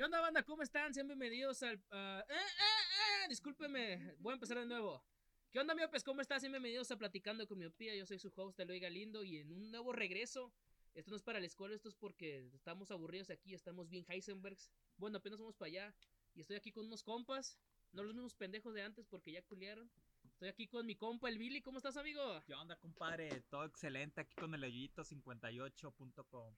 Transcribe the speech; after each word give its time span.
¿Qué 0.00 0.04
onda, 0.04 0.18
banda? 0.18 0.42
¿Cómo 0.42 0.62
están? 0.62 0.94
Sean 0.94 1.08
bienvenidos 1.08 1.62
al. 1.62 1.74
eh, 1.74 2.22
eh, 2.26 2.34
eh, 2.34 3.28
discúlpeme, 3.28 4.14
voy 4.18 4.30
a 4.30 4.34
empezar 4.36 4.58
de 4.58 4.64
nuevo. 4.64 5.04
¿Qué 5.50 5.60
onda, 5.60 5.74
miopes? 5.74 6.02
¿Cómo 6.02 6.22
están? 6.22 6.40
Sean 6.40 6.52
bienvenidos 6.52 6.90
a 6.90 6.96
Platicando 6.96 7.46
con 7.46 7.58
Miopía. 7.58 7.94
Yo 7.94 8.06
soy 8.06 8.18
su 8.18 8.32
host, 8.34 8.58
Eloy 8.58 8.80
Galindo, 8.80 9.22
y 9.24 9.36
en 9.36 9.52
un 9.52 9.70
nuevo 9.70 9.92
regreso. 9.92 10.54
Esto 10.94 11.10
no 11.10 11.18
es 11.18 11.22
para 11.22 11.38
la 11.38 11.44
escuela, 11.44 11.74
esto 11.74 11.90
es 11.90 11.96
porque 11.96 12.48
estamos 12.54 12.90
aburridos 12.90 13.28
aquí, 13.28 13.52
estamos 13.52 13.90
bien 13.90 14.06
Heisenbergs. 14.08 14.70
Bueno, 14.96 15.18
apenas 15.18 15.38
vamos 15.38 15.54
para 15.54 15.66
allá. 15.66 15.94
Y 16.34 16.40
estoy 16.40 16.56
aquí 16.56 16.72
con 16.72 16.86
unos 16.86 17.02
compas, 17.02 17.58
no 17.92 18.02
los 18.02 18.14
mismos 18.14 18.34
pendejos 18.34 18.72
de 18.72 18.80
antes 18.80 19.06
porque 19.06 19.32
ya 19.32 19.42
culiaron. 19.42 19.90
Estoy 20.24 20.48
aquí 20.48 20.66
con 20.66 20.86
mi 20.86 20.96
compa, 20.96 21.28
el 21.28 21.36
Billy. 21.36 21.60
¿Cómo 21.60 21.76
estás, 21.76 21.98
amigo? 21.98 22.42
¿Qué 22.46 22.54
onda, 22.54 22.74
compadre? 22.76 23.42
Todo 23.50 23.66
excelente 23.66 24.22
aquí 24.22 24.34
con 24.34 24.54
el 24.54 24.62
hoyito58.com. 24.64 26.54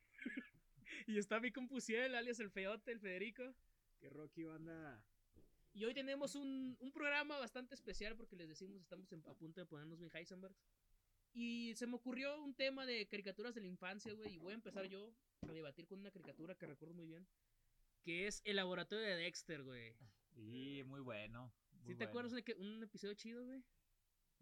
Y 1.06 1.18
está 1.18 1.40
mi 1.40 1.50
compusiel, 1.52 2.14
alias 2.14 2.40
el 2.40 2.50
feote, 2.50 2.92
el 2.92 3.00
Federico. 3.00 3.54
Que 4.00 4.08
Rocky 4.10 4.44
banda. 4.44 5.04
Y 5.74 5.84
hoy 5.84 5.94
tenemos 5.94 6.34
un, 6.34 6.76
un 6.80 6.92
programa 6.92 7.38
bastante 7.38 7.74
especial 7.74 8.16
porque 8.16 8.36
les 8.36 8.48
decimos, 8.48 8.80
estamos 8.82 9.10
en- 9.12 9.22
a 9.26 9.34
punto 9.34 9.60
de 9.60 9.66
ponernos 9.66 9.98
bien 9.98 10.10
Heisenbergs. 10.12 10.60
Y 11.34 11.72
se 11.76 11.86
me 11.86 11.94
ocurrió 11.96 12.42
un 12.42 12.54
tema 12.54 12.84
de 12.84 13.06
caricaturas 13.06 13.54
de 13.54 13.62
la 13.62 13.68
infancia, 13.68 14.12
güey. 14.12 14.34
Y 14.34 14.38
voy 14.38 14.52
a 14.52 14.56
empezar 14.56 14.84
yo 14.86 15.14
a 15.48 15.52
debatir 15.52 15.86
con 15.86 15.98
una 16.00 16.10
caricatura 16.10 16.54
que 16.54 16.66
recuerdo 16.66 16.94
muy 16.94 17.06
bien. 17.06 17.26
Que 18.02 18.26
es 18.26 18.42
El 18.44 18.56
Laboratorio 18.56 19.04
de 19.06 19.16
Dexter, 19.16 19.62
güey. 19.62 19.94
Y 20.36 20.82
muy 20.84 21.00
bueno. 21.00 21.52
muy 21.72 21.80
¿Sí 21.84 21.86
te 21.88 21.94
bueno. 21.94 22.08
acuerdas 22.10 22.32
de 22.32 22.42
que 22.42 22.54
un 22.54 22.82
episodio 22.82 23.14
chido, 23.14 23.44
güey? 23.46 23.62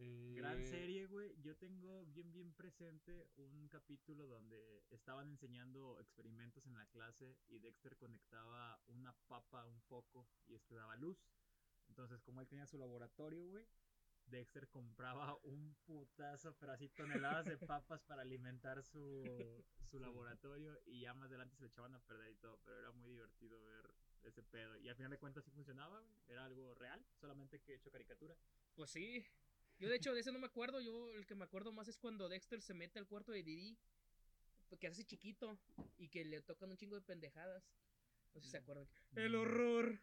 Eh, 0.02 0.32
Gran 0.34 0.64
serie, 0.66 1.06
güey. 1.06 1.38
Yo 1.42 1.54
tengo 1.56 2.06
bien, 2.06 2.32
bien 2.32 2.54
presente 2.54 3.28
un 3.36 3.68
capítulo 3.68 4.26
donde 4.26 4.82
estaban 4.90 5.28
enseñando 5.28 6.00
experimentos 6.00 6.66
en 6.66 6.74
la 6.74 6.86
clase 6.86 7.36
y 7.48 7.58
Dexter 7.58 7.96
conectaba 7.98 8.80
una 8.86 9.12
papa 9.28 9.60
a 9.60 9.66
un 9.66 9.80
foco 9.82 10.26
y 10.46 10.54
este 10.54 10.74
daba 10.74 10.96
luz. 10.96 11.18
Entonces, 11.88 12.22
como 12.22 12.40
él 12.40 12.48
tenía 12.48 12.66
su 12.66 12.78
laboratorio, 12.78 13.46
güey, 13.50 13.66
Dexter 14.24 14.68
compraba 14.68 15.36
un 15.42 15.76
putazo, 15.84 16.56
pero 16.58 16.72
así 16.72 16.88
toneladas 16.88 17.44
de 17.44 17.58
papas 17.58 18.00
para 18.04 18.22
alimentar 18.22 18.82
su, 18.82 19.62
su 19.84 19.98
laboratorio 19.98 20.80
y 20.86 21.00
ya 21.00 21.12
más 21.12 21.28
adelante 21.28 21.56
se 21.56 21.62
le 21.64 21.68
echaban 21.68 21.94
a 21.94 22.00
perder 22.00 22.30
y 22.30 22.36
todo, 22.36 22.58
pero 22.64 22.78
era 22.78 22.92
muy 22.92 23.10
divertido 23.10 23.62
ver 23.64 23.94
ese 24.22 24.42
pedo. 24.42 24.78
Y 24.78 24.88
al 24.88 24.96
final 24.96 25.10
de 25.10 25.18
cuentas 25.18 25.44
sí 25.44 25.50
funcionaba, 25.50 26.00
güey. 26.00 26.16
Era 26.28 26.46
algo 26.46 26.74
real, 26.74 27.04
solamente 27.20 27.60
que 27.60 27.74
hecho 27.74 27.90
caricatura. 27.90 28.34
Pues 28.74 28.90
sí. 28.90 29.26
Yo, 29.80 29.88
de 29.88 29.96
hecho, 29.96 30.12
de 30.14 30.20
ese 30.20 30.30
no 30.30 30.38
me 30.38 30.46
acuerdo. 30.46 30.80
Yo, 30.80 31.10
el 31.12 31.26
que 31.26 31.34
me 31.34 31.44
acuerdo 31.44 31.72
más 31.72 31.88
es 31.88 31.96
cuando 31.98 32.28
Dexter 32.28 32.60
se 32.60 32.74
mete 32.74 32.98
al 32.98 33.06
cuarto 33.06 33.32
de 33.32 33.42
Didi. 33.42 33.76
Que 34.78 34.86
hace 34.86 35.04
chiquito. 35.04 35.58
Y 35.98 36.08
que 36.08 36.24
le 36.24 36.42
tocan 36.42 36.70
un 36.70 36.76
chingo 36.76 36.94
de 36.96 37.02
pendejadas. 37.02 37.64
No 38.34 38.40
sé 38.40 38.46
si 38.46 38.50
se 38.50 38.58
acuerdan. 38.58 38.86
El 39.16 39.34
horror. 39.34 39.98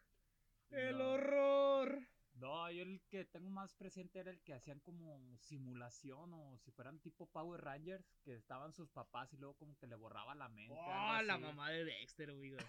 El 0.72 0.97
No. 0.97 1.11
horror. 1.14 2.02
No, 2.34 2.69
yo 2.69 2.84
el 2.84 3.02
que 3.09 3.25
tengo 3.25 3.50
más 3.50 3.73
presente 3.73 4.19
era 4.19 4.30
el 4.30 4.39
que 4.42 4.53
hacían 4.53 4.80
como 4.81 5.38
simulación 5.39 6.34
o 6.36 6.58
si 6.59 6.69
fueran 6.72 7.00
tipo 7.00 7.25
Power 7.25 7.62
Rangers, 7.62 8.06
que 8.23 8.36
estaban 8.36 8.73
sus 8.73 8.89
papás 8.91 9.34
y 9.34 9.38
luego 9.38 9.56
como 9.56 9.75
que 9.78 9.88
le 9.88 9.95
borraba 9.95 10.36
la 10.36 10.47
mente. 10.47 10.75
La 11.28 11.38
mamá 11.38 11.70
de 11.72 11.83
Dexter, 11.83 12.30
amigos. 12.30 12.64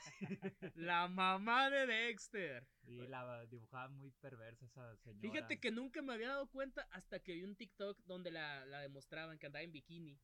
la 0.75 1.07
mamá 1.07 1.71
de 1.71 1.87
Dexter. 1.87 2.67
Y 2.87 3.07
la 3.07 3.47
dibujaban 3.47 3.97
muy 3.97 4.11
perversa 4.21 4.67
esa 4.67 4.97
señora. 4.97 5.21
Fíjate 5.21 5.61
que 5.61 5.71
nunca 5.71 6.03
me 6.03 6.15
había 6.15 6.29
dado 6.29 6.49
cuenta 6.49 6.89
hasta 6.91 7.21
que 7.21 7.35
vi 7.35 7.45
un 7.45 7.55
TikTok 7.55 7.99
donde 8.05 8.31
la, 8.31 8.65
la 8.67 8.81
demostraban 8.81 9.39
que 9.39 9.47
andaba 9.47 9.63
en 9.63 9.73
bikini. 9.73 10.19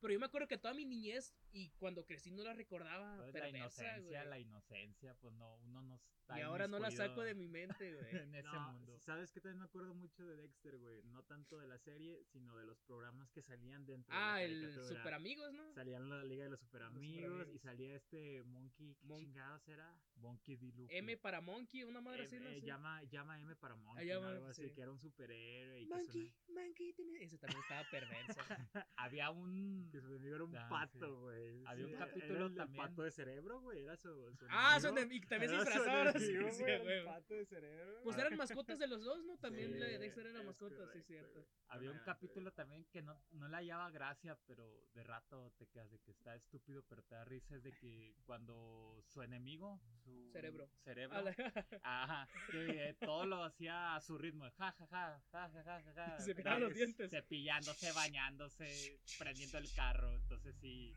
Pero 0.00 0.12
yo 0.14 0.20
me 0.20 0.26
acuerdo 0.26 0.48
que 0.48 0.58
toda 0.58 0.74
mi 0.74 0.84
niñez 0.84 1.34
y 1.52 1.70
cuando 1.78 2.04
crecí 2.06 2.30
no 2.30 2.42
la 2.42 2.52
recordaba 2.54 3.16
Pues, 3.18 3.34
la 3.34 3.48
inocencia, 3.48 4.24
la 4.24 4.38
inocencia, 4.38 5.14
pues 5.20 5.34
no, 5.34 5.56
uno 5.64 5.82
no 5.82 5.96
está 5.96 6.38
Y 6.38 6.42
ahora 6.42 6.68
no 6.68 6.78
la 6.78 6.90
saco 6.90 7.22
de 7.22 7.34
mi 7.34 7.48
mente, 7.48 7.92
güey. 7.94 8.16
en 8.22 8.34
ese 8.34 8.48
No, 8.48 8.72
mundo. 8.72 8.98
¿Sabes 9.00 9.32
qué? 9.32 9.40
También 9.40 9.58
me 9.58 9.64
acuerdo 9.64 9.94
mucho 9.94 10.24
de 10.26 10.36
Dexter, 10.36 10.78
güey. 10.78 11.02
No 11.04 11.22
tanto 11.24 11.58
de 11.58 11.66
la 11.66 11.78
serie, 11.78 12.22
sino 12.24 12.56
de 12.56 12.64
los 12.64 12.78
programas 12.82 13.30
que 13.30 13.42
salían 13.42 13.84
dentro 13.84 14.14
Ah, 14.16 14.38
de 14.38 14.48
la 14.48 14.54
el 14.54 14.60
caricatura. 14.62 14.88
Super 14.88 15.14
Amigos, 15.14 15.52
¿no? 15.52 15.72
Salían 15.74 16.08
la 16.08 16.24
Liga 16.24 16.44
de 16.44 16.50
los 16.50 16.60
Super 16.60 16.82
Amigos 16.82 17.24
Superamigos. 17.24 17.54
y 17.54 17.58
salía 17.58 17.94
este 17.96 18.42
Monkey. 18.44 18.94
¿Qué 18.94 19.06
Mon- 19.06 19.20
chingados 19.20 19.68
era? 19.68 20.00
Monkey 20.16 20.56
D. 20.56 20.72
Luffy. 20.72 20.96
M 20.96 21.16
para 21.16 21.40
Monkey, 21.40 21.82
una 21.84 22.00
madre 22.00 22.24
así, 22.24 22.36
Eh, 22.36 22.40
¿no? 22.40 22.48
eh, 22.50 22.60
Sí. 22.60 22.66
llama, 22.66 23.02
llama 23.04 23.40
M 23.40 23.56
para 23.56 23.74
Monkey, 23.74 24.06
llama, 24.06 24.28
algo 24.28 24.46
así, 24.46 24.68
sí. 24.68 24.74
que 24.74 24.80
era 24.82 24.90
un 24.90 24.98
superhéroe 25.00 25.80
y 25.80 25.84
que, 25.88 25.94
Monkey, 25.94 26.32
Monkey, 26.48 26.92
tiene... 26.92 27.22
ese 27.24 27.38
también 27.38 27.60
estaba 27.62 27.82
perverso. 27.90 28.38
Había 28.96 29.30
un... 29.30 29.89
que 29.90 30.00
su 30.00 30.06
enemigo 30.08 30.34
era 30.36 30.44
un 30.44 30.56
Ah, 30.56 30.68
pato, 30.68 31.20
güey. 31.20 31.62
Había 31.66 31.86
un 31.86 31.94
capítulo 31.94 32.34
era 32.36 32.46
el 32.46 32.54
también. 32.54 32.84
pato 32.86 33.02
de 33.02 33.10
cerebro, 33.10 33.60
güey. 33.60 33.82
Era 33.82 33.96
su, 33.96 34.08
su 34.36 34.46
ah, 34.50 34.78
son 34.80 34.96
enemigo. 34.98 35.10
de... 35.20 35.26
y 35.26 35.28
también 35.28 35.50
se 35.50 35.72
enemigo, 35.72 36.50
sí, 36.52 36.62
güey, 36.64 37.04
pato 37.04 37.34
de 37.34 37.46
cerebro. 37.46 38.00
Pues 38.04 38.18
eran 38.18 38.36
mascotas 38.36 38.78
de 38.78 38.86
los 38.86 39.02
dos, 39.04 39.24
¿no? 39.24 39.36
También 39.38 39.72
Sí, 39.72 39.78
la 39.78 39.86
de 39.86 39.98
Dexter 39.98 40.26
era 40.26 40.42
mascota, 40.42 40.86
sí, 40.92 41.02
cierto. 41.02 41.46
Había 41.68 41.90
un 41.92 41.98
capítulo 42.00 42.52
también 42.52 42.84
que 42.86 43.02
no, 43.02 43.20
no 43.32 43.48
le 43.48 43.56
hallaba 43.56 43.90
gracia, 43.90 44.36
pero 44.46 44.68
de 44.94 45.02
rato 45.04 45.52
te 45.58 45.66
quedas 45.66 45.90
de 45.90 45.98
que 46.00 46.10
está 46.12 46.34
estúpido, 46.34 46.82
pero 46.88 47.02
te 47.02 47.14
da 47.14 47.24
risa. 47.24 47.56
Es 47.56 47.62
de 47.62 47.72
que 47.72 48.14
cuando 48.24 49.02
su 49.06 49.22
enemigo, 49.22 49.80
su 50.04 50.30
Cerebro. 50.32 50.68
cerebro, 50.84 51.16
A 51.18 51.22
la- 51.22 51.34
ajá, 51.82 52.28
que 52.50 52.88
eh, 52.90 52.94
todo 53.00 53.26
lo 53.26 53.44
hacía 53.44 53.94
a 53.96 54.00
su 54.00 54.16
ritmo, 54.18 54.44
ja, 54.58 54.72
ja, 54.72 54.86
ja, 54.86 55.22
ja, 55.32 55.48
ja, 55.48 55.62
ja, 55.64 55.82
ja, 55.82 55.92
ja. 55.94 56.18
Se 56.20 56.34
pegaba 56.34 56.58
los 56.58 56.74
dientes. 56.74 57.10
Cepillándose, 57.10 57.92
bañándose, 57.92 59.00
prendiendo 59.18 59.58
el 59.58 59.72
carro. 59.80 60.14
Entonces 60.16 60.54
sí, 60.56 60.94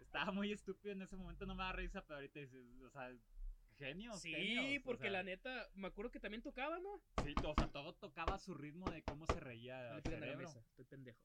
estaba 0.00 0.32
muy 0.32 0.52
estúpido 0.52 0.92
en 0.92 1.02
ese 1.02 1.16
momento, 1.16 1.44
no 1.46 1.54
me 1.54 1.64
da 1.64 1.72
risa, 1.72 2.04
pero 2.06 2.16
ahorita 2.16 2.40
dices, 2.40 2.64
o 2.82 2.90
sea, 2.90 3.12
genios. 3.78 4.20
Sí, 4.20 4.32
genios, 4.32 4.82
o 4.82 4.84
porque 4.84 5.04
sea, 5.04 5.12
la 5.12 5.22
neta, 5.22 5.68
me 5.74 5.88
acuerdo 5.88 6.10
que 6.10 6.20
también 6.20 6.42
tocaba, 6.42 6.78
¿no? 6.78 7.00
Sí, 7.22 7.34
o 7.44 7.54
sea, 7.54 7.66
todo 7.68 7.94
tocaba 7.94 8.38
su 8.38 8.54
ritmo 8.54 8.90
de 8.90 9.02
cómo 9.02 9.26
se 9.26 9.40
reía 9.40 9.96
a 9.96 10.00
la 10.00 10.36
mesa, 10.36 10.60
estoy 10.60 10.84
pendejo. 10.84 11.20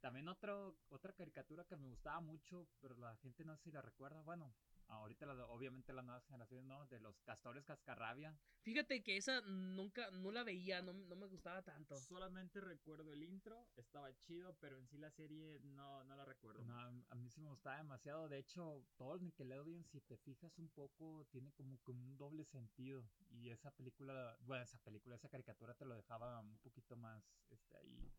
También 0.00 0.28
otro, 0.28 0.76
otra 0.90 1.14
caricatura 1.14 1.64
que 1.64 1.76
me 1.76 1.88
gustaba 1.88 2.20
mucho, 2.20 2.68
pero 2.82 2.94
la 2.98 3.16
gente 3.16 3.42
no 3.42 3.56
sé 3.56 3.64
si 3.64 3.72
la 3.72 3.80
recuerda. 3.80 4.20
Bueno, 4.20 4.54
ahorita 4.96 5.26
la- 5.26 5.46
obviamente 5.46 5.92
las 5.92 6.04
nuevas 6.04 6.24
generaciones 6.26 6.66
no, 6.66 6.86
de 6.86 7.00
los 7.00 7.20
castores 7.22 7.64
cascarrabia. 7.64 8.36
Fíjate 8.62 9.02
que 9.02 9.16
esa 9.16 9.40
nunca, 9.42 10.10
no 10.10 10.30
la 10.30 10.42
veía, 10.42 10.80
no, 10.80 10.92
no 10.94 11.16
me 11.16 11.26
gustaba 11.26 11.62
tanto. 11.62 11.96
Solamente 11.98 12.60
recuerdo 12.60 13.12
el 13.12 13.22
intro, 13.22 13.68
estaba 13.76 14.10
chido, 14.20 14.56
pero 14.60 14.78
en 14.78 14.86
sí 14.88 14.96
la 14.96 15.10
serie 15.10 15.60
no, 15.60 16.02
no 16.04 16.16
la 16.16 16.24
recuerdo. 16.24 16.64
No, 16.64 16.78
a 16.78 17.14
mí 17.14 17.28
sí 17.30 17.40
me 17.40 17.50
gustaba 17.50 17.76
demasiado. 17.76 18.28
De 18.28 18.38
hecho, 18.38 18.82
todo 18.96 19.16
el 19.16 19.24
Nickelodeon, 19.24 19.84
si 19.84 20.00
te 20.00 20.16
fijas 20.16 20.58
un 20.58 20.68
poco, 20.70 21.26
tiene 21.30 21.52
como 21.52 21.78
que 21.82 21.90
un 21.90 22.16
doble 22.16 22.44
sentido. 22.44 23.04
Y 23.30 23.50
esa 23.50 23.70
película, 23.72 24.36
bueno, 24.46 24.64
esa 24.64 24.78
película, 24.78 25.16
esa 25.16 25.28
caricatura 25.28 25.74
te 25.74 25.84
lo 25.84 25.94
dejaba 25.94 26.40
un 26.40 26.56
poquito 26.58 26.96
más 26.96 27.22
este, 27.50 27.76
ahí 27.76 28.10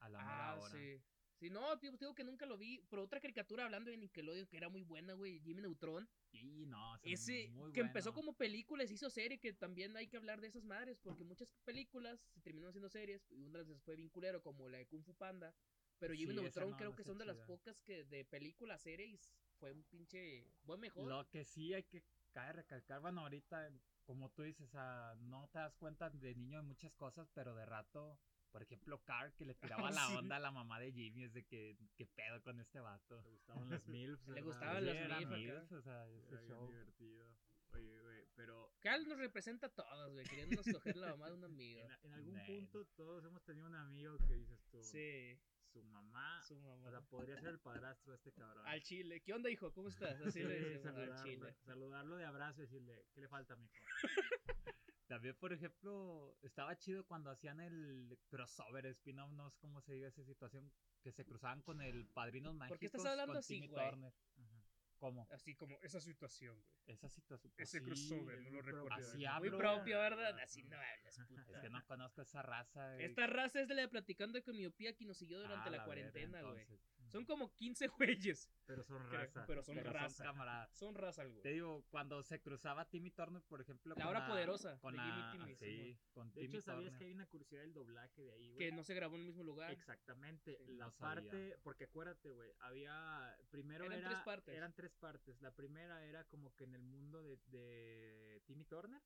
a 0.00 0.08
la 0.08 0.18
mera 0.18 0.52
Ah, 0.52 0.56
hora. 0.56 0.74
sí. 0.74 1.02
Sí, 1.38 1.50
no, 1.50 1.78
tío, 1.78 1.92
digo 1.92 2.14
que 2.14 2.24
nunca 2.24 2.46
lo 2.46 2.56
vi. 2.56 2.82
Pero 2.88 3.02
otra 3.02 3.20
caricatura 3.20 3.64
hablando 3.64 3.90
de 3.90 3.96
Nickelodeon 3.98 4.46
que 4.46 4.56
era 4.56 4.68
muy 4.68 4.82
buena, 4.82 5.12
güey. 5.12 5.40
Jimmy 5.40 5.62
Neutron. 5.62 6.08
Y 6.32 6.66
no, 6.66 6.96
ese 7.02 7.48
muy 7.50 7.72
que 7.72 7.80
bueno. 7.80 7.88
empezó 7.88 8.12
como 8.12 8.34
película 8.34 8.84
y 8.84 8.88
se 8.88 8.94
hizo 8.94 9.10
serie, 9.10 9.38
que 9.38 9.52
también 9.52 9.96
hay 9.96 10.06
que 10.06 10.16
hablar 10.16 10.40
de 10.40 10.48
esas 10.48 10.64
madres, 10.64 10.98
porque 11.02 11.24
muchas 11.24 11.48
películas 11.64 12.20
se 12.34 12.40
terminaron 12.40 12.72
siendo 12.72 12.88
series, 12.88 13.30
y 13.30 13.44
una 13.44 13.58
de 13.58 13.64
esas 13.64 13.82
fue 13.82 13.96
bien 13.96 14.08
culero, 14.10 14.42
como 14.42 14.68
la 14.68 14.78
de 14.78 14.86
Kung 14.86 15.04
Fu 15.04 15.14
Panda. 15.14 15.54
Pero 15.98 16.14
Jimmy 16.14 16.34
Sí, 16.34 16.40
Neutron 16.40 16.70
no, 16.70 16.76
creo 16.76 16.90
no 16.90 16.96
que 16.96 17.04
son 17.04 17.16
de 17.18 17.24
las 17.24 17.38
pocas 17.38 17.80
que 17.80 18.04
de 18.04 18.24
películas, 18.24 18.82
series, 18.82 19.32
fue 19.58 19.72
un 19.72 19.82
pinche 19.84 20.46
buen 20.64 20.80
mejor. 20.80 21.08
Lo 21.08 21.26
que 21.28 21.44
sí 21.44 21.72
hay 21.72 21.84
que 21.84 22.04
caer 22.32 22.56
recalcar, 22.56 23.00
bueno, 23.00 23.22
ahorita, 23.22 23.70
como 24.04 24.30
tú 24.30 24.42
dices, 24.42 24.74
ah, 24.74 25.14
no 25.20 25.48
te 25.48 25.58
das 25.58 25.74
cuenta 25.76 26.10
de 26.10 26.34
niño 26.34 26.58
de 26.58 26.64
muchas 26.64 26.92
cosas, 26.94 27.30
pero 27.32 27.54
de 27.54 27.64
rato, 27.64 28.18
por 28.56 28.62
ejemplo, 28.62 28.98
Carl 29.04 29.34
que 29.34 29.44
le 29.44 29.54
tiraba 29.84 29.88
Ah, 29.88 29.90
la 29.90 30.06
sí. 30.06 30.16
onda 30.16 30.36
a 30.36 30.40
la 30.40 30.50
mamá 30.50 30.80
de 30.80 30.90
Jimmy, 30.90 31.24
es 31.24 31.34
de 31.34 31.44
que, 31.44 31.76
¿qué 31.94 32.06
pedo 32.06 32.40
con 32.42 32.58
este 32.58 32.80
vato? 32.80 33.20
Le 33.20 33.28
gustaban 33.30 33.68
las 33.68 33.86
MILFs. 33.86 34.26
Le 34.40 34.40
gustaban 34.40 34.86
las 34.86 34.96
era 34.96 35.18
MILF 35.18 35.26
acá. 35.28 35.36
MILF, 35.36 35.72
o 35.72 35.82
sea, 35.82 36.08
ese 36.08 36.48
show. 36.48 36.66
divertido. 36.66 37.28
Oye, 37.74 38.00
güey, 38.00 38.24
pero 38.34 38.72
Cal 38.80 39.06
nos 39.06 39.18
representa 39.18 39.66
a 39.66 39.74
todos, 39.74 40.12
güey, 40.14 40.24
queriéndonos 40.24 40.66
coger 40.72 40.96
la 40.96 41.08
mamá 41.10 41.26
de 41.28 41.34
un 41.34 41.44
amigo. 41.44 41.82
en, 41.82 41.90
en 42.06 42.12
algún 42.14 42.46
punto 42.46 42.86
todos 42.96 43.22
hemos 43.26 43.44
tenido 43.44 43.66
un 43.66 43.74
amigo 43.74 44.16
que 44.26 44.34
dices 44.36 44.58
tú, 44.70 44.82
Sí, 44.82 45.38
su 45.70 45.82
mamá, 45.84 46.40
su 46.42 46.56
mamá. 46.56 46.88
o 46.88 46.90
sea, 46.90 47.02
podría 47.02 47.36
ser 47.38 47.50
el 47.50 47.58
padrastro 47.60 48.12
de 48.12 48.16
este 48.16 48.32
cabrón. 48.32 48.66
al 48.66 48.80
chile. 48.82 49.20
¿Qué 49.20 49.34
onda, 49.34 49.50
hijo? 49.50 49.70
¿Cómo 49.74 49.88
estás? 49.90 50.18
Así 50.22 50.40
Sí, 50.40 50.42
le 50.44 50.58
decimos 50.60 50.86
al 50.86 50.94
saludarlo, 50.94 51.24
chile. 51.24 51.54
saludarlo 51.66 52.16
de 52.16 52.24
abrazo 52.24 52.62
y 52.62 52.64
decirle, 52.64 53.04
¿qué 53.12 53.20
le 53.20 53.28
falta, 53.28 53.54
mijo? 53.56 53.74
También, 55.06 55.36
por 55.36 55.52
ejemplo, 55.52 56.36
estaba 56.42 56.76
chido 56.76 57.06
cuando 57.06 57.30
hacían 57.30 57.60
el 57.60 58.18
crossover, 58.28 58.86
spin-off, 58.86 59.30
no 59.32 59.50
sé 59.50 59.58
cómo 59.60 59.80
se 59.80 59.92
diga 59.92 60.08
esa 60.08 60.24
situación, 60.24 60.72
que 61.02 61.12
se 61.12 61.24
cruzaban 61.24 61.62
con 61.62 61.80
el 61.80 62.06
Padrinos 62.08 62.54
Mágicos 62.54 62.70
¿Por 62.70 62.78
qué 62.80 62.86
estás 62.86 63.06
hablando 63.06 63.34
con 63.34 63.38
así, 63.38 63.66
güey? 63.68 63.84
Ajá. 63.86 64.62
¿Cómo? 64.98 65.28
Así 65.30 65.54
como 65.54 65.78
esa 65.82 66.00
situación, 66.00 66.56
güey. 66.58 66.78
Esa 66.86 67.08
situación. 67.08 67.52
pues 67.54 67.68
Ese 67.68 67.78
sí, 67.80 67.84
crossover, 67.84 68.40
no 68.40 68.50
lo 68.50 68.62
recuerdo. 68.62 68.94
Así 68.94 69.24
hablo. 69.26 69.50
Muy 69.50 69.58
propio, 69.58 69.98
¿verdad? 69.98 70.38
Así 70.40 70.62
no 70.62 70.76
hablas, 70.76 71.18
puta. 71.28 71.52
Es 71.52 71.58
que 71.60 71.70
no 71.70 71.84
conozco 71.84 72.22
esa 72.22 72.42
raza. 72.42 72.94
güey. 72.94 73.04
Esta 73.04 73.26
raza 73.26 73.60
es 73.60 73.68
de 73.68 73.74
la 73.74 73.82
de 73.82 73.88
Platicando 73.88 74.42
con 74.42 74.56
Miopía 74.56 74.96
que 74.96 75.04
nos 75.04 75.18
siguió 75.18 75.38
durante 75.38 75.68
Ah, 75.68 75.70
la, 75.70 75.70
verga, 75.70 75.84
cuarentena, 75.84 76.42
güey. 76.42 76.66
Son 77.10 77.24
como 77.24 77.52
15 77.54 77.86
güeyes. 77.98 78.50
Pero 78.66 78.82
son 78.82 78.98
creo, 79.08 79.20
raza. 79.20 79.44
pero 79.46 79.62
son 79.62 79.74
Pero 79.76 79.90
son 79.92 80.00
raza. 80.00 80.24
camaradas. 80.24 80.76
Son 80.76 80.94
raza, 80.94 81.24
güey. 81.24 81.40
Te 81.42 81.50
digo, 81.50 81.84
cuando 81.90 82.22
se 82.22 82.40
cruzaba 82.40 82.88
Timmy 82.88 83.10
Turner, 83.10 83.42
por 83.42 83.60
ejemplo. 83.60 83.94
La 83.96 84.04
con 84.04 84.16
hora 84.16 84.26
poderosa 84.26 84.78
Con 84.80 84.96
la, 84.96 85.04
Jimmy 85.04 85.22
Timmy, 85.32 85.54
sí, 85.54 85.98
con 86.12 86.28
De 86.32 86.40
Timmy 86.42 86.46
hecho, 86.56 86.62
¿sabías 86.62 86.84
Turner. 86.84 86.98
que 86.98 87.04
hay 87.04 87.12
una 87.12 87.26
curiosidad 87.26 87.60
del 87.60 87.72
doblaje 87.74 88.22
de 88.24 88.32
ahí, 88.32 88.48
güey? 88.48 88.58
Que 88.58 88.72
no 88.72 88.82
se 88.82 88.94
grabó 88.94 89.14
en 89.14 89.20
el 89.22 89.26
mismo 89.28 89.44
lugar. 89.44 89.70
Exactamente. 89.70 90.56
Sí. 90.66 90.74
la 90.74 90.86
No 90.86 90.90
sabía. 90.92 91.14
parte, 91.22 91.58
porque 91.62 91.84
acuérdate, 91.84 92.30
güey, 92.32 92.50
había 92.60 93.36
primero 93.50 93.84
Eran 93.84 93.98
era- 94.00 94.08
tres 94.10 94.20
partes. 94.22 94.54
eran 94.56 94.74
tres 94.74 94.92
partes. 94.94 95.40
La 95.40 95.52
primera 95.54 96.04
era 96.04 96.24
como 96.24 96.54
que 96.56 96.64
en 96.64 96.74
el 96.74 96.82
mundo 96.82 97.22
de, 97.22 97.38
de 97.46 98.42
Timmy 98.46 98.64
Turner 98.64 99.00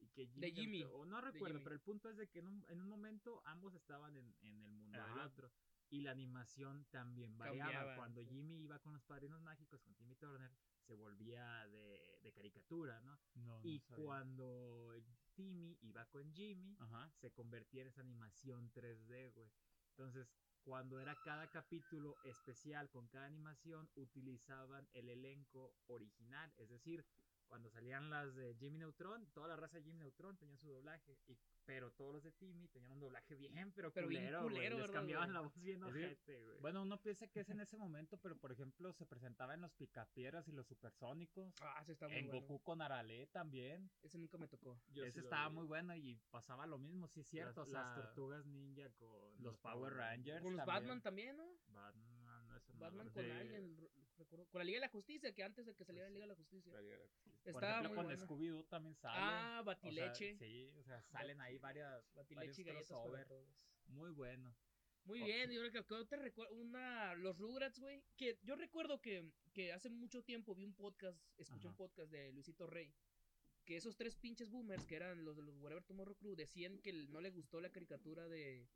y 0.00 0.08
que 0.08 0.26
Jimmy, 0.26 0.40
De 0.40 0.52
Jimmy, 0.52 0.82
o 0.84 1.04
no 1.04 1.20
recuerdo, 1.20 1.54
Jimmy. 1.58 1.64
pero 1.64 1.74
el 1.74 1.80
punto 1.80 2.10
es 2.10 2.16
de 2.16 2.28
que 2.28 2.40
en 2.40 2.48
un, 2.48 2.64
en 2.68 2.80
un 2.80 2.88
momento 2.88 3.40
ambos 3.44 3.74
estaban 3.74 4.16
en, 4.16 4.34
en 4.40 4.62
el 4.64 4.70
mundo 4.72 4.98
del 4.98 5.18
otro 5.20 5.52
y 5.90 6.00
la 6.02 6.12
animación 6.12 6.86
también 6.90 7.36
variaba. 7.36 7.72
Cambiaba, 7.72 7.96
Cuando. 7.96 8.24
Jimmy 8.24 8.62
iba 8.62 8.78
con 8.78 8.92
los 8.92 9.02
Padrinos 9.02 9.40
Mágicos 9.40 9.82
con 9.82 9.94
Timmy 9.94 10.14
Turner 10.16 10.50
se 10.86 10.94
volvía 10.96 11.66
de, 11.68 12.18
de 12.22 12.32
caricatura, 12.32 13.00
¿no? 13.02 13.18
No, 13.34 13.60
y 13.62 13.80
cuando 13.80 14.92
Timmy 15.34 15.78
iba 15.82 16.04
con 16.06 16.32
Jimmy 16.34 16.76
Ajá. 16.80 17.12
se 17.20 17.30
convertía 17.32 17.82
en 17.82 17.88
esa 17.88 18.00
animación 18.00 18.72
3D, 18.72 19.32
güey. 19.32 19.52
Entonces, 19.90 20.32
cuando 20.62 20.98
era 20.98 21.16
cada 21.22 21.48
capítulo 21.48 22.16
especial 22.24 22.90
con 22.90 23.08
cada 23.08 23.26
animación, 23.26 23.88
utilizaban 23.94 24.88
el 24.92 25.08
elenco 25.08 25.76
original. 25.86 26.52
Es 26.56 26.68
decir, 26.68 27.04
cuando 27.50 27.68
salían 27.68 28.08
las 28.10 28.32
de 28.36 28.54
Jimmy 28.54 28.78
Neutron, 28.78 29.26
toda 29.32 29.48
la 29.48 29.56
raza 29.56 29.76
de 29.78 29.82
Jimmy 29.82 29.98
Neutron 29.98 30.36
tenía 30.38 30.56
su 30.56 30.68
doblaje. 30.68 31.18
Y, 31.26 31.36
pero 31.64 31.90
todos 31.90 32.14
los 32.14 32.22
de 32.22 32.30
Timmy 32.32 32.68
tenían 32.68 32.92
un 32.92 33.00
doblaje 33.00 33.34
bien, 33.34 33.72
pero, 33.72 33.92
Pero 33.92 34.06
bien 34.08 34.22
culero, 34.22 34.42
güey. 34.42 34.54
culero, 34.54 34.76
Les 34.76 34.82
¿verdad, 34.86 34.94
cambiaban 35.00 35.32
la 35.32 35.40
voz 35.40 35.54
bien 35.60 35.82
Es 35.82 35.88
ojete, 35.90 36.40
güey. 36.44 36.58
Bueno, 36.60 36.82
uno 36.82 37.00
piensa 37.02 37.26
que 37.28 37.40
es 37.40 37.50
en 37.50 37.60
ese 37.60 37.76
momento, 37.76 38.16
pero 38.18 38.36
por 38.38 38.52
ejemplo 38.52 38.92
se 38.92 39.04
presentaba 39.04 39.54
en 39.54 39.60
los 39.62 39.72
Picapiedras 39.74 40.46
y 40.48 40.52
los 40.52 40.66
Supersónicos. 40.68 41.52
Ah, 41.60 41.78
ese 41.82 41.92
está 41.92 42.06
muy 42.08 42.18
en 42.18 42.26
bueno. 42.28 42.40
Goku 42.42 42.62
con 42.62 42.82
Arale 42.82 43.26
también. 43.28 43.90
Ese 44.02 44.16
nunca 44.18 44.38
me 44.38 44.46
tocó. 44.48 44.80
Yo 44.92 45.04
Ese 45.04 45.20
sí 45.20 45.24
estaba 45.24 45.48
vi. 45.48 45.56
muy 45.56 45.66
bueno 45.66 45.94
y 45.96 46.16
pasaba 46.30 46.66
lo 46.66 46.78
mismo, 46.78 47.08
sí, 47.08 47.24
cierto. 47.24 47.60
Las, 47.60 47.68
o 47.68 47.70
sea, 47.72 47.82
las 47.82 47.94
tortugas 47.96 48.46
ninja 48.46 48.88
con 48.90 49.42
los 49.42 49.56
Power 49.58 49.92
Rangers. 49.94 50.42
Con 50.42 50.56
los 50.56 50.64
también. 50.64 50.82
Batman 50.82 51.02
también, 51.02 51.36
¿no? 51.36 51.44
Batman, 51.68 52.19
Batman 52.80 53.10
con 53.10 53.30
alguien, 53.30 53.76
re- 53.78 53.90
recuerdo. 54.18 54.46
Con 54.50 54.58
la 54.58 54.64
Liga 54.64 54.76
de 54.76 54.80
la 54.86 54.88
Justicia, 54.88 55.32
que 55.34 55.42
antes 55.42 55.66
de 55.66 55.74
que 55.74 55.84
saliera 55.84 56.08
la 56.08 56.10
Pues 56.10 56.14
Liga 56.14 56.24
de 56.24 56.28
la 56.28 56.34
Justicia. 56.36 56.72
La 56.72 56.80
Liga 56.82 56.94
de 56.96 57.00
la 57.02 57.08
Justicia. 57.08 57.40
Por 57.52 57.62
Estaba 57.62 57.72
ejemplo, 57.80 57.88
muy 57.90 57.96
con 57.96 58.04
bueno. 58.06 58.26
Scooby-Doo 58.26 58.64
también 58.68 58.94
sale. 58.96 59.14
Ah, 59.18 59.48
O 59.50 59.52
sea, 59.52 59.62
Batileche. 59.62 60.36
sí, 60.38 60.74
o 60.78 60.82
sea, 60.82 61.02
salen 61.02 61.40
ahí 61.40 61.58
varias, 61.58 61.90
varios 61.92 62.14
Batileche 62.14 62.60
y 62.60 62.64
galletas 62.64 62.88
para 62.88 63.00
crossover. 63.02 63.28
todos. 63.28 63.48
Muy 63.86 64.10
bueno. 64.10 64.54
Muy 65.04 65.22
Oh. 65.22 65.24
bien, 65.24 65.50
yo 65.50 65.60
creo 65.70 65.86
que 65.86 66.04
te 66.06 66.16
recuerdo 66.16 66.54
una 66.56 67.14
los 67.14 67.38
Rugrats, 67.38 67.78
güey, 67.80 68.02
que 68.16 68.38
yo 68.42 68.54
recuerdo 68.56 69.00
que, 69.00 69.32
que 69.54 69.72
hace 69.72 69.88
mucho 69.88 70.22
tiempo 70.22 70.54
vi 70.54 70.64
un 70.64 70.74
podcast, 70.74 71.18
escuché 71.38 71.68
un 71.68 71.74
podcast 71.74 72.10
de 72.12 72.30
Luisito 72.32 72.66
Rey, 72.66 72.92
que 73.64 73.76
esos 73.78 73.96
tres 73.96 74.14
pinches 74.16 74.50
boomers 74.50 74.84
que 74.86 74.96
eran 74.96 75.24
los 75.24 75.36
de 75.36 75.42
los 75.42 75.56
Whatever 75.56 75.84
Tomorrow 75.84 76.14
Crew 76.16 76.34
decían 76.36 76.78
que 76.80 76.92
no 76.92 77.20
le 77.22 77.30
gustó 77.30 77.60
la 77.62 77.70
caricatura 77.72 78.28
de 78.28 78.68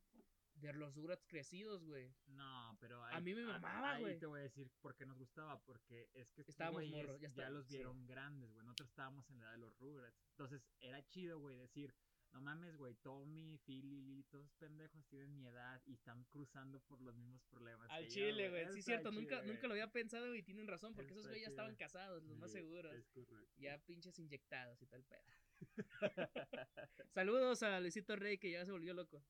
de 0.72 0.78
los 0.78 0.94
Rugrats 0.94 1.24
crecidos, 1.26 1.84
güey. 1.84 2.12
No, 2.26 2.76
pero 2.80 3.02
A 3.04 3.20
mí 3.20 3.34
me 3.34 3.44
mamaba, 3.44 3.92
ahí 3.94 4.02
güey. 4.02 4.18
te 4.18 4.26
voy 4.26 4.40
a 4.40 4.42
decir 4.44 4.70
por 4.80 4.94
qué 4.96 5.06
nos 5.06 5.18
gustaba, 5.18 5.60
porque 5.64 6.08
es 6.14 6.30
que 6.32 6.42
Estábamos 6.46 6.86
morros, 6.88 7.20
ya 7.20 7.30
ya, 7.34 7.50
los 7.50 7.66
sí. 7.66 7.74
vieron 7.76 8.06
grandes, 8.06 8.52
güey. 8.52 8.64
Nosotros 8.64 8.88
estábamos 8.88 9.28
en 9.30 9.38
la 9.38 9.44
edad 9.46 9.52
de 9.52 9.58
los 9.58 9.78
Rugrats. 9.78 10.20
Entonces, 10.30 10.62
era 10.80 11.02
chido, 11.08 11.38
güey, 11.40 11.56
decir, 11.56 11.94
no 12.32 12.40
mames, 12.40 12.76
güey, 12.76 12.94
Tommy, 12.96 13.58
Philly, 13.58 14.00
Lily, 14.02 14.24
todos 14.24 14.52
pendejos 14.54 15.06
tienen 15.06 15.36
mi 15.36 15.46
edad 15.46 15.80
y 15.86 15.92
están 15.94 16.24
cruzando 16.24 16.80
por 16.80 17.00
los 17.00 17.14
mismos 17.14 17.44
problemas. 17.44 17.88
Al 17.90 18.04
que 18.04 18.10
chile, 18.10 18.50
güey. 18.50 18.64
Sí, 18.72 18.80
está 18.80 18.82
cierto, 18.82 19.12
nunca, 19.12 19.36
güey. 19.36 19.48
nunca 19.48 19.66
lo 19.68 19.74
había 19.74 19.86
pensado 19.92 20.34
y 20.34 20.42
tienen 20.42 20.66
razón, 20.66 20.94
porque 20.94 21.12
Eso 21.12 21.20
esos 21.20 21.30
güeyes 21.30 21.46
ya 21.46 21.50
estaban 21.50 21.76
casados, 21.76 22.22
los 22.24 22.36
más 22.36 22.50
seguros. 22.50 22.92
Es 22.94 23.06
correcto. 23.10 23.54
Ya 23.58 23.78
pinches 23.84 24.18
inyectados 24.18 24.82
y 24.82 24.86
tal 24.86 25.04
pedo. 25.04 25.22
Saludos 27.14 27.62
a 27.62 27.78
Luisito 27.80 28.16
Rey 28.16 28.38
que 28.38 28.50
ya 28.50 28.64
se 28.64 28.72
volvió 28.72 28.94
loco. 28.94 29.22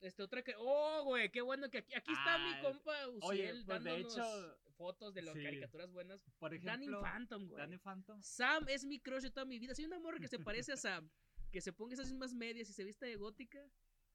Este 0.00 0.22
otra 0.22 0.42
que. 0.42 0.54
¡Oh, 0.56 1.04
güey! 1.04 1.30
¡Qué 1.30 1.42
bueno 1.42 1.68
que 1.68 1.78
aquí, 1.78 1.94
aquí 1.94 2.12
está 2.12 2.34
Ah, 2.34 2.38
mi 2.38 2.62
compa 2.62 3.06
oye, 3.08 3.18
Uciel 3.18 3.64
pues, 3.64 3.84
de 3.84 3.90
dándonos 3.90 4.14
hecho, 4.14 4.58
fotos 4.76 5.14
de 5.14 5.22
las 5.22 5.34
sí. 5.34 5.42
caricaturas 5.42 5.90
buenas. 5.92 6.22
Por 6.38 6.50
Danny 6.62 6.86
ejemplo, 6.86 7.02
Phantom, 7.02 7.48
güey. 7.48 7.58
Danny 7.60 7.78
Phantom. 7.78 8.22
Sam 8.22 8.66
es 8.68 8.84
mi 8.86 8.98
crush 8.98 9.22
de 9.22 9.30
toda 9.30 9.44
mi 9.44 9.58
vida. 9.58 9.74
Soy 9.74 9.84
una 9.84 9.98
morra 9.98 10.18
que 10.18 10.28
se 10.28 10.38
parece 10.38 10.72
a 10.72 10.76
Sam. 10.78 11.10
Que 11.50 11.60
se 11.60 11.72
ponga 11.72 11.94
esas 11.94 12.08
mismas 12.08 12.32
medias 12.32 12.68
y 12.70 12.72
se 12.72 12.84
viste 12.84 13.06
de 13.06 13.16
gótica. 13.16 13.60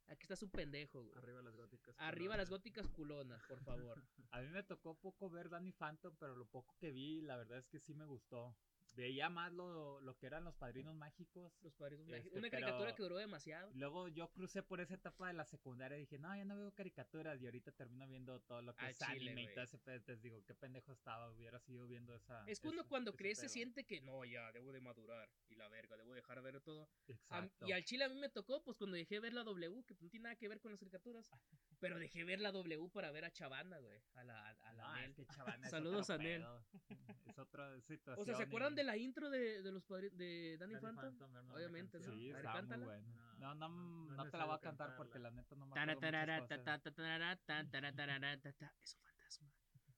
Aquí 0.08 0.22
está 0.24 0.36
su 0.36 0.50
pendejo, 0.50 1.04
güey. 1.04 1.18
Arriba 1.18 1.42
las 1.42 1.56
góticas. 1.56 1.96
Arriba 2.00 2.38
las 2.38 2.50
góticas 2.50 2.88
culonas, 2.90 3.42
por 3.48 3.60
favor. 3.64 4.04
A 4.31 4.42
mí 4.42 4.48
me 4.50 4.64
tocó 4.64 4.96
poco 4.96 5.30
ver 5.30 5.50
Danny 5.50 5.72
Phantom, 5.72 6.16
pero 6.20 6.36
lo 6.36 6.46
poco 6.46 6.76
que 6.78 6.92
vi, 6.92 7.22
la 7.22 7.38
verdad 7.38 7.58
es 7.58 7.68
que 7.68 7.80
sí 7.80 7.94
me 7.94 8.06
gustó. 8.06 8.56
Veía 8.95 9.30
más 9.30 9.51
lo, 9.51 10.00
lo 10.01 10.18
que 10.18 10.25
eran 10.27 10.44
los 10.44 10.56
padrinos 10.56 10.95
mágicos. 10.95 11.53
Los 11.62 11.74
padrinos 11.74 12.06
Este, 12.07 12.18
mágicos. 12.18 12.38
Una 12.38 12.50
caricatura 12.50 12.95
que 12.95 13.03
duró 13.03 13.18
demasiado. 13.18 13.69
Luego 13.75 14.07
yo 14.07 14.31
crucé 14.31 14.63
por 14.63 14.80
esa 14.80 14.94
etapa 14.95 15.27
de 15.27 15.33
la 15.33 15.45
secundaria 15.45 15.97
y 15.97 16.01
dije, 16.01 16.18
no, 16.18 16.36
ya 16.36 16.45
no 16.45 16.56
veo 16.57 16.74
caricaturas. 16.74 17.42
Y 17.42 17.45
ahorita 17.45 17.71
termino 17.74 18.07
viendo 18.07 18.39
todo 18.42 18.62
lo 18.62 18.74
que 18.75 18.86
Al 18.86 18.92
es 18.92 18.97
chile, 19.00 19.31
anime 19.31 19.44
y 19.44 19.53
todo 19.53 19.63
ese 19.63 19.77
pedo. 19.77 19.95
Entonces 19.95 20.21
digo, 20.21 20.44
qué 20.45 20.56
pendejo 20.56 20.92
estaba. 20.94 21.30
Hubiera 21.31 21.59
seguido 21.59 21.88
viendo 21.88 22.15
esa. 22.15 22.42
Es 22.47 22.59
ese- 22.63 22.83
cuando 22.88 23.12
ese 23.12 23.18
crece 23.18 23.42
pedo. 23.44 23.50
siente 23.50 23.86
que 23.86 24.01
no, 24.01 24.24
ya 24.25 24.51
debo 24.53 24.71
de 24.71 24.80
madurar. 24.80 25.30
Y 25.50 25.56
la 25.56 25.68
verga, 25.68 25.97
debo 25.97 26.13
dejar 26.13 26.38
de 26.38 26.51
ver 26.51 26.62
todo. 26.62 26.89
Exacto. 27.07 27.68
y 27.68 27.71
al 27.74 27.83
chile 27.83 28.06
a 28.06 28.09
mí 28.09 28.15
me 28.15 28.30
tocó, 28.30 28.63
pues 28.63 28.77
cuando 28.77 28.95
dejé 28.95 29.19
ver 29.19 29.33
la 29.33 29.44
W, 29.44 29.83
que 29.83 29.95
no 30.00 30.09
tiene 30.09 30.24
nada 30.24 30.36
que 30.36 30.47
ver 30.47 30.59
con 30.62 30.71
las 30.71 30.80
caricaturas. 30.80 31.30
Pero 31.80 32.00
dejé 32.00 32.24
ver 32.24 32.39
la 32.39 32.51
W 32.53 32.89
para 32.89 33.12
ver 33.12 33.25
a 33.25 33.31
Chavana, 33.31 33.77
güey. 33.80 34.01
A 34.13 34.24
la, 34.24 34.47
a, 34.50 34.69
a 34.69 34.74
la 34.74 34.94
Nel. 35.01 35.09
es 35.12 35.15
que 35.18 35.25
Chavana 35.25 35.69
Saludos 35.69 36.09
a 36.09 36.18
Nel. 36.18 36.45
Es 37.25 37.39
otra 37.39 37.81
situación. 37.81 38.21
O 38.21 38.24
sea, 38.24 38.36
¿se 38.36 38.44
acuerdan 38.44 38.75
de 38.75 38.83
la 38.86 38.98
intro 38.98 39.30
de, 39.30 39.62
de 39.62 39.72
los 39.72 39.84
padri- 39.88 40.12
de 40.12 40.58
Danny, 40.60 40.76
Danny 40.76 40.96
Phantom? 40.96 41.18
Obviamente. 41.54 42.00
¿no? 42.00 42.06
Sí, 42.06 42.32
A 42.32 42.36
ver, 42.36 42.46
estaba 42.46 42.62
muy 42.62 42.70
cántala. 42.70 42.86
bueno. 42.86 43.08
No, 43.40 43.56
No, 43.56 43.56
no, 43.56 43.70
no 43.70 44.12
es 44.12 44.18
no 44.18 44.30
te 44.32 44.38
la 44.38 44.46
voy 44.46 44.56
a 44.56 44.60
cantar 44.60 44.96
porque 44.96 45.20
la 45.20 45.32
neta 45.32 45.56
no 45.56 45.66
me 45.66 45.80
acuerdo 45.80 46.00
tarara, 46.00 46.42
muchas 46.42 46.58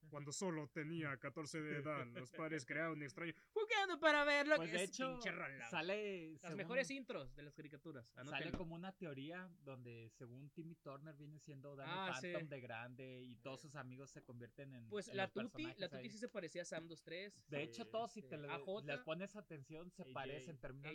Cuando 0.09 0.31
solo 0.31 0.68
tenía 0.69 1.18
14 1.18 1.62
de 1.62 1.77
edad, 1.77 2.06
los 2.30 2.31
padres 2.31 2.65
crearon 2.65 2.94
un 2.98 3.04
extraño. 3.04 3.33
Jugando 3.51 4.00
para 4.00 4.24
verlo. 4.24 4.56
Pues 4.56 4.71
de 4.71 4.83
Es 4.83 4.89
hecho, 4.89 5.12
pinche 5.13 5.31
rola, 5.31 5.69
sale. 5.69 6.31
Las 6.33 6.42
según- 6.42 6.57
mejores 6.57 6.92
intros 6.92 7.36
de 7.36 7.44
las 7.44 7.54
caricaturas. 7.54 8.07
Sale 8.25 8.51
como 8.51 8.75
una 8.75 8.92
teoría 8.92 9.50
donde 9.63 10.09
según 10.18 10.50
Timmy 10.51 10.75
Turner 10.75 11.15
viene 11.15 11.39
siendo 11.39 11.75
Danny 11.75 11.92
Ah, 11.94 12.12
Phantom 12.21 12.42
sí. 12.42 12.48
de 12.48 12.62
grande 12.62 13.24
y 13.24 13.36
todos 13.38 13.62
sus 13.62 13.75
amigos 13.75 14.12
se 14.12 14.24
convierten 14.24 14.74
en 14.74 14.88
Pues 14.89 15.07
en 15.09 15.18
la 15.18 15.24
los 15.24 15.51
Tuti, 15.51 15.74
la 15.77 15.89
Tuti 15.89 16.09
sí 16.09 16.18
se 16.18 16.30
parecía 16.30 16.62
a 16.62 16.65
Sam 16.65 16.88
23. 16.88 17.33
De 17.48 17.57
Sí, 17.57 17.63
hecho, 17.63 17.88
todos 17.88 18.12
si 18.12 18.21
sí. 18.21 18.27
te 18.27 18.38
le- 18.38 18.48
les 18.86 19.00
pones 19.01 19.36
atención 19.36 19.89
se 19.92 20.04
AJ, 20.04 20.13
parecen, 20.13 20.57
terminan 20.57 20.94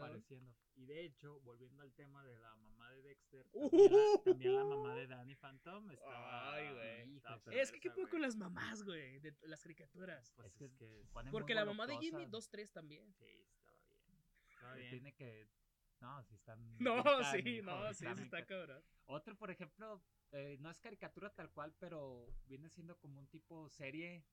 pareciendo. 0.00 0.54
Y 0.76 0.86
de 0.86 1.04
hecho, 1.04 1.40
volviendo 1.40 1.82
al 1.82 1.92
tema 1.92 2.24
de 2.24 2.36
la 2.36 2.54
mamá 2.56 2.92
de 2.92 3.02
Dexter, 3.02 3.46
Uh. 3.52 3.68
también, 3.72 3.92
la, 3.92 4.22
también 4.24 4.54
la 4.54 4.64
mamá 4.64 4.94
de 4.94 5.06
Danny 5.08 5.34
Phantom 5.34 5.90
estaba. 5.90 6.54
Ay, 6.54 6.72
güey. 6.72 7.58
Es 7.58 7.72
que 7.72 7.80
qué 7.80 7.88
güey. 7.90 8.06
con 8.06 8.22
las 8.22 8.36
mamás, 8.36 8.47
güey, 8.84 9.18
de 9.20 9.34
las 9.42 9.62
caricaturas. 9.62 10.32
Pues 10.36 10.48
Es 10.48 10.54
que 10.56 10.64
es 10.66 10.74
que 10.74 11.04
ponen 11.12 11.30
Porque 11.32 11.54
la 11.54 11.64
mamá 11.64 11.86
de 11.86 11.96
Jimmy, 11.98 12.24
voluptuosas. 12.26 12.52
2-3 12.52 12.72
también. 12.72 13.12
sí, 13.14 13.24
estaba 13.24 13.72
bien. 13.78 14.24
Estaba 14.48 14.74
Que 14.74 14.78
bien. 14.80 14.90
Tiene 14.90 15.14
que. 15.14 15.48
No, 16.00 16.22
si 16.24 16.34
están. 16.34 16.58
No, 16.80 16.98
están, 16.98 17.32
sí, 17.42 17.48
hijo, 17.48 17.66
no, 17.66 17.92
sí, 17.94 18.06
está 18.06 18.40
ca- 18.40 18.46
cabrón. 18.46 18.84
Otro, 19.06 19.36
por 19.36 19.50
ejemplo, 19.50 20.02
eh, 20.32 20.56
no 20.60 20.70
es 20.70 20.78
caricatura 20.80 21.30
tal 21.34 21.50
cual, 21.50 21.74
pero 21.78 22.32
viene 22.46 22.68
siendo 22.70 22.96
como 22.98 23.18
un 23.20 23.28
tipo 23.28 23.68
serie. 23.68 24.24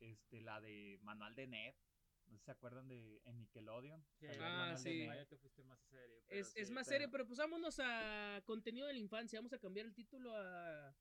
Este, 0.00 0.40
la 0.42 0.60
de 0.60 0.98
Manual 1.02 1.34
de 1.34 1.46
Ned. 1.46 1.74
No 2.26 2.32
sé 2.32 2.38
si 2.38 2.44
se 2.46 2.50
acuerdan 2.52 2.88
de 2.88 3.20
en 3.24 3.38
Nickelodeon. 3.38 4.04
Sí, 4.18 4.26
Ah, 4.40 4.74
sí. 4.76 4.98
Ned. 5.00 5.10
Ah, 5.10 5.16
ya 5.16 5.26
te 5.26 5.36
fuiste 5.38 5.62
más 5.62 5.80
serio. 5.82 6.22
pero 6.26 6.40
Es, 6.40 6.48
sí, 6.48 6.60
es 6.60 6.70
más 6.70 6.86
pero- 6.86 6.94
serio, 6.94 7.08
pero 7.10 7.26
pues 7.26 7.38
vámonos 7.38 7.78
a 7.80 8.42
contenido 8.44 8.86
de 8.86 8.94
la 8.94 8.98
infancia. 8.98 9.38
Vamos 9.38 9.52
a 9.52 9.58
cambiar 9.58 9.86
el 9.86 9.94
título 9.94 10.34
a, 10.34 10.94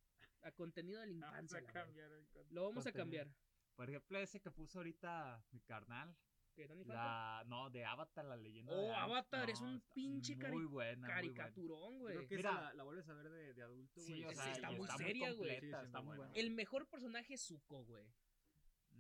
a 0.44 0.52
contenido 0.52 1.00
de 1.02 1.08
la 1.08 1.28
Vamos 1.28 1.44
infancia. 1.52 1.60
a 1.70 1.74
cambiar 1.86 2.12
el 2.12 2.28
Lo 2.50 2.64
vamos 2.66 2.86
a 2.88 2.92
cambiar. 2.92 3.28
Por 3.76 3.90
ejemplo, 3.90 4.20
ese 4.20 4.40
que 4.40 4.52
puso 4.52 4.80
ahorita 4.80 5.44
mi 5.52 5.60
carnal. 5.62 6.16
¿Qué, 6.54 6.68
Phantom? 6.68 6.88
La, 6.90 7.44
no, 7.48 7.72
de 7.72 7.84
Avatar, 7.84 8.26
la 8.26 8.38
leyenda. 8.38 8.72
Oh, 8.74 8.82
de. 8.90 8.94
Avatar, 8.94 9.50
es 9.50 9.60
un 9.60 9.82
pinche 9.92 10.38
cari- 10.38 10.52
Muy 10.54 10.66
buena. 10.66 11.08
Caricaturón, 11.08 11.98
güey. 11.98 12.16
Creo 12.18 12.28
que 12.28 12.36
Mira. 12.38 12.52
esa 12.52 12.62
la, 12.62 12.74
la 12.76 12.84
vuelves 12.84 13.10
a 13.10 13.14
ver 13.16 13.30
de, 13.30 13.54
de 13.56 13.64
adulto, 13.64 14.00
Sí, 14.02 14.12
güey. 14.22 14.26
o 14.26 14.30
Sí, 14.30 14.36
sea, 14.36 14.52
está 14.52 14.70
muy 14.72 14.88
seria, 14.90 15.32
güey. 15.34 15.50
completa, 15.56 15.78
Sí, 15.78 15.82
sí, 15.82 15.86
está 15.88 16.02
muy 16.02 16.16
buena. 16.18 16.34
El 16.36 16.52
mejor 16.52 16.88
personaje 16.88 17.34
es 17.34 17.42
Zuko, 17.42 17.84
güey. 17.86 18.06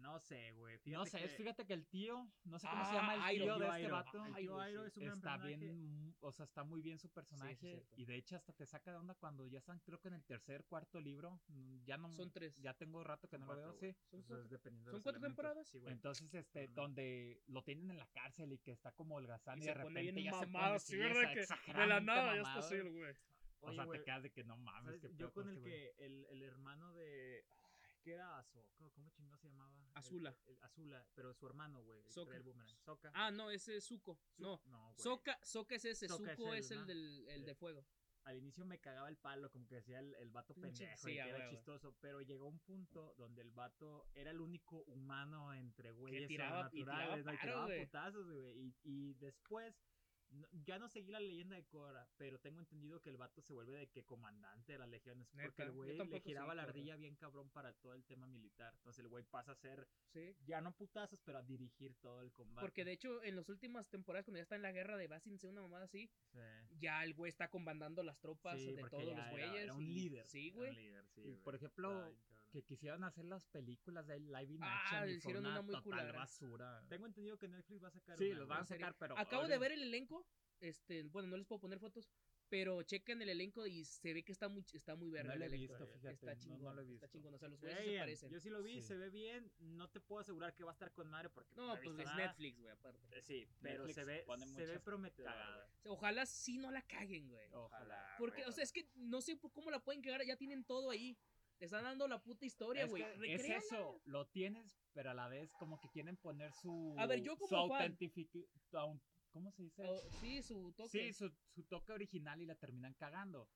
No 0.04 0.20
sé, 0.20 0.52
güey. 0.52 0.78
No 0.86 1.06
sé, 1.06 1.18
que 1.22 1.28
fíjate 1.30 1.66
que 1.66 1.74
el 1.74 1.86
tío, 1.88 2.28
no 2.44 2.60
sé 2.60 2.68
cómo 2.68 2.82
Ah, 2.84 2.86
se 2.90 2.94
llama 2.94 3.16
el 3.16 3.22
Airo, 3.22 3.46
tío 3.46 3.58
de 3.60 3.66
este 3.66 3.76
Airo. 3.78 3.92
vato. 3.96 4.26
El 4.26 4.36
tío 4.36 4.60
Airo 4.60 4.84
sí. 4.84 4.90
es 4.90 4.98
un 4.98 5.04
Está 5.18 5.32
personaje- 5.38 5.58
bien, 5.58 6.08
mm, 6.10 6.14
o 6.20 6.32
sea, 6.34 6.44
está 6.46 6.64
muy 6.66 6.82
bien 6.82 7.00
su 7.00 7.10
personaje. 7.10 7.86
y 7.96 8.06
de 8.06 8.16
hecho 8.18 8.36
hasta 8.36 8.52
te 8.54 8.66
saca 8.66 8.92
de 8.92 8.98
onda 8.98 9.16
cuando 9.16 9.48
ya 9.48 9.60
están, 9.60 9.80
creo 9.80 10.00
que 10.02 10.10
en 10.10 10.16
el 10.16 10.24
tercer, 10.26 10.66
cuarto 10.66 11.00
libro. 11.00 11.40
mm, 11.48 11.84
Ya 11.86 11.98
no. 11.98 12.10
Son 12.12 12.32
tres. 12.32 12.56
Ya 12.58 12.74
tengo 12.74 13.04
rato 13.04 13.28
que 13.30 13.38
Son 13.38 13.48
no 13.48 13.54
lo 13.54 13.60
veo, 13.62 13.74
sí. 13.74 13.96
Son 14.28 14.48
dependiendo 14.50 14.92
¿son 14.92 15.02
cuatro 15.02 15.20
elementos. 15.20 15.22
temporadas? 15.38 15.68
Sí, 15.70 15.80
güey. 15.80 15.94
Entonces, 15.94 16.34
este, 16.34 16.68
no. 16.68 16.74
donde 16.76 17.42
lo 17.48 17.64
tienen 17.64 17.90
en 17.90 17.98
la 17.98 18.08
cárcel 18.08 18.52
y 18.54 18.58
que 18.60 18.72
está 18.72 18.92
como 18.92 19.16
holgazán 19.16 19.58
Y 19.60 19.62
y, 19.62 19.64
se 19.64 19.70
de 19.70 19.74
repente 19.76 20.02
bien 20.02 20.16
ya 20.26 20.32
se 20.40 20.46
mamado, 20.48 20.68
pone 20.76 20.80
sí, 20.82 20.98
de 20.98 21.88
la 21.88 22.00
nada 22.02 22.36
ya 22.36 22.42
está 22.42 22.60
así 22.60 22.78
güey. 22.80 23.16
O 23.66 23.72
sea, 23.72 23.88
te 23.90 24.04
quedas 24.04 24.24
de 24.24 24.30
que 24.32 24.44
no 24.44 24.58
mames, 24.58 25.00
qué 25.00 25.16
Yo 25.16 25.32
con 25.32 25.48
este 25.50 25.54
el 25.54 25.62
güey. 25.62 25.72
que 25.96 26.06
el, 26.06 26.26
el 26.26 26.42
hermano 26.44 26.92
de 26.94 27.46
que 28.04 28.14
era 28.14 28.38
Ahsoka, 28.38 28.90
¿cómo 28.92 29.10
chingado 29.12 29.38
se 29.38 29.48
llamaba? 29.48 29.74
El- 29.88 29.98
Azula. 29.98 30.36
el- 30.46 30.58
Azula, 30.62 31.06
pero 31.16 31.34
su 31.34 31.48
hermano, 31.48 31.82
güey. 31.84 32.00
el 32.02 32.14
trae 32.14 32.38
el 32.38 32.44
boomerang. 32.44 32.76
Sokka. 32.80 33.12
Ah, 33.14 33.32
no, 33.32 33.50
ese 33.50 33.78
es 33.78 33.86
Zuko. 33.86 34.20
No. 34.38 34.62
no. 34.66 34.94
Soka, 34.98 35.40
Soka 35.44 35.76
es 35.76 35.86
ese, 35.86 36.08
Sokka 36.08 36.32
es 36.34 36.38
Zuko 36.38 36.54
el, 36.54 36.60
es 36.60 36.72
el, 36.72 36.80
¿no? 36.80 36.86
del 36.86 37.26
el 37.30 37.46
de 37.46 37.56
fuego. 37.56 37.86
Al 38.26 38.38
inicio 38.38 38.64
me 38.66 38.80
cagaba 38.80 39.10
el 39.10 39.18
palo, 39.18 39.52
como 39.52 39.68
que 39.68 39.76
decía 39.76 40.00
el, 40.00 40.14
el 40.16 40.30
vato 40.32 40.54
pendejo, 40.56 40.96
sí, 40.96 41.12
y 41.12 41.16
que 41.16 41.20
era 41.30 41.50
chistoso, 41.50 41.94
pero 42.00 42.22
llegó 42.22 42.48
un 42.48 42.60
punto 42.60 43.14
donde 43.18 43.42
el 43.42 43.52
vato 43.52 44.08
era 44.14 44.32
el 44.32 44.40
único 44.40 44.78
humano 44.84 45.54
entre 45.54 45.92
güeyes 45.92 46.28
tiraba- 46.30 46.70
y 46.72 46.80
tiraba 46.84 47.06
sobrenaturales, 47.18 47.26
¿no? 47.26 47.34
y 47.34 47.36
paro, 47.38 47.66
tiraba 47.66 47.68
putazos, 47.86 48.26
güey. 48.26 48.58
Y, 48.60 48.76
y 48.84 49.14
después, 49.16 49.76
ya 50.66 50.80
no 50.80 50.88
seguí 50.90 51.12
la 51.12 51.20
leyenda 51.20 51.56
de 51.56 51.63
Cora, 51.66 52.08
pero 52.18 52.40
tengo 52.40 52.60
entendido 52.60 53.02
que 53.02 53.10
el 53.10 53.18
vato 53.18 53.42
se 53.42 53.54
vuelve 53.54 53.78
de 53.78 53.88
que 53.90 54.04
comandante 54.04 54.74
de 54.74 54.80
las 54.80 54.90
legiones, 54.90 55.28
porque 55.30 55.44
Neta, 55.48 55.63
el 55.63 55.70
yo 55.70 55.75
güey 55.75 55.98
le 55.98 56.20
giraba 56.22 56.56
la 56.56 56.63
ardilla 56.63 56.96
bien 56.96 57.16
cabrón 57.16 57.50
para 57.50 57.74
todo 57.74 57.94
el 57.94 58.04
tema 58.06 58.25
militar. 58.28 58.74
Entonces 58.78 59.00
el 59.04 59.10
güey 59.10 59.24
pasa 59.24 59.52
a 59.52 59.56
ser, 59.56 59.88
Sí. 60.12 60.36
ya 60.46 60.62
no 60.62 60.72
putazos, 60.75 61.20
pero 61.24 61.38
a 61.40 61.42
dirigir 61.44 61.96
todo 61.96 62.22
el 62.22 62.32
combate. 62.32 62.62
Porque 62.66 62.86
de 62.86 62.94
hecho, 62.94 63.24
en 63.24 63.36
las 63.36 63.50
últimas 63.50 63.88
temporadas, 63.90 64.25
cuando 64.25 64.38
ya 64.40 64.44
está 64.44 64.56
en 64.56 64.62
la 64.62 64.72
guerra 64.72 64.98
de 64.98 65.08
Basin, 65.08 65.38
una 65.44 65.62
mamada 65.62 65.86
así, 65.86 66.10
Sí. 66.32 66.40
ya 66.80 67.04
el 67.04 67.13
güey 67.13 67.30
está 67.30 67.50
comandando 67.50 68.02
las 68.04 68.20
tropas 68.20 68.58
Sí, 68.60 68.74
de 68.74 68.82
porque 68.82 68.96
todos 68.98 69.10
ya 69.10 69.18
los 69.18 69.30
güeyes. 69.32 69.56
Era 69.63 69.74
un 69.74 69.94
líder. 69.94 70.25
Sí, 70.25 70.52
güey. 70.52 70.70
un 70.70 70.75
líder, 70.75 71.06
sí, 71.10 71.22
Y, 71.25 71.38
por 71.38 71.56
ejemplo. 71.56 72.13
Que 72.54 72.62
quisieron 72.64 73.04
hacer 73.04 73.26
las 73.26 73.48
películas 73.48 74.06
de 74.06 74.20
live 74.20 74.54
in 74.54 74.60
Ah, 74.62 74.80
action 74.84 75.04
y 75.10 75.14
fue 75.14 75.18
hicieron 75.18 75.42
una, 75.48 75.54
una 75.54 75.62
muy 75.64 75.74
total 75.74 75.84
culera. 75.84 76.12
basura. 76.20 76.86
Tengo 76.88 77.08
entendido 77.08 77.36
que 77.40 77.48
Netflix 77.48 77.84
va 77.84 77.88
a 77.88 77.92
sacar 77.92 78.16
Sí, 78.16 78.30
una, 78.30 78.40
los 78.42 78.48
van 78.48 78.62
a 78.62 78.66
serie. 78.66 78.82
sacar, 78.86 78.96
pero... 79.00 79.18
Acabo 79.18 79.48
de 79.48 79.58
ver 79.58 79.72
el 79.72 79.82
elenco. 79.82 80.28
Este, 80.60 81.02
bueno, 81.02 81.30
no 81.30 81.38
les 81.38 81.48
puedo 81.48 81.60
poner 81.62 81.80
fotos, 81.80 82.12
pero 82.48 82.84
chequen 82.84 83.24
el 83.24 83.30
elenco 83.30 83.66
y 83.66 83.84
se 83.86 84.14
ve 84.14 84.24
que 84.24 84.32
está 84.32 84.48
muy, 84.50 84.64
está 84.72 84.94
muy 84.96 85.10
verga 85.10 85.34
No 85.34 85.40
lo 85.40 85.46
el 85.46 85.52
he 85.52 85.56
elenco. 85.56 85.74
visto, 85.74 85.88
fíjate, 85.88 86.14
Está 86.14 86.36
no- 86.36 86.40
chingón, 86.40 86.62
no 86.62 86.74
lo 86.76 86.82
he 86.82 86.84
está 86.84 86.92
visto. 86.94 87.08
chingón. 87.08 87.34
O 87.34 87.38
sea, 87.40 87.50
los 87.50 87.60
güeyes 87.60 87.80
se 87.84 87.98
parecen. 87.98 88.30
Yo 88.30 88.40
sí 88.40 88.50
lo 88.52 88.62
vi, 88.62 88.76
Sí. 88.82 88.88
se 88.88 88.96
ve 88.98 89.10
bien. 89.10 89.52
No 89.58 89.90
te 89.90 90.00
puedo 90.00 90.22
asegurar 90.22 90.54
que 90.54 90.64
va 90.64 90.70
a 90.70 90.74
estar 90.74 90.92
con 90.94 91.10
madre 91.10 91.32
porque 91.32 91.56
No, 91.56 91.76
pues 91.84 91.98
es 92.00 92.06
nada. 92.06 92.16
Netflix, 92.28 92.60
güey, 92.60 92.72
aparte. 92.72 93.18
Eh, 93.18 93.22
Sí, 93.24 93.48
pero 93.64 93.80
Netflix 93.80 93.96
se 93.96 94.06
ve, 94.06 94.24
pone 94.28 94.46
se 94.46 94.66
ve 94.68 94.80
prometedora. 94.80 95.68
Ojalá 95.86 96.26
sí 96.28 96.60
no 96.60 96.70
la 96.70 96.84
caguen, 96.84 97.30
güey. 97.30 97.50
Ojalá. 97.52 98.16
Porque, 98.20 98.42
güey, 98.44 98.50
o 98.50 98.52
sea, 98.52 98.64
es 98.64 98.72
que 98.72 98.88
no 98.94 99.22
sé 99.22 99.40
cómo 99.40 99.72
la 99.72 99.80
pueden 99.84 100.02
cagar, 100.04 100.24
ya 100.24 100.38
tienen 100.38 100.64
todo 100.64 100.92
ahí. 100.92 101.18
Te 101.60 101.66
están 101.66 101.84
dando 101.84 102.08
la 102.08 102.22
puta 102.22 102.46
historia, 102.46 102.84
Es 102.84 102.90
güey. 102.90 103.04
que 103.22 103.34
es 103.36 103.46
eso, 103.50 104.02
lo 104.06 104.26
tienes, 104.28 104.78
pero 104.94 105.12
a 105.12 105.14
la 105.14 105.28
vez 105.30 105.52
como 105.60 105.80
que 105.80 105.88
quieren 105.90 106.18
poner 106.18 106.52
su... 106.54 106.96
A 106.98 107.06
ver, 107.06 107.22
yo 107.22 107.36
su 107.36 107.48
como 107.48 107.70
fan- 107.70 107.92
autentific- 107.94 108.48
tu 108.70 108.78
au- 108.78 109.00
¿Cómo 109.32 109.52
se 109.52 109.64
dice? 109.64 109.84
Oh, 109.88 110.00
sí, 110.20 110.44
su 110.44 110.74
toque. 110.74 110.90
Sí, 110.90 111.14
su, 111.14 111.32
su 111.56 111.64
toque 111.64 111.92
original 111.92 112.40
y 112.42 112.46
la 112.46 112.54
terminan 112.56 112.94
cagando. 112.94 113.50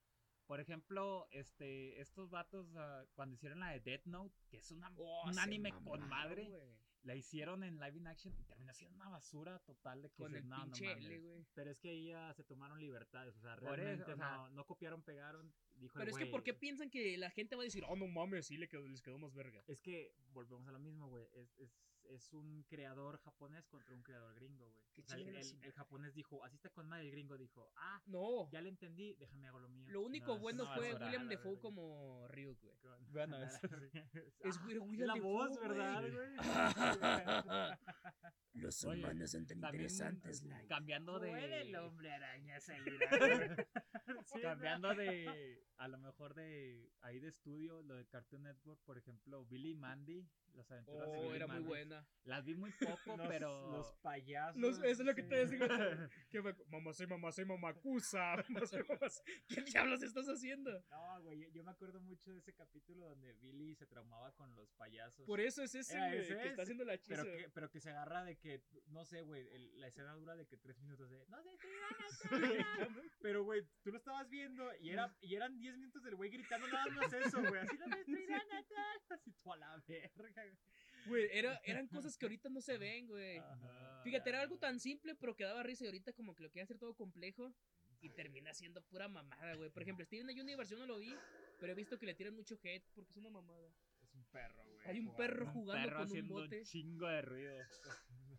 Por 0.46 0.58
ejemplo, 0.60 1.28
este, 1.30 2.00
estos 2.00 2.30
vatos 2.30 2.74
ah, 2.74 3.04
cuando 3.14 3.34
hicieron 3.36 3.60
la 3.60 3.70
de 3.70 3.80
Death 3.80 4.06
Note, 4.06 4.34
que 4.50 4.56
es 4.56 4.70
una, 4.72 4.92
Oh, 4.96 5.24
un 5.26 5.34
se 5.34 5.40
anime 5.40 5.70
con 5.84 6.00
madre. 6.08 6.50
La 7.08 7.14
hicieron 7.16 7.64
en 7.64 7.80
live 7.80 7.96
in 7.96 8.06
action 8.06 8.34
y 8.38 8.44
terminó 8.44 8.72
siendo 8.74 8.94
una 8.96 9.08
basura 9.08 9.58
total 9.60 10.02
de 10.02 10.10
que 10.10 10.16
Con 10.22 10.28
dices, 10.32 10.44
el 10.44 10.48
"No, 10.50 10.58
no 10.58 10.64
pinche 10.64 10.84
mames". 10.88 11.04
L, 11.06 11.18
güey. 11.20 11.46
Pero 11.54 11.70
es 11.70 11.78
que 11.80 11.88
ahí 11.88 12.08
ya 12.08 12.34
se 12.34 12.44
tomaron 12.44 12.78
libertades. 12.80 13.34
O 13.36 13.40
sea, 13.40 13.54
eso, 13.54 13.60
realmente 13.64 14.12
o 14.12 14.16
sea- 14.16 14.36
no, 14.36 14.50
no 14.50 14.66
copiaron, 14.66 15.02
pegaron. 15.02 15.52
Dijo 15.76 15.94
el 15.98 16.04
Pero 16.04 16.10
es 16.10 16.18
que, 16.18 16.30
¿por 16.30 16.42
qué 16.42 16.52
piensan 16.54 16.90
que 16.90 17.16
la 17.16 17.30
gente 17.30 17.56
va 17.56 17.62
a 17.62 17.64
decir, 17.64 17.82
oh, 17.88 17.96
no 17.96 18.06
mames, 18.08 18.46
sí 18.46 18.58
le 18.58 18.68
quedó, 18.68 18.86
les 18.86 19.00
quedó 19.00 19.16
más 19.18 19.32
verga? 19.34 19.62
Es 19.68 19.80
que 19.80 20.12
volvemos 20.32 20.68
a 20.68 20.72
lo 20.72 20.78
mismo, 20.80 21.08
güey. 21.08 21.24
Es, 21.32 21.56
es, 21.58 21.72
es 22.08 22.32
un 22.32 22.64
creador 22.64 23.18
japonés 23.18 23.66
contra 23.66 23.94
un 23.94 24.02
creador 24.02 24.34
gringo, 24.34 24.66
güey. 24.70 24.84
Qué 24.94 25.02
O 25.02 25.04
sea, 25.04 25.18
el, 25.18 25.72
japonés 25.72 26.14
dijo, 26.14 26.42
así 26.44 26.56
está 26.56 26.70
con 26.70 26.88
madre. 26.88 27.04
El 27.04 27.12
gringo 27.12 27.36
dijo, 27.36 27.70
ah, 27.76 28.02
No. 28.06 28.48
ya 28.50 28.60
le 28.60 28.68
entendí, 28.68 29.14
déjame 29.14 29.48
hago 29.48 29.58
lo 29.60 29.68
mío. 29.68 29.86
Lo 29.90 30.02
único 30.02 30.28
No, 30.28 30.34
es 30.36 30.40
bueno 30.42 30.66
fue 30.74 30.88
basura. 30.92 31.06
William 31.06 31.28
Defoe 31.28 31.58
como 31.60 32.26
Ryuk, 32.28 32.60
güey. 32.60 32.76
Bueno, 33.10 33.38
eso 33.42 33.58
Es 34.40 34.56
ah, 34.56 34.60
güey, 34.64 34.76
es 34.76 34.82
William 34.82 35.08
la 35.08 35.14
Defoe, 35.14 35.30
voz. 35.32 35.60
¿verdad, 35.60 36.02
güey? 36.10 36.36
Los 38.68 38.84
Oye, 38.84 39.00
humanos 39.02 39.30
son 39.30 39.46
tan 39.46 39.60
también, 39.60 39.82
interesantes, 39.84 40.42
Light. 40.44 40.68
Cambiando 40.68 41.18
de... 41.18 41.30
Puede 41.30 41.60
el 41.62 41.74
hombre 41.76 42.12
araña 42.12 42.58
Sí, 44.26 44.40
Cambiando 44.42 44.94
de, 44.94 45.62
a 45.76 45.88
lo 45.88 45.98
mejor 45.98 46.34
de 46.34 46.90
ahí 47.00 47.18
de 47.18 47.28
estudio, 47.28 47.82
lo 47.82 47.94
de 47.96 48.06
Cartoon 48.06 48.42
Network, 48.42 48.80
por 48.84 48.98
ejemplo, 48.98 49.44
Billy 49.46 49.70
y 49.70 49.74
Mandy, 49.74 50.28
las 50.54 50.70
aventuras 50.70 51.10
de 51.12 51.16
Oh, 51.18 51.20
Billy 51.22 51.32
y 51.32 51.36
era 51.36 51.46
muy 51.46 51.54
Mandy. 51.56 51.68
buena. 51.68 52.06
Las 52.24 52.44
vi 52.44 52.54
muy 52.54 52.70
poco, 52.72 53.16
Los, 53.16 53.28
pero 53.28 53.70
los 53.72 53.92
payasos. 54.02 54.60
Los- 54.60 54.78
eso 54.78 55.02
es 55.02 55.06
lo 55.06 55.14
que 55.14 55.22
te 55.22 55.46
sí. 55.46 55.54
digo. 55.54 55.66
Que 56.30 56.42
fue, 56.42 56.54
mamá, 56.68 56.92
soy 56.92 57.06
mamá, 57.06 57.32
soy 57.32 57.44
mamacusa. 57.46 58.36
Mamá, 58.48 58.66
soy 58.66 58.82
mamá. 58.88 59.08
soy-". 59.08 59.24
¿Qué 59.46 59.62
diablos 59.62 60.02
estás 60.02 60.26
haciendo? 60.26 60.84
No, 60.90 61.22
güey, 61.22 61.38
yo- 61.40 61.48
yo 61.50 61.64
me 61.64 61.70
acuerdo 61.70 62.00
mucho 62.00 62.32
de 62.32 62.38
ese 62.38 62.52
capítulo 62.54 63.08
donde 63.08 63.32
Billy 63.34 63.74
se 63.74 63.86
traumaba 63.86 64.32
con 64.32 64.54
los 64.56 64.70
payasos. 64.72 65.26
Por 65.26 65.40
eso 65.40 65.62
es 65.62 65.74
ese, 65.74 65.94
Era 65.94 66.08
güey, 66.12 66.26
que 66.26 66.48
está 66.48 66.62
haciendo 66.62 66.84
la 66.84 66.98
pero 67.06 67.22
hechizo. 67.22 67.36
que, 67.36 67.50
pero 67.50 67.70
que 67.70 67.80
se 67.80 67.90
agarra 67.90 68.24
de 68.24 68.36
que, 68.36 68.57
no 68.88 69.04
sé, 69.04 69.22
güey, 69.22 69.46
la 69.76 69.88
escena 69.88 70.12
dura 70.14 70.36
de 70.36 70.46
que 70.46 70.56
tres 70.56 70.78
minutos 70.78 71.10
de, 71.10 71.26
no 71.28 71.42
sé, 71.42 71.50
estoy 72.24 72.56
ganando". 72.58 73.02
Pero, 73.20 73.44
güey, 73.44 73.62
tú 73.82 73.90
lo 73.90 73.98
estabas 73.98 74.28
viendo 74.28 74.70
y, 74.80 74.90
era, 74.90 75.14
y 75.20 75.34
eran 75.34 75.58
10 75.58 75.76
minutos 75.78 76.02
del 76.02 76.14
güey 76.14 76.30
gritando 76.30 76.66
nada 76.68 76.86
más 76.90 77.12
eso, 77.12 77.40
güey. 77.40 77.60
Así, 77.60 77.76
estoy 77.76 78.26
ganando". 78.26 78.74
Así, 79.10 79.32
tú 79.42 79.52
a 79.52 79.56
la 79.56 79.82
verga. 79.86 80.44
güey. 81.06 81.28
Era, 81.32 81.60
eran 81.64 81.88
cosas 81.88 82.16
que 82.16 82.26
ahorita 82.26 82.48
no 82.48 82.60
se 82.60 82.78
ven, 82.78 83.06
güey. 83.06 83.40
Fíjate, 84.04 84.30
era 84.30 84.40
algo 84.42 84.58
tan 84.58 84.78
simple, 84.80 85.14
pero 85.14 85.34
que 85.36 85.44
daba 85.44 85.62
risa 85.62 85.84
y 85.84 85.88
ahorita 85.88 86.12
como 86.12 86.34
que 86.34 86.42
lo 86.42 86.50
quieren 86.50 86.64
hacer 86.64 86.78
todo 86.78 86.94
complejo 86.94 87.54
y 88.00 88.10
termina 88.10 88.54
siendo 88.54 88.82
pura 88.84 89.08
mamada, 89.08 89.54
güey. 89.54 89.70
Por 89.70 89.82
ejemplo, 89.82 90.04
Steven 90.04 90.28
Universe 90.28 90.72
yo 90.72 90.78
no 90.78 90.86
lo 90.86 90.98
vi, 90.98 91.14
pero 91.58 91.72
he 91.72 91.74
visto 91.74 91.98
que 91.98 92.06
le 92.06 92.14
tiran 92.14 92.34
mucho 92.34 92.54
hate 92.62 92.84
porque 92.94 93.10
es 93.10 93.16
una 93.16 93.30
mamada. 93.30 93.68
Es 94.02 94.14
un 94.14 94.24
perro, 94.26 94.64
güey. 94.64 94.78
Hay 94.86 95.00
un 95.00 95.06
jugando. 95.08 95.16
perro 95.16 95.44
un 95.46 95.52
jugando 95.52 95.88
perro 95.88 96.06
con 96.06 96.18
un 96.18 96.28
bote. 96.28 96.58
un 96.58 96.64
chingo 96.64 97.08
de 97.08 97.22
ruido. 97.22 97.54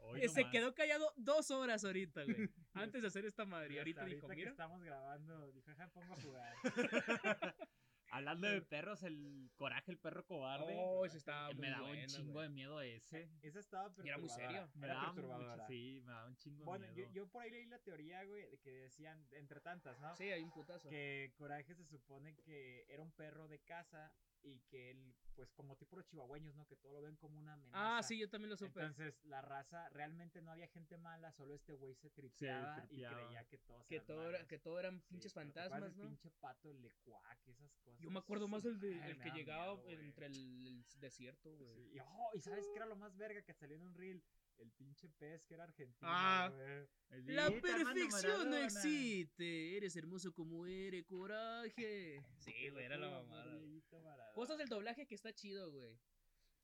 Hoy 0.10 0.22
Eh, 0.22 0.30
Se 0.30 0.39
nomás. 0.42 0.51
quedó 0.51 0.74
callado 0.75 1.13
dos 1.18 1.51
horas 1.51 1.84
ahorita, 1.86 2.24
güey. 2.24 2.36
Antes 2.74 3.01
de 3.01 3.08
hacer 3.08 3.25
esta 3.25 3.46
madre. 3.46 3.78
Ahorita 3.80 4.01
hasta 4.01 4.13
dijo, 4.16 4.28
que 4.28 4.36
mira. 4.36 4.50
estamos 4.51 4.82
grabando, 4.84 5.51
dijo, 5.51 5.72
"Ajá, 5.72 5.88
pongo 5.89 6.13
a 6.13 6.22
jugar. 6.22 6.54
Hablando 8.12 8.48
de 8.48 8.63
perros, 8.63 9.04
el 9.04 9.51
coraje, 9.56 9.92
el 9.92 10.00
perro 10.00 10.25
cobarde. 10.25 10.74
Oh, 10.75 11.06
ese 11.06 11.18
estaba 11.20 11.51
muy 11.51 11.60
me 11.62 11.70
daba 11.70 11.92
un 11.92 12.06
chingo 12.08 12.34
güey. 12.34 12.48
de 12.48 12.54
miedo 12.56 12.82
ese. 12.82 13.30
Esa 13.44 13.60
estaba 13.60 13.94
Y 14.04 14.08
era 14.08 14.18
muy 14.18 14.28
perturbadora. 14.28 14.36
serio. 14.68 14.72
Me 14.74 14.88
Era 14.88 14.96
daba 14.96 15.08
mucho, 15.13 15.16
perturbadora. 15.28 15.68
sí, 15.68 16.01
me 16.04 16.12
daba 16.12 16.25
un 16.28 16.36
chingo 16.38 16.66
Bueno, 16.66 16.86
de 16.88 16.89
yo, 16.89 16.96
miedo. 16.96 17.12
yo 17.13 17.28
por 17.28 17.44
ahí 17.44 17.51
leí 17.51 17.66
la 17.68 17.78
teoría, 17.78 18.24
güey, 18.25 18.50
de 18.50 18.58
que 18.58 18.72
decían, 18.72 19.28
entre 19.34 19.62
tantas, 19.62 20.00
¿no? 20.00 20.16
Sí, 20.16 20.24
hay 20.24 20.42
un 20.42 20.50
putazo. 20.51 20.89
Que 20.89 21.32
Coraje 21.36 21.75
se 21.75 21.86
supone 21.86 22.36
que 22.38 22.84
era 22.89 23.04
un 23.04 23.12
perro 23.12 23.48
de 23.48 23.60
casa 23.60 24.12
y 24.43 24.60
que 24.69 24.91
él, 24.91 25.15
pues 25.36 25.51
como 25.51 25.75
tipo 25.75 25.96
los 25.96 26.05
chihuahueños, 26.05 26.55
¿no? 26.55 26.65
Que 26.67 26.75
todo 26.75 26.93
lo 26.93 27.01
ven 27.01 27.15
como 27.17 27.39
una 27.39 27.53
amenaza. 27.53 27.98
Ah, 27.98 28.03
sí, 28.03 28.17
yo 28.17 28.29
también 28.29 28.50
lo 28.50 28.58
supe. 28.58 28.79
Entonces, 28.81 29.19
la 29.25 29.41
raza, 29.41 29.89
realmente 29.89 30.41
no 30.41 30.51
había 30.51 30.67
gente 30.67 30.98
mala, 30.98 31.31
solo 31.31 31.53
este 31.55 31.74
güey 31.74 31.96
se 31.96 32.10
tripeaba, 32.10 32.75
tripeaba. 32.88 33.22
y 33.22 33.25
creía 33.25 33.43
que 33.46 33.58
todos 33.60 33.86
que, 33.88 33.96
eran 33.96 34.08
todo 34.08 34.29
era, 34.29 34.48
que 34.48 34.60
todo 34.60 34.79
eran 34.79 35.00
Sí, 35.01 35.08
pinches 35.10 35.34
pero 35.34 35.51
¿te 35.51 35.60
acuerdas 35.60 35.79
fantasmas, 35.79 35.98
¿no? 35.98 36.03
pinche 36.03 36.31
pato, 36.39 36.72
el 36.72 36.81
lecuac, 36.81 37.48
esas 37.48 37.74
cosas. 37.77 38.00
Yo 38.01 38.10
me 38.10 38.19
acuerdo 38.19 38.48
más 38.48 38.65
el, 38.65 38.79
de, 38.79 39.01
Ay, 39.01 39.12
el 39.12 39.19
que 39.19 39.31
llegaba 39.31 39.75
miedo, 39.75 39.89
entre 40.01 40.25
el, 40.27 40.59
el 40.79 41.00
desierto, 41.00 41.55
güey. 41.57 41.75
Sí, 41.75 41.91
Y, 41.95 42.00
oh, 42.00 42.31
¿y 42.33 42.39
sabes 42.41 42.67
qué 42.71 42.77
era 42.77 42.86
lo 42.86 42.95
más 42.95 43.15
verga 43.17 43.41
que 43.43 43.53
salió 43.53 43.75
en 43.75 43.83
un 43.83 43.93
reel? 43.93 44.24
El 44.57 44.71
pinche 44.74 45.07
pez 45.17 45.45
que 45.45 45.53
era 45.53 45.63
argentino, 45.63 45.98
Ah. 46.12 46.51
El 47.12 47.33
La 47.36 47.50
perfección 47.50 48.50
no 48.50 48.57
existe. 48.57 49.77
Eres 49.77 49.95
hermoso 49.95 50.33
como 50.33 50.65
eres, 50.65 51.05
coraje. 51.05 52.21
Sí, 52.39 52.69
güey, 52.69 52.83
era 52.86 52.98
la 52.98 53.09
mamada. 53.09 53.59
Cosas 54.33 54.57
del 54.57 54.67
doblaje 54.67 55.05
que 55.07 55.15
está 55.15 55.33
chido, 55.33 55.71
güey. 55.71 55.98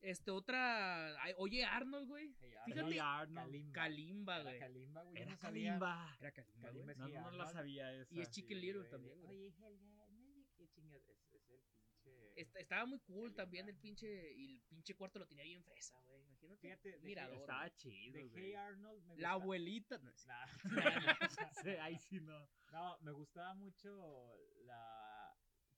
Este, 0.02 0.30
otra. 0.30 1.20
ay, 1.24 1.34
Oye, 1.38 1.64
Arnold, 1.64 2.08
güey. 2.08 2.36
Hey, 2.42 2.54
Fíjate- 2.66 3.00
Arnold. 3.00 3.72
Kalimba. 3.72 3.74
Kalimba, 3.74 4.42
Era. 4.42 4.60
Kalimba, 4.60 5.04
güey. 5.04 5.16
yo 5.16 5.22
Era 5.22 5.32
no 5.32 5.38
sabía. 5.38 5.68
Kalimba. 5.80 6.18
Era 6.20 6.32
Kalimba, 6.34 6.62
Kalimba 6.68 6.84
güey. 6.84 6.92
es 6.94 6.98
No, 7.00 7.06
que 7.08 7.14
no, 7.14 7.22
no 7.22 7.32
la 7.32 7.44
Arnold- 7.46 7.54
sabía 7.54 7.94
esa. 7.94 8.14
Y 8.14 8.20
es 8.22 8.30
Chicken 8.30 8.60
Little 8.62 8.84
también, 8.90 9.16
de, 9.22 9.26
güey. 9.26 9.38
Oye, 9.40 9.48
Helga, 9.58 10.08
no 10.12 10.44
sé 10.44 10.54
qué 10.58 10.68
chingas. 10.68 11.02
Es, 11.08 11.18
es 11.34 11.50
el 11.50 11.62
pinche. 11.62 12.25
Est- 12.36 12.56
estaba 12.58 12.86
muy 12.86 13.00
cool 13.00 13.16
Kalimba. 13.32 13.36
también 13.44 13.70
el 13.70 13.78
pinche. 13.78 14.34
Y 14.34 14.56
el 14.56 14.62
pinche 14.64 14.94
cuarto 14.96 15.20
lo 15.20 15.28
tenía 15.28 15.44
bien 15.46 15.64
fresa, 15.64 15.98
güey. 16.02 16.22
Imagínate. 16.24 16.62
Fíjate, 16.62 16.98
Mirador. 17.00 17.38
Estaba 17.38 17.74
chido, 17.76 18.14
de 18.18 18.24
güey. 18.26 18.44
Hey 18.46 18.54
Arnold 18.56 19.04
me 19.06 19.18
La 19.18 19.32
abuelita. 19.32 19.98
no. 20.00 20.12
Nah. 20.28 20.46
Sí, 21.64 21.70
ahí 21.82 21.98
sí 22.00 22.20
no. 22.20 22.48
No, 22.72 22.98
me 23.02 23.12
gustaba 23.12 23.54
mucho 23.54 24.38
la. 24.66 24.95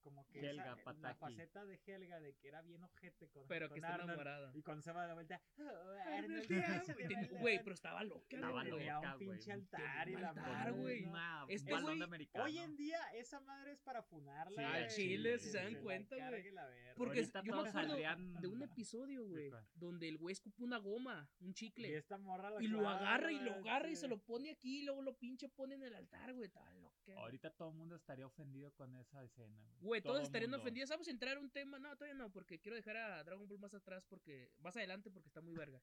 Como 0.08 0.26
que 0.28 0.40
Helga 0.40 0.64
esa- 0.64 0.76
la 0.76 0.84
Pataki. 0.84 1.20
faceta 1.20 1.66
de 1.66 1.80
Helga 1.86 2.20
de 2.22 2.34
que 2.36 2.48
era 2.48 2.62
bien 2.62 2.84
ojete 2.84 3.28
con, 3.28 3.46
Pero 3.48 3.68
con 3.68 3.76
que 3.76 3.80
está 3.80 3.94
Arnold, 3.96 4.10
enamorada. 4.10 4.52
Y 4.56 4.62
cuando 4.64 4.82
se 4.82 4.92
va 4.94 5.06
de 5.08 5.14
vuelta. 5.14 5.42
"Oh, 5.60 5.64
Arnold, 6.06 6.48
te 6.48 6.48
se 6.48 6.64
amo". 6.66 6.84
me 6.98 7.04
Y 7.04 7.16
va 7.34 7.40
Güey, 7.42 7.56
la- 7.58 7.64
pero 7.64 7.74
estaba 7.74 8.04
loca, 8.04 8.26
Estaba 8.36 8.52
güey. 8.64 8.70
Loca, 8.86 9.00
un 9.00 9.26
güey. 9.26 9.30
pinche 9.30 9.50
un 9.52 9.54
altar 9.62 10.10
y 10.10 10.16
la 10.16 10.34
madre, 10.34 10.72
güey. 10.72 11.06
Este 11.50 11.72
balón 11.74 12.00
de 12.00 12.06
americano. 12.06 12.46
Hoy 12.46 12.58
en 12.58 12.76
día 12.78 13.00
esa 13.16 13.40
madre 13.42 13.72
es 13.74 13.80
para 13.82 14.02
funarla. 14.04 14.56
Sí, 14.56 14.64
al 14.64 14.88
chile, 14.88 15.40
si 15.40 15.50
se 15.50 15.58
dan 15.58 15.74
la 15.74 15.80
cuenta, 15.82 16.16
güey. 16.30 16.52
la. 16.52 16.70
Porque 16.96 17.26
yo 17.44 17.62
me 17.64 17.70
acuerdo 17.70 17.96
de 18.42 18.48
un 18.48 18.62
episodio, 18.64 19.26
güey, 19.26 19.52
donde 19.76 20.08
el 20.08 20.18
güey 20.18 20.34
escupe 20.34 20.64
una 20.64 20.78
goma, 20.78 21.30
un 21.42 21.50
Y 21.52 21.54
chicle. 21.54 21.96
esta 21.98 22.18
morra 22.18 22.50
lo 22.50 22.62
Y 22.62 22.68
lo 22.68 22.88
agarra 22.88 23.32
y 23.32 23.40
lo 23.40 23.54
agarra 23.54 23.90
y 23.90 23.96
se 23.96 24.08
lo 24.08 24.18
pone 24.20 24.52
aquí 24.52 24.80
y 24.82 24.86
luego 24.86 25.02
lo 25.02 25.18
pinche 25.18 25.50
pone 25.50 25.76
en 25.76 25.84
el 25.84 25.94
altar, 25.96 26.34
güey. 26.34 26.46
Estaba 26.48 26.72
loca. 26.76 27.14
Ahorita 27.16 27.50
todo 27.52 27.70
el 27.70 27.76
mundo 27.76 27.96
estaría 27.96 28.26
ofendido 28.26 28.72
con 28.74 28.94
esa 28.96 29.24
escena, 29.24 29.58
güey. 29.80 29.97
Güey, 30.00 30.04
todos 30.04 30.18
Todo 30.18 30.24
estarían 30.25 30.51
mundo. 30.51 30.62
ofendidos. 30.63 30.89
Vamos 30.89 31.08
a 31.08 31.12
entrar 31.12 31.38
a 31.38 31.39
un 31.39 31.50
tema. 31.51 31.80
No, 31.80 31.96
todavía 31.96 32.16
no, 32.18 32.32
porque 32.32 32.60
quiero 32.60 32.75
dejar 32.75 32.98
a 32.98 33.24
Dragon 33.24 33.48
Ball 33.48 33.60
más 33.60 33.74
atrás, 33.74 34.06
porque 34.08 34.51
más 34.60 34.75
adelante, 34.77 35.10
porque 35.12 35.27
está 35.27 35.42
muy 35.42 35.54
verga. 35.56 35.82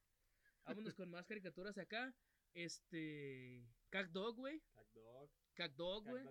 Vámonos 0.65 0.65
con 0.97 1.11
más 1.11 1.27
caricaturas 1.27 1.77
acá. 1.79 2.15
Este. 2.55 3.67
Dog, 4.11 4.37
güey. 4.37 4.61
Catdog. 4.73 5.31
Dog, 5.77 6.05
güey. 6.09 6.25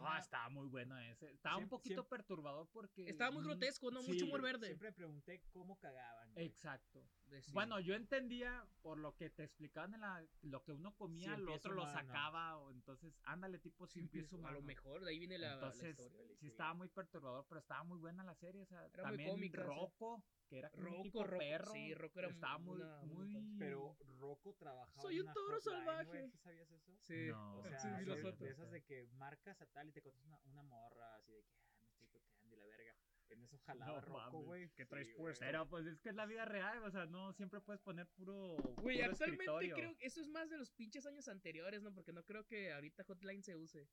Ah, 0.00 0.18
estaba 0.18 0.48
muy 0.48 0.66
bueno 0.68 0.98
ese. 0.98 1.30
Estaba 1.30 1.58
un 1.58 1.68
poquito 1.68 2.02
siempre- 2.02 2.18
perturbador 2.18 2.68
porque. 2.72 3.08
Estaba 3.08 3.30
muy 3.30 3.42
grotesco, 3.44 3.90
¿no? 3.90 4.00
sí, 4.02 4.12
Mucho 4.12 4.24
humor 4.26 4.40
verde. 4.42 4.66
Siempre 4.68 4.92
pregunté 4.92 5.42
cómo 5.50 5.78
cagaban. 5.78 6.32
Exacto. 6.36 7.06
De- 7.32 7.40
sí. 7.42 7.50
Bueno, 7.52 7.80
yo 7.80 7.94
entendía 7.94 8.66
por 8.82 8.98
lo 8.98 9.16
que 9.16 9.30
te 9.30 9.44
explicaban 9.44 9.94
en 9.94 10.02
la, 10.02 10.22
lo 10.42 10.62
que 10.62 10.72
uno 10.72 10.94
comía, 10.94 11.36
lo 11.38 11.54
otro 11.54 11.72
lo 11.72 11.86
sacaba, 11.86 12.58
o 12.58 12.70
entonces, 12.70 13.18
ándale, 13.24 13.58
tipo 13.58 13.86
sin 13.86 14.06
pies 14.08 14.30
a 14.32 14.36
humano. 14.36 14.56
lo 14.56 14.62
mejor, 14.62 15.02
de 15.02 15.10
ahí 15.12 15.18
viene 15.18 15.38
la, 15.38 15.48
la 15.48 15.54
Entonces, 15.54 15.98
historia. 15.98 16.36
sí 16.40 16.46
estaba 16.48 16.74
muy 16.74 16.88
perturbador, 16.88 17.46
pero 17.48 17.60
estaba 17.60 17.84
muy 17.84 17.98
buena 17.98 18.22
la 18.22 18.34
serie, 18.34 18.60
o 18.60 18.66
sea, 18.66 18.84
Era 18.92 19.04
muy 19.04 19.10
también 19.12 19.30
cómica, 19.30 19.58
sí. 19.62 19.66
Rocco, 19.66 20.22
que 20.46 20.58
era 20.58 20.68
como 20.70 20.82
un 20.82 20.90
Rocco, 20.90 21.02
tipo 21.04 21.24
Rocco, 21.24 21.38
perro, 21.38 21.72
sí, 21.72 21.94
Rocco 21.94 22.18
era 22.18 22.28
estaba 22.28 22.56
un- 22.58 22.64
muy, 22.66 22.82
muy... 23.06 23.56
Pero 23.58 23.96
Rocco 24.20 24.54
trabajaba 24.54 25.00
Soy 25.00 25.20
un 25.20 25.32
toro 25.32 25.58
salvaje. 25.60 26.04
güey, 26.08 26.30
¿Sí 26.30 26.38
sabías 26.38 26.70
eso? 26.70 26.92
Sí. 27.00 27.26
No. 27.30 27.56
O 27.56 27.62
sea, 27.62 27.78
Sí, 27.80 27.88
de, 28.04 28.32
de 28.32 28.50
esas 28.50 28.70
de 28.70 28.82
que 28.82 29.06
marcas 29.14 29.58
a 29.62 29.66
tal 29.66 29.88
y 29.88 29.92
te 29.92 30.02
contestas 30.02 30.26
una, 30.28 30.38
una 30.52 30.62
morra 30.62 31.16
así 31.16 31.32
de 31.32 31.42
que 31.44 31.56
ah, 31.56 31.78
me 31.80 31.88
estoy 31.88 32.08
tocando 32.08 32.54
y 32.54 32.58
la 32.58 32.66
En 33.32 33.42
eso 33.42 33.58
jalaba 33.60 34.00
No 34.00 34.00
Rocco, 34.00 34.42
güey. 34.42 34.68
¿qué 34.76 34.84
traes 34.84 35.08
Sí, 35.08 35.14
puesto? 35.16 35.44
Pero 35.44 35.68
pues 35.68 35.86
es 35.86 36.00
que 36.00 36.10
es 36.10 36.14
la 36.14 36.26
vida 36.26 36.44
real, 36.44 36.82
o 36.82 36.90
sea, 36.90 37.06
no 37.06 37.32
siempre 37.32 37.60
puedes 37.60 37.80
poner 37.80 38.06
puro. 38.08 38.56
Güey, 38.82 39.00
actualmente 39.00 39.44
escritorio. 39.44 39.74
creo 39.74 39.96
que 39.96 40.06
eso 40.06 40.20
es 40.20 40.28
más 40.28 40.50
de 40.50 40.58
los 40.58 40.70
pinches 40.70 41.06
años 41.06 41.28
anteriores, 41.28 41.82
¿no? 41.82 41.92
Porque 41.94 42.12
no 42.12 42.24
creo 42.24 42.46
que 42.46 42.72
ahorita 42.72 43.04
Hotline 43.04 43.42
se 43.42 43.56
use. 43.56 43.88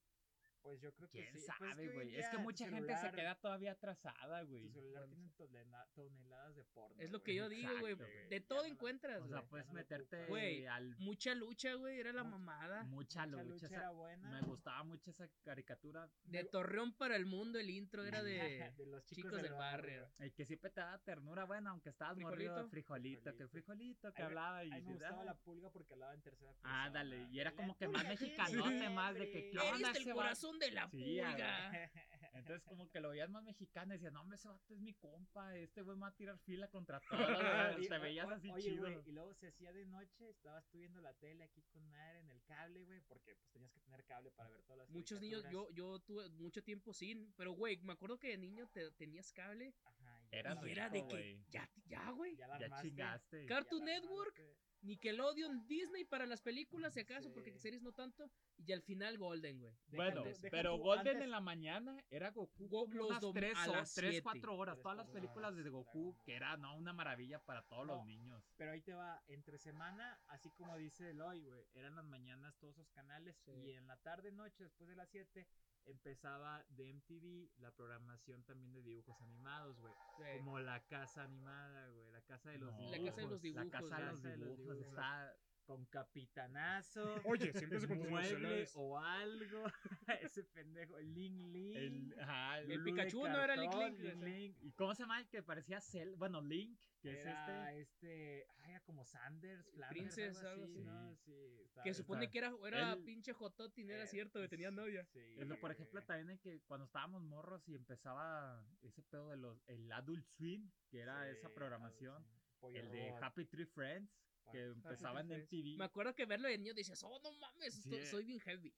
Pues 0.62 0.82
yo 0.82 0.94
creo 0.94 1.10
que 1.10 1.20
¿Quién 1.22 1.34
sí. 1.39 1.46
Pues 1.58 1.72
sabe, 1.72 1.88
güey? 1.89 2.16
es 2.16 2.28
que 2.30 2.38
mucha 2.38 2.68
gente 2.70 2.96
se 2.98 3.12
queda 3.12 3.36
todavía 3.36 3.72
atrasada, 3.72 4.42
güey. 4.44 4.63
Tu 4.63 4.70
celular 4.74 5.08
Bueno, 5.08 5.16
tiene 5.16 5.32
tonela- 5.38 5.88
toneladas 5.96 6.56
de 6.56 6.63
porno. 6.66 6.96
Es 7.01 7.10
lo 7.12 7.20
güey. 7.20 7.24
que 7.24 7.36
yo 7.36 7.50
digo, 7.50 7.72
güey. 7.80 7.94
Güey. 7.94 8.28
De 8.30 8.42
todo 8.42 8.60
no 8.63 8.66
encuentras, 8.68 9.22
O 9.22 9.28
sea, 9.28 9.38
güey. 9.39 9.50
puedes 9.50 9.68
no 9.68 9.74
meterte. 9.74 10.25
Güey, 10.28 10.66
al. 10.68 10.96
Mucha 10.98 11.34
lucha, 11.34 11.74
güey, 11.75 12.00
era 12.00 12.12
la 12.12 12.24
mamada. 12.24 12.84
Mucha 12.84 13.25
Mucha 13.25 13.44
lucha. 13.44 13.66
esa- 13.68 13.75
era 13.78 13.92
buena. 13.92 14.30
Me 14.30 14.42
gustaba 14.42 14.84
mucho 14.84 15.12
esa 15.12 15.28
caricatura. 15.44 16.10
De 16.24 16.44
Torreón 16.44 16.94
para 16.94 17.16
el 17.16 17.25
mundo, 17.25 17.58
el 17.60 17.70
intro 17.70 18.04
era 18.04 18.22
de 18.22 18.30
de 18.78 18.86
los 18.86 19.04
chicos, 19.06 19.24
chicos, 19.32 19.42
del 19.42 19.54
barrio. 19.54 20.12
El 20.20 20.34
que 20.34 20.46
siempre 20.46 20.70
te 20.70 20.82
daba 20.82 20.98
ternura, 21.00 21.46
bueno, 21.46 21.70
aunque 21.72 21.89
estabas 21.89 22.18
morrido 22.18 22.56
de 22.56 22.70
¿Frijolito? 22.70 23.22
frijolito, 23.22 23.36
que 23.38 23.48
frijolito, 23.48 24.13
que 24.13 24.22
hablaba 24.24 24.63
y 24.66 24.70
me 24.70 24.82
gustaba 24.82 25.22
"Ah". 25.22 25.25
la 25.25 25.36
pulga 25.36 25.70
porque 25.70 25.94
hablaba 25.94 26.13
en 26.13 26.22
tercera 26.22 26.51
persona. 26.51 26.86
Ah, 26.86 26.89
dale, 26.89 27.28
y 27.32 27.39
era 27.39 27.54
como 27.54 27.75
que 27.78 27.88
más 27.88 28.04
mexicanote, 28.04 28.89
más 28.89 29.16
de 29.16 29.30
que, 29.32 29.50
¿qué 29.50 29.60
onda 29.60 29.92
ese? 29.92 30.04
Corazón 30.50 30.60
de 30.60 30.72
la 30.72 30.89
Sí, 30.89 30.98
pulga. 30.98 31.91
Entonces 32.34 32.63
como 32.63 32.89
que 32.89 33.00
lo 33.00 33.10
veías 33.10 33.29
más 33.29 33.44
mexicano 33.44 33.94
y 33.94 33.98
decías, 33.98 34.13
no, 34.13 34.22
hombre, 34.22 34.36
ese 34.38 34.48
vato 34.48 34.74
es 34.74 34.79
mi 34.79 34.94
compa, 34.94 35.56
este 35.58 35.82
güey 35.82 35.96
me 35.98 36.01
va 36.03 36.08
a 36.08 36.15
tirar 36.15 36.38
fila 36.39 36.68
contra 36.70 37.00
todos, 37.10 37.88
te 37.88 37.98
veías 37.98 38.27
o- 38.27 38.32
así 38.32 38.50
oye, 38.51 38.63
chido. 38.72 38.82
güey, 38.84 39.00
y 39.06 39.12
luego 39.12 39.34
se 39.34 39.48
hacía 39.48 39.74
de 39.74 39.86
noche, 39.86 40.29
estabas 40.29 40.65
tú 40.70 40.77
viendo 40.79 41.01
la 41.01 41.13
tele 41.15 41.44
aquí 41.44 41.63
con 41.74 41.88
madre 41.89 42.20
en 42.20 42.29
el 42.29 42.41
cable, 42.44 42.84
güey, 42.86 43.01
porque 43.01 43.36
pues 43.36 43.51
tenías 43.51 43.72
que 43.74 43.79
tener 43.82 44.06
cable 44.06 44.32
para 44.32 44.50
ver 44.50 44.62
todas 44.63 44.77
las 44.79 44.89
Muchos 44.89 45.20
niños, 45.20 45.44
yo, 45.51 45.70
yo 45.72 46.00
tuve 46.00 46.29
mucho 46.29 46.63
tiempo 46.63 46.94
sin, 46.94 47.34
pero 47.36 47.51
güey, 47.53 47.77
me 47.82 47.94
acuerdo 47.94 48.18
que 48.18 48.29
de 48.29 48.38
niño 48.38 48.68
te, 48.72 48.91
tenías 48.91 49.32
cable 49.34 49.74
Ajá, 49.84 50.22
y 50.32 50.36
y 50.36 50.39
era 50.39 50.53
rico, 50.53 50.70
de 50.89 51.01
que 51.08 51.15
güey. 51.34 51.46
ya, 51.50 51.70
ya, 51.86 52.10
güey. 52.12 52.36
ya 52.36 52.48
la 52.48 52.60
Ya 52.60 52.82
chingaste. 52.82 53.46
Cartoon 53.48 53.84
Network, 53.86 54.38
armaste. 54.39 54.68
Nickelodeon, 54.81 55.67
Disney 55.67 56.05
para 56.05 56.25
las 56.25 56.41
películas, 56.41 56.93
si 56.93 57.01
acaso, 57.01 57.27
Sí. 57.29 57.33
porque 57.33 57.57
series 57.57 57.81
no 57.81 57.91
tanto, 57.91 58.29
y 58.57 58.71
al 58.71 58.81
final 58.81 59.17
Golden, 59.17 59.59
güey. 59.59 59.74
Bueno, 59.91 60.24
pero 60.51 60.77
Golden 60.77 61.07
antes- 61.15 61.24
en 61.24 61.31
la 61.31 61.41
mañana 61.41 61.98
era 62.09 62.31
Goku 62.31 62.67
Go- 62.67 62.88
los 62.91 63.09
unas 63.09 63.21
dom- 63.24 63.33
3 63.33 63.57
a 63.57 63.69
o 63.69 63.74
las 63.74 63.93
3, 63.93 64.09
siete. 64.12 64.24
4 64.24 64.55
horas. 64.55 64.75
Tres, 64.75 64.83
Todas 64.83 64.98
las 64.98 65.07
películas 65.09 65.55
de 65.55 65.69
Goku, 65.69 66.15
que 66.24 66.36
era 66.36 66.55
no 66.57 66.75
una 66.75 66.93
maravilla 66.93 67.39
para 67.39 67.62
todos 67.63 67.86
No, 67.88 67.95
los 67.98 68.05
niños. 68.05 68.43
Pero 68.57 68.71
ahí 68.71 68.81
te 68.81 68.93
va, 68.93 69.21
entre 69.27 69.57
semana, 69.57 70.19
así 70.27 70.50
como 70.51 70.77
dice 70.77 71.09
Eloy, 71.09 71.41
güey, 71.43 71.65
eran 71.74 71.95
las 71.95 72.05
mañanas 72.05 72.55
todos 72.57 72.75
esos 72.75 72.89
canales 72.89 73.36
Sí. 73.45 73.51
y 73.51 73.71
en 73.74 73.88
la 73.88 73.98
tarde, 73.98 74.31
noche, 74.31 74.63
después 74.63 74.89
de 74.89 74.95
las 74.95 75.09
7, 75.09 75.48
empezaba 75.86 76.63
de 76.69 76.93
MTV 76.93 77.49
la 77.62 77.71
programación 77.71 78.43
también 78.43 78.71
de 78.73 78.82
dibujos 78.82 79.19
animados, 79.21 79.80
güey. 79.80 79.93
Sí. 80.17 80.23
Como 80.38 80.60
la 80.60 80.80
casa 80.88 81.23
animada, 81.23 81.89
güey, 81.89 82.08
la 82.12 82.21
casa 82.21 82.49
de 82.51 82.58
los 82.60 82.71
No, 82.71 82.77
dibujos. 82.77 82.97
La 82.97 83.06
casa 83.06 83.21
de 83.21 83.27
los 83.27 83.43
La 83.56 83.63
dibujos, 83.63 83.71
casa 83.71 83.95
de 83.97 84.01
güey. 84.01 84.12
los 84.12 84.21
Casa 84.21 84.30
de 84.30 84.38
los 84.38 84.58
dibujos. 84.58 84.77
dibujos. 84.77 84.88
Está 84.88 85.36
Con 85.69 85.86
capitanazo. 85.86 87.21
Oye, 87.25 87.53
siempre 87.53 87.79
se 87.79 87.86
mueble 87.93 88.67
o 88.73 88.97
algo. 88.97 89.65
Ese 90.19 90.43
pendejo, 90.45 90.97
el 90.97 91.13
Ling 91.13 91.51
Ling. 91.51 91.75
el, 91.77 92.19
ajá, 92.19 92.60
El 92.62 92.71
el- 92.71 92.84
Pikachu 92.84 93.27
no 93.27 93.39
era 93.43 93.55
Link 93.55 93.71
Link. 93.75 94.23
Ling. 94.23 94.55
¿Y 94.62 94.71
cómo 94.71 94.95
se 94.95 95.03
llama 95.03 95.19
el 95.19 95.27
que 95.29 95.43
parecía 95.43 95.79
Cell? 95.79 96.15
Bueno, 96.15 96.41
Link, 96.41 96.79
que 97.01 97.12
es 97.12 97.19
Era 97.23 97.71
este. 97.73 97.82
este, 97.82 98.47
ay, 98.62 98.71
era 98.71 98.79
como 98.82 99.05
Sanders, 99.05 99.69
Flanders, 99.69 99.89
Princess, 99.89 100.38
algo 100.39 100.49
algo 100.49 100.63
así, 100.63 100.73
así. 100.73 100.84
¿no? 100.86 101.15
Sí, 101.17 101.32
está- 101.65 101.84
Que 101.84 101.89
está- 101.91 102.01
supone 102.03 102.32
que 102.32 102.38
era, 102.39 102.51
era 102.65 102.95
pinche 103.05 103.32
Jototti, 103.34 103.84
no 103.84 103.93
era 103.93 104.05
eh, 104.05 104.08
cierto, 104.08 104.41
que 104.41 104.49
tenía 104.49 104.71
novia. 104.71 105.05
Sí, 105.05 105.19
Es 105.38 105.47
lo, 105.47 105.60
por 105.60 105.71
ejemplo, 105.71 106.03
también 106.03 106.32
el 106.32 106.39
que 106.39 106.62
cuando 106.62 106.86
estábamos 106.88 107.21
morros 107.21 107.62
y 107.69 107.75
empezaba 107.75 108.65
ese 108.82 109.03
pedo 109.03 109.29
de 109.29 109.38
los 109.38 109.62
el 109.67 109.91
Adult 109.91 110.25
Swim, 110.25 110.71
que 110.89 111.01
era 111.01 111.25
Sí, 111.25 111.38
esa 111.38 111.53
programación, 111.53 112.25
el 112.73 112.89
de. 112.89 113.13
Happy 113.21 113.45
Tree 113.45 113.67
Friends, 113.67 114.12
que 114.51 114.63
empezaba 114.65 115.21
en 115.21 115.31
MTV, 115.31 115.77
Me 115.77 115.85
acuerdo 115.85 116.13
que 116.15 116.25
verlo 116.25 116.47
de 116.47 116.57
niño 116.57 116.73
decías, 116.73 117.01
oh, 117.03 117.19
no 117.19 117.31
mames, 117.33 117.73
Sí, 117.83 118.05
soy 118.05 118.25
bien 118.25 118.39
heavy. 118.41 118.73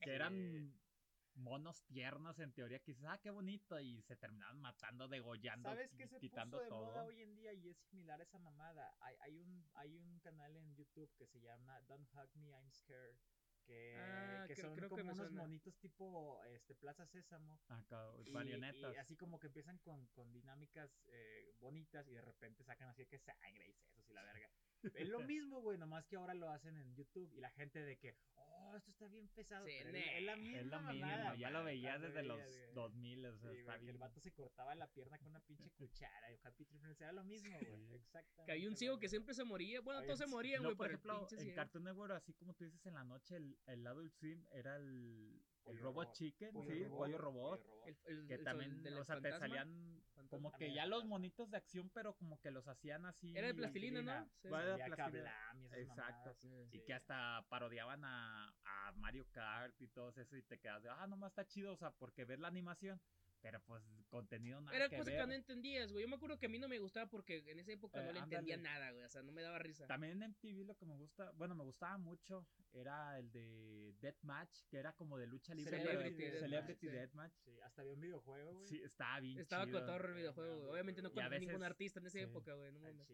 que 0.00 0.14
eran 0.14 0.74
monos 1.34 1.82
tiernos 1.84 2.38
en 2.38 2.50
teoría, 2.52 2.78
que 2.78 2.92
dices, 2.92 3.04
ah, 3.06 3.18
qué 3.18 3.30
bonito, 3.30 3.78
y 3.78 4.00
se 4.02 4.16
terminaban 4.16 4.58
matando, 4.60 5.06
degollando, 5.06 5.68
¿Sabes 5.68 5.92
qué 5.94 6.06
se 6.08 6.18
quitando 6.18 6.56
puso 6.56 6.64
de 6.64 6.68
todo. 6.70 6.86
moda 6.86 7.04
hoy 7.04 7.20
en 7.22 7.34
día 7.36 7.52
y 7.52 7.68
es 7.68 7.76
similar 7.90 8.18
a 8.20 8.22
esa 8.22 8.38
mamada? 8.38 8.96
Hay, 9.00 9.16
hay, 9.20 9.38
un, 9.38 9.68
hay 9.74 9.94
un 9.96 10.18
canal 10.20 10.56
en 10.56 10.74
YouTube 10.74 11.12
que 11.16 11.26
se 11.26 11.40
llama 11.40 11.78
Don't 11.82 12.08
Hug 12.14 12.30
Me, 12.36 12.48
I'm 12.48 12.70
Scared. 12.70 13.16
Que, 13.66 13.96
Ah, 13.98 14.44
que 14.46 14.54
son 14.54 14.76
creo 14.76 14.88
que 14.88 14.94
como 15.02 15.04
me 15.06 15.12
unos 15.12 15.26
suena. 15.26 15.42
monitos 15.42 15.76
tipo 15.78 16.40
este, 16.44 16.74
Plaza 16.76 17.04
Sésamo. 17.04 17.60
Acá, 17.66 18.12
Y, 18.24 18.30
marionetas. 18.30 18.94
y 18.94 18.96
así 18.96 19.16
como 19.16 19.40
que 19.40 19.48
empiezan 19.48 19.76
con, 19.80 20.06
con 20.12 20.32
dinámicas 20.32 21.02
eh, 21.08 21.52
bonitas 21.58 22.06
y 22.08 22.12
de 22.12 22.22
repente 22.22 22.62
sacan 22.64 22.88
así 22.90 23.04
que 23.06 23.18
sangre 23.18 23.68
y 23.68 23.72
sesos 23.74 24.08
y 24.08 24.12
la 24.12 24.22
verga. 24.22 24.48
Es 24.94 25.08
lo 25.08 25.20
mismo, 25.30 25.60
güey, 25.60 25.78
nomás 25.78 26.06
que 26.06 26.16
ahora 26.16 26.34
lo 26.34 26.48
hacen 26.50 26.76
en 26.76 26.94
YouTube 26.94 27.32
y 27.34 27.40
la 27.40 27.50
gente 27.50 27.80
de 27.80 27.96
que, 27.96 28.16
oh, 28.36 28.76
esto 28.76 28.90
está 28.90 29.08
bien 29.08 29.28
pesado. 29.28 29.66
Sí, 29.66 29.72
pero 29.78 29.92
ne. 29.92 30.18
es, 30.18 30.24
la 30.24 30.36
misma 30.36 30.58
es 30.58 30.66
lo 30.66 30.80
mismo, 30.80 30.92
mamada, 31.06 31.34
ya 31.36 31.50
lo 31.50 31.64
veías 31.64 32.00
desde 32.00 32.22
los 32.22 32.38
güey. 32.38 32.74
2000, 32.74 33.24
o 33.26 33.36
sea, 33.36 33.38
Sí, 33.38 33.46
güey, 33.46 33.60
está 33.60 33.72
que 33.74 33.78
el 33.78 33.84
bien. 33.86 33.98
vato 33.98 34.20
se 34.20 34.32
cortaba 34.32 34.74
la 34.74 34.86
pierna 34.92 35.18
con 35.18 35.28
una 35.28 35.40
pinche 35.40 35.70
cuchara. 35.78 36.32
Y 36.32 36.38
Happy 36.42 36.64
Tree 36.64 36.78
Friends 36.78 37.00
era 37.00 37.12
lo 37.12 37.24
mismo, 37.24 37.50
güey. 37.58 37.94
Exactamente. 37.94 38.44
Que 38.46 38.52
hay 38.52 38.66
un 38.66 38.76
ciego 38.76 38.98
que 38.98 39.08
siempre 39.08 39.34
se 39.34 39.44
moría. 39.44 39.80
Bueno, 39.80 40.02
todos 40.04 40.18
se 40.18 40.26
morían, 40.26 40.62
güey, 40.62 40.74
por 40.76 40.86
pero 40.86 40.94
el 40.94 41.00
ejemplo, 41.00 41.18
pinche 41.20 41.36
en 41.36 41.40
ciego. 41.42 41.56
Cartoon 41.56 41.84
Network, 41.84 42.12
así 42.12 42.32
como 42.34 42.54
tú 42.54 42.64
dices 42.64 42.84
en 42.86 42.94
la 42.94 43.04
noche, 43.04 43.36
el, 43.36 43.58
el 43.66 43.86
Adult 43.86 44.12
Swim 44.12 44.44
era 44.52 44.76
el, 44.76 45.42
el 45.66 45.78
Robot 45.78 46.04
Robot. 46.06 46.12
Chicken, 46.14 46.52
Pollo 46.52 46.70
sí, 46.70 46.84
robot, 46.84 46.98
Pollo 46.98 47.18
Robot. 47.18 47.60
pollo 47.60 47.66
robot. 47.74 47.86
El- 47.86 47.96
el- 48.18 48.26
Que 48.28 48.34
el 48.34 48.44
también, 48.44 48.86
o 48.98 49.04
sea, 49.04 49.20
te 49.20 49.30
salían 49.32 49.68
Fantasma. 50.14 50.28
como 50.28 50.52
que 50.52 50.72
ya 50.74 50.86
los 50.86 51.04
monitos 51.04 51.50
de 51.50 51.56
acción, 51.56 51.90
pero 51.90 52.14
como 52.14 52.40
que 52.40 52.50
los 52.50 52.66
hacían 52.68 53.04
así. 53.06 53.36
Era 53.36 53.48
de 53.48 53.54
plastilina, 53.54 54.02
¿no? 54.02 54.28
Sí. 54.42 54.48
Era 54.48 54.78
Salía 54.78 54.86
plastilina. 54.86 55.52
Y 55.54 55.80
Exacto. 55.80 56.12
mamadas, 56.12 56.38
Sí. 56.38 56.48
Y 56.72 56.78
sí. 56.78 56.84
que 56.86 56.94
hasta 56.94 57.44
parodiaban 57.48 58.04
a, 58.04 58.48
a 58.64 58.92
Mario 58.92 59.26
Kart 59.32 59.74
y 59.80 59.88
todo 59.88 60.10
eso 60.10 60.36
y 60.36 60.42
te 60.42 60.58
quedas 60.58 60.82
de, 60.82 60.88
ah, 60.90 61.06
nomás 61.06 61.30
está 61.32 61.44
chido, 61.46 61.72
o 61.72 61.76
sea, 61.76 61.90
porque 61.92 62.24
ves 62.24 62.38
la 62.38 62.48
animación, 62.48 63.00
pero 63.46 63.60
pues 63.60 63.84
contenido 64.08 64.60
nada 64.60 64.76
Era 64.76 64.88
que 64.88 64.96
cosa 64.96 65.10
ver. 65.12 65.20
que 65.20 65.26
no 65.28 65.32
entendías, 65.34 65.92
güey. 65.92 66.02
Yo 66.02 66.08
me 66.08 66.16
acuerdo 66.16 66.36
que 66.36 66.46
a 66.46 66.48
mí 66.48 66.58
no 66.58 66.66
me 66.66 66.80
gustaba 66.80 67.06
porque 67.08 67.44
en 67.46 67.60
esa 67.60 67.70
época 67.70 68.00
Eh, 68.02 68.06
no 68.06 68.12
le 68.12 68.18
entendía 68.18 68.56
ándale. 68.56 68.74
nada, 68.80 68.90
güey. 68.90 69.04
O 69.04 69.08
sea, 69.08 69.22
no 69.22 69.30
me 69.30 69.40
daba 69.42 69.60
risa. 69.60 69.86
También 69.86 70.20
en 70.20 70.30
MTV 70.30 70.64
lo 70.66 70.76
que 70.76 70.84
me 70.84 70.96
gusta, 70.96 71.30
bueno, 71.36 71.54
me 71.54 71.62
gustaba 71.62 71.96
mucho, 71.96 72.44
era 72.72 73.16
el 73.20 73.30
de 73.30 73.94
Deathmatch, 74.00 74.64
que 74.68 74.78
era 74.78 74.92
como 74.94 75.16
de 75.16 75.28
lucha 75.28 75.54
libre, 75.54 75.70
pero 75.70 75.84
de- 75.84 75.96
Celebrity 75.96 76.22
Deathmatch, 76.24 76.40
Celebrity 76.50 76.86
sí. 76.88 76.92
Deathmatch. 76.92 77.32
Sí, 77.44 77.60
hasta 77.60 77.82
había 77.82 77.94
un 77.94 78.00
videojuego, 78.00 78.52
güey. 78.54 78.66
Sí, 78.66 78.82
estaba 78.82 79.20
bien 79.20 79.38
Estaba 79.38 79.64
chido. 79.64 79.78
cotorro 79.80 80.08
el 80.08 80.14
videojuego, 80.16 80.56
güey. 80.58 80.70
Obviamente 80.72 81.02
no 81.02 81.08
y 81.08 81.20
a 81.20 81.24
conocí 81.24 81.46
ningún 81.46 81.62
artista 81.62 82.00
en 82.00 82.06
esa 82.06 82.18
sí. 82.18 82.24
época, 82.24 82.52
güey. 82.54 82.72
No 82.72 82.78
Al 82.84 82.94
mames. 82.94 83.08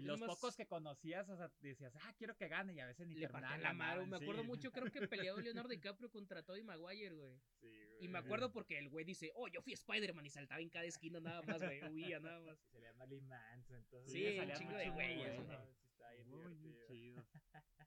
Güey. 0.00 0.04
Y 0.04 0.06
los 0.08 0.20
más- 0.20 0.28
pocos 0.28 0.56
que 0.56 0.66
conocías, 0.66 1.28
o 1.28 1.36
sea, 1.36 1.50
decías, 1.60 1.94
ah, 2.02 2.14
quiero 2.16 2.36
que 2.36 2.48
gane, 2.48 2.74
y 2.74 2.80
a 2.80 2.86
veces 2.86 3.06
ni 3.06 3.14
Le 3.14 3.26
terminaban 3.26 3.60
la 3.62 3.68
ganaban, 3.68 4.10
Me 4.10 4.16
acuerdo 4.16 4.42
sí. 4.42 4.48
mucho, 4.48 4.72
creo 4.72 4.90
que 4.90 5.06
peleó 5.08 5.36
Leonardo 5.40 5.68
DiCaprio 5.76 6.10
contra 6.10 6.42
Tobey 6.42 6.62
Maguire, 6.62 7.14
güey. 7.14 7.38
Sí, 7.60 7.66
Y 7.66 7.96
güey. 7.98 8.08
me 8.08 8.18
acuerdo 8.18 8.52
porque 8.52 8.78
el 8.78 8.88
güey 8.88 9.04
dice, 9.04 9.32
oh, 9.34 9.48
yo 9.48 9.60
fui 9.62 9.72
Spider-Man 9.72 10.26
y 10.26 10.30
saltaba 10.30 10.60
en 10.60 10.70
cada 10.70 10.84
esquina 10.84 11.20
nada 11.20 11.42
más, 11.42 11.62
güey. 11.62 11.82
Huía 11.88 12.20
nada 12.20 12.40
más. 12.40 12.58
Y 12.62 12.66
salía 12.68 12.92
Marilyn 12.94 13.26
Manson, 13.28 13.76
entonces. 13.76 14.12
Sí, 14.12 14.26
un 14.28 14.36
salía 14.38 14.54
chingo 14.56 14.76
de 14.76 14.90
güeyes, 14.90 15.34
bueno, 15.44 15.52
¿no? 15.52 15.66
sí, 15.66 15.86
está 15.90 16.10
bien 16.12 16.28
Muy 16.30 16.76
chidos. 16.86 17.24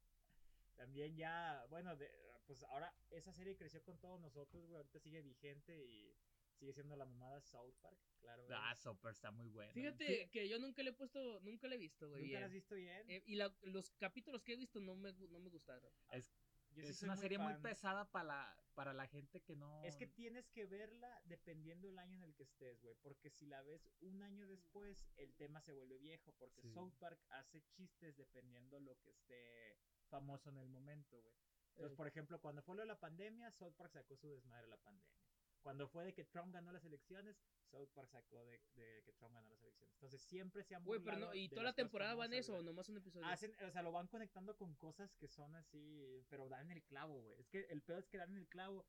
También 0.75 1.15
ya, 1.17 1.65
bueno, 1.69 1.95
de, 1.97 2.09
pues 2.47 2.63
ahora 2.63 2.93
esa 3.09 3.33
serie 3.33 3.55
creció 3.57 3.83
con 3.83 3.99
todos 3.99 4.19
nosotros, 4.19 4.65
güey. 4.65 4.77
Ahorita 4.77 4.99
sigue 4.99 5.21
vigente 5.21 5.85
y 5.85 6.15
sigue 6.59 6.73
siendo 6.73 6.95
la 6.95 7.05
mamada 7.05 7.39
South 7.41 7.73
Park, 7.81 7.97
claro. 8.19 8.43
güey. 8.45 8.57
Ah, 8.61 8.75
Super 8.75 9.11
está 9.11 9.31
muy 9.31 9.47
bueno. 9.49 9.71
Fíjate 9.73 10.29
que 10.29 10.47
yo 10.49 10.59
nunca 10.59 10.83
le 10.83 10.89
he 10.91 10.93
puesto, 10.93 11.39
nunca 11.41 11.67
le 11.67 11.75
he 11.75 11.79
visto, 11.79 12.09
güey. 12.09 12.23
¿Nunca 12.25 12.39
la 12.41 12.45
has 12.47 12.51
visto 12.51 12.75
bien? 12.75 13.09
Eh, 13.09 13.23
y 13.25 13.35
la- 13.35 13.55
los 13.61 13.91
capítulos 13.97 14.43
que 14.43 14.53
he 14.53 14.57
visto 14.57 14.79
no 14.79 14.95
me, 14.95 15.13
no 15.13 15.39
me 15.39 15.49
gustaron. 15.49 15.91
Es, 16.11 16.31
Yo 16.75 16.83
es 16.83 17.01
una 17.01 17.15
serie 17.15 17.37
muy 17.39 17.55
pesada 17.55 18.05
para 18.11 18.25
la, 18.25 18.63
para 18.75 18.93
la 18.93 19.07
gente 19.07 19.41
que 19.41 19.55
no. 19.55 19.83
Es 19.83 19.95
que 19.97 20.05
tienes 20.07 20.49
que 20.49 20.65
verla 20.65 21.19
dependiendo 21.25 21.87
el 21.89 21.97
año 21.97 22.17
en 22.17 22.23
el 22.25 22.35
que 22.35 22.43
estés, 22.43 22.79
güey. 22.81 22.95
Porque 23.01 23.29
si 23.29 23.45
la 23.47 23.61
ves 23.63 23.89
un 24.01 24.21
año 24.21 24.45
después, 24.47 25.07
el 25.15 25.33
tema 25.35 25.61
se 25.61 25.73
vuelve 25.73 25.97
viejo. 25.97 26.33
Porque 26.37 26.61
Sí. 26.61 26.71
South 26.73 26.93
Park 26.99 27.19
hace 27.29 27.63
chistes 27.71 28.15
dependiendo 28.17 28.79
lo 28.79 28.99
que 29.01 29.09
esté 29.11 29.77
famoso 30.09 30.49
en 30.49 30.57
el 30.57 30.67
momento, 30.69 31.19
güey. 31.21 31.35
Entonces, 31.71 31.91
Ey. 31.91 31.97
por 31.97 32.07
ejemplo, 32.07 32.39
cuando 32.41 32.61
fue 32.61 32.75
lo 32.75 32.81
de 32.81 32.87
la 32.87 32.99
pandemia, 32.99 33.51
South 33.51 33.73
Park 33.77 33.91
sacó 33.93 34.15
su 34.17 34.27
desmadre 34.27 34.63
de 34.63 34.69
la 34.69 34.77
pandemia. 34.77 35.28
Cuando 35.61 35.87
fue 35.87 36.05
de 36.05 36.13
que 36.13 36.25
Trump 36.25 36.53
ganó 36.53 36.71
las 36.71 36.85
elecciones, 36.85 37.37
South 37.69 37.89
Park 37.93 38.09
sacó 38.09 38.43
de, 38.45 38.59
de 38.75 39.03
que 39.03 39.13
Trump 39.13 39.35
ganó 39.35 39.49
las 39.49 39.61
elecciones. 39.61 39.93
Entonces 39.95 40.21
siempre 40.21 40.63
se 40.63 40.75
han 40.75 40.83
Güey, 40.83 40.99
pero 41.01 41.17
no, 41.17 41.33
¿y 41.33 41.49
toda 41.49 41.63
la 41.63 41.73
temporada 41.73 42.15
van 42.15 42.33
eso 42.33 42.55
o 42.55 42.61
nomás 42.63 42.87
un 42.89 42.97
episodio? 42.97 43.27
Hacen, 43.27 43.53
o 43.65 43.71
sea, 43.71 43.81
lo 43.81 43.91
van 43.91 44.07
conectando 44.07 44.55
con 44.55 44.75
cosas 44.75 45.13
que 45.15 45.27
son 45.27 45.55
así, 45.55 46.23
pero 46.29 46.47
dan 46.47 46.71
el 46.71 46.83
clavo, 46.83 47.21
güey. 47.21 47.39
Es 47.39 47.49
que 47.49 47.65
el 47.69 47.81
pedo 47.81 47.99
es 47.99 48.07
que 48.07 48.17
dan 48.17 48.35
el 48.37 48.47
clavo, 48.47 48.85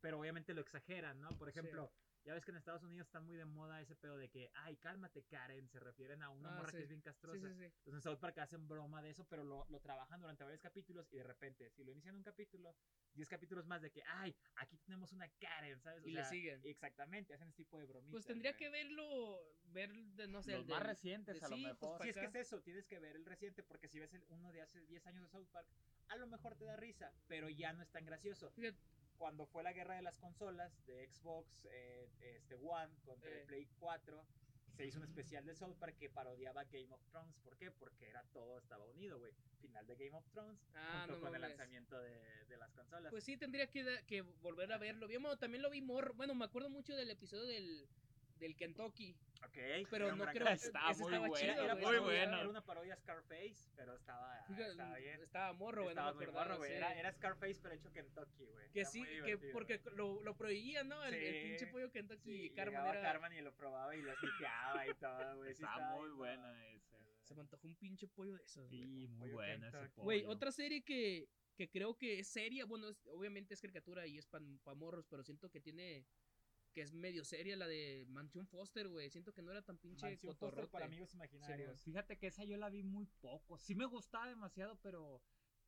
pero 0.00 0.18
obviamente 0.18 0.54
lo 0.54 0.62
exageran, 0.62 1.20
¿no? 1.20 1.28
Por 1.36 1.48
Sí. 1.52 1.96
Ya 2.26 2.34
ves 2.34 2.44
que 2.44 2.50
en 2.50 2.56
Estados 2.56 2.82
Unidos 2.82 3.06
está 3.06 3.20
muy 3.20 3.36
de 3.36 3.44
moda 3.44 3.80
ese 3.80 3.94
pedo 3.94 4.16
de 4.16 4.28
que, 4.28 4.50
ay, 4.54 4.76
cálmate, 4.78 5.22
Karen, 5.22 5.68
se 5.68 5.78
refieren 5.78 6.24
a 6.24 6.28
una 6.28 6.50
Ah, 6.50 6.56
morra 6.56 6.70
sí. 6.72 6.78
que 6.78 6.82
es 6.82 6.88
bien 6.88 7.00
castrosa. 7.00 7.38
sí, 7.48 7.54
sí. 7.54 7.64
Entonces 7.64 7.94
en 7.94 8.00
South 8.00 8.18
Park 8.18 8.38
hacen 8.38 8.66
broma 8.66 9.00
de 9.00 9.10
eso, 9.10 9.24
pero 9.28 9.44
lo, 9.44 9.64
lo 9.68 9.80
trabajan 9.80 10.20
durante 10.20 10.42
varios 10.42 10.60
capítulos 10.60 11.06
y 11.12 11.18
de 11.18 11.22
repente, 11.22 11.70
si 11.70 11.84
lo 11.84 11.92
inician 11.92 12.16
un 12.16 12.24
capítulo, 12.24 12.74
10 13.14 13.28
capítulos 13.28 13.64
más 13.66 13.80
de 13.80 13.92
que, 13.92 14.02
ay, 14.04 14.34
aquí 14.56 14.76
tenemos 14.78 15.12
una 15.12 15.28
Karen, 15.38 15.80
¿sabes? 15.80 16.02
O 16.04 16.08
Y 16.08 16.12
le 16.14 16.20
sea, 16.22 16.28
siguen. 16.30 16.60
Exactamente, 16.64 17.32
hacen 17.32 17.46
ese 17.48 17.58
tipo 17.58 17.78
de 17.78 17.84
bromitas. 17.86 18.10
Pues 18.12 18.26
tendría 18.26 18.50
güey. 18.52 18.58
que 18.58 18.70
verlo, 18.70 19.40
ver, 19.66 19.92
de, 19.94 20.26
no 20.26 20.42
sé, 20.42 20.50
los 20.52 20.62
el 20.62 20.66
más 20.66 20.80
del- 20.80 20.88
recientes, 20.88 21.38
de- 21.38 21.46
a 21.46 21.48
lo 21.48 21.56
sí, 21.56 21.62
pues, 21.62 21.74
mejor. 21.80 22.02
Si 22.02 22.08
es 22.08 22.16
que 22.16 22.24
es 22.24 22.34
eso, 22.34 22.60
tienes 22.60 22.86
que 22.86 22.98
ver 22.98 23.14
el 23.14 23.24
reciente, 23.24 23.62
porque 23.62 23.86
si 23.88 24.00
ves 24.00 24.12
el 24.14 24.24
uno 24.30 24.50
de 24.50 24.62
hace 24.62 24.80
10 24.86 25.06
años 25.06 25.22
de 25.22 25.28
South 25.28 25.48
Park, 25.52 25.68
a 26.08 26.16
lo 26.16 26.26
mejor 26.26 26.56
te 26.56 26.64
da 26.64 26.74
risa, 26.76 27.12
pero 27.28 27.48
ya 27.48 27.72
no 27.72 27.82
es 27.84 27.90
tan 27.92 28.04
gracioso. 28.04 28.52
Cuando 29.18 29.46
fue 29.46 29.62
la 29.62 29.72
guerra 29.72 29.94
de 29.96 30.02
las 30.02 30.18
consolas 30.18 30.84
de 30.86 31.08
Xbox 31.08 31.66
eh, 31.70 32.08
este 32.20 32.54
One 32.56 32.92
contra 33.04 33.30
Eh. 33.30 33.40
el 33.40 33.46
Play 33.46 33.66
4, 33.78 34.24
se 34.76 34.84
hizo 34.86 34.98
un 34.98 35.04
especial 35.04 35.44
de 35.46 35.54
South 35.54 35.76
Park 35.78 35.96
que 35.98 36.10
parodiaba 36.10 36.64
Game 36.64 36.92
of 36.92 37.00
Thrones. 37.10 37.34
¿Por 37.44 37.56
qué? 37.56 37.70
Porque 37.70 38.08
era 38.08 38.22
todo 38.32 38.58
estaba 38.58 38.84
unido, 38.84 39.18
güey. 39.18 39.32
Final 39.62 39.86
de 39.86 39.96
Game 39.96 40.16
of 40.16 40.28
Thrones 40.32 40.60
Ah, 40.74 41.04
junto 41.06 41.14
no 41.16 41.20
con 41.26 41.34
el 41.34 41.40
lanzamiento 41.40 41.98
de, 41.98 42.44
de 42.44 42.56
las 42.58 42.70
consolas. 42.72 43.10
Pues 43.10 43.24
sí, 43.24 43.36
tendría 43.38 43.66
que, 43.68 44.02
que 44.06 44.20
volver 44.20 44.70
a 44.72 44.78
verlo. 44.78 45.06
Bueno, 45.08 45.36
también 45.38 45.62
lo 45.62 45.70
vi 45.70 45.80
morro. 45.80 46.12
Bueno, 46.14 46.34
me 46.34 46.44
acuerdo 46.44 46.68
mucho 46.68 46.94
del 46.94 47.10
episodio 47.10 47.44
del, 47.46 47.88
del 48.38 48.56
Kentucky. 48.56 49.16
ok, 49.44 49.88
Pero 49.90 50.14
no 50.14 50.24
creo 50.26 50.44
capítulo. 50.46 50.50
Estaba 50.50 50.86
muy 50.92 50.92
estaba 51.14 51.18
bueno, 51.28 51.34
chido, 51.36 51.64
era, 51.64 51.74
muy 51.74 51.84
parodia- 51.84 52.00
bueno. 52.02 52.38
era 52.38 52.48
una 52.48 52.64
parodia 52.64 52.96
Scarface, 52.96 53.70
pero 53.74 53.94
estaba, 53.96 54.44
Fíjate, 54.46 54.70
estaba 54.70 54.96
bien. 54.98 55.20
Estaba 55.22 55.52
morro, 55.52 55.82
güey, 55.84 55.94
no 55.94 56.02
me 56.02 56.08
Estaba 56.08 56.14
muy 56.14 56.24
acordaba. 56.24 56.44
morro, 56.46 56.58
güey. 56.58 56.70
sí. 56.70 56.76
Era, 56.76 56.98
era 56.98 57.12
Scarface, 57.12 57.58
pero 57.62 57.74
hecho 57.74 57.92
Kentucky, 57.92 58.44
güey. 58.46 58.70
Que 58.72 58.80
Era 58.80 58.90
sí, 58.90 59.04
que 59.24 59.38
porque 59.52 59.80
lo, 59.94 60.22
lo 60.22 60.36
prohibían, 60.36 60.88
¿no? 60.88 61.02
El, 61.04 61.42
pinche 61.44 61.66
pollo 61.68 61.90
Kentucky 61.90 62.22
Sí, 62.22 62.42
y 62.46 62.50
Carmen 62.50 62.80
era... 62.84 63.00
Carmen 63.02 63.32
y 63.32 63.40
lo 63.40 63.54
probaba 63.54 63.94
y 63.96 64.02
lo 64.02 64.14
snipeaba 64.16 64.86
y 64.86 64.94
todo, 64.94 65.36
güey. 65.36 65.54
Sí, 65.54 65.62
Estaba 65.62 65.96
muy 65.96 66.06
bien 66.06 66.16
buena 66.18 66.42
padre. 66.42 66.76
ese. 66.76 66.96
Se 67.22 67.34
me 67.34 67.40
antojó 67.40 67.66
un 67.66 67.74
pinche 67.76 68.06
pollo 68.08 68.34
de 68.36 68.44
esos, 68.44 68.68
güey. 68.68 68.80
Sí, 68.82 69.06
muy 69.08 69.18
pollo 69.30 69.34
buena 69.34 69.68
ese 69.68 69.78
Kentucky. 69.78 70.00
Güey, 70.02 70.20
pollo. 70.22 70.32
otra 70.32 70.52
serie 70.52 70.82
que, 70.84 71.28
que 71.56 71.68
creo 71.70 71.96
que 71.96 72.20
es 72.20 72.28
seria, 72.28 72.64
bueno, 72.66 72.88
es- 72.88 73.06
obviamente 73.06 73.54
es 73.54 73.60
caricatura 73.60 74.06
y 74.06 74.18
es 74.18 74.26
para 74.26 74.44
morros, 74.76 75.06
pero 75.08 75.22
siento 75.24 75.50
que 75.50 75.60
tiene, 75.60 76.04
que 76.76 76.82
es 76.82 76.92
medio 76.92 77.24
seria 77.24 77.56
la 77.56 77.66
de 77.66 78.04
Mansion 78.10 78.46
Foster, 78.48 78.86
güey. 78.88 79.08
Siento 79.08 79.32
que 79.32 79.40
no 79.40 79.50
era 79.50 79.62
tan 79.62 79.78
pinche 79.78 80.04
Mansión 80.10 80.36
Foster 80.36 80.68
para 80.68 80.84
amigos 80.84 81.14
imaginarios. 81.14 81.82
Fíjate 81.82 82.18
que 82.18 82.26
esa 82.26 82.44
yo 82.44 82.58
la 82.58 82.68
vi 82.68 82.82
muy 82.82 83.06
poco. 83.22 83.56
Sí 83.56 83.74
me 83.74 83.86
gustaba 83.86 84.28
demasiado, 84.28 84.78
pero 84.82 85.22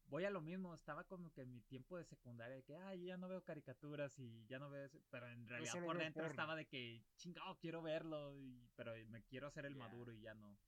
voy 0.04 0.24
a 0.26 0.30
lo 0.30 0.42
mismo. 0.42 0.74
Estaba 0.74 1.04
como 1.04 1.32
que 1.32 1.40
en 1.40 1.54
mi 1.54 1.62
tiempo 1.62 1.96
de 1.96 2.04
secundaria, 2.04 2.56
de 2.56 2.62
que, 2.62 2.76
ay, 2.76 3.06
ya 3.06 3.16
no 3.16 3.26
veo 3.26 3.42
caricaturas 3.42 4.18
y 4.18 4.44
ya 4.48 4.58
no 4.58 4.68
veo 4.68 4.84
eso. 4.84 5.00
Pero 5.08 5.28
en 5.28 5.48
realidad 5.48 5.82
por 5.82 5.96
dentro 5.96 6.20
porno. 6.24 6.30
estaba 6.30 6.54
de 6.56 6.66
que, 6.66 7.02
chingado, 7.16 7.56
quiero 7.56 7.80
verlo, 7.80 8.36
y- 8.36 8.68
pero 8.76 8.92
me 9.08 9.22
quiero 9.24 9.46
hacer 9.46 9.64
el 9.64 9.76
Ya. 9.76 9.78
maduro 9.88 10.12
y 10.12 10.20
ya 10.20 10.34
no. 10.34 10.58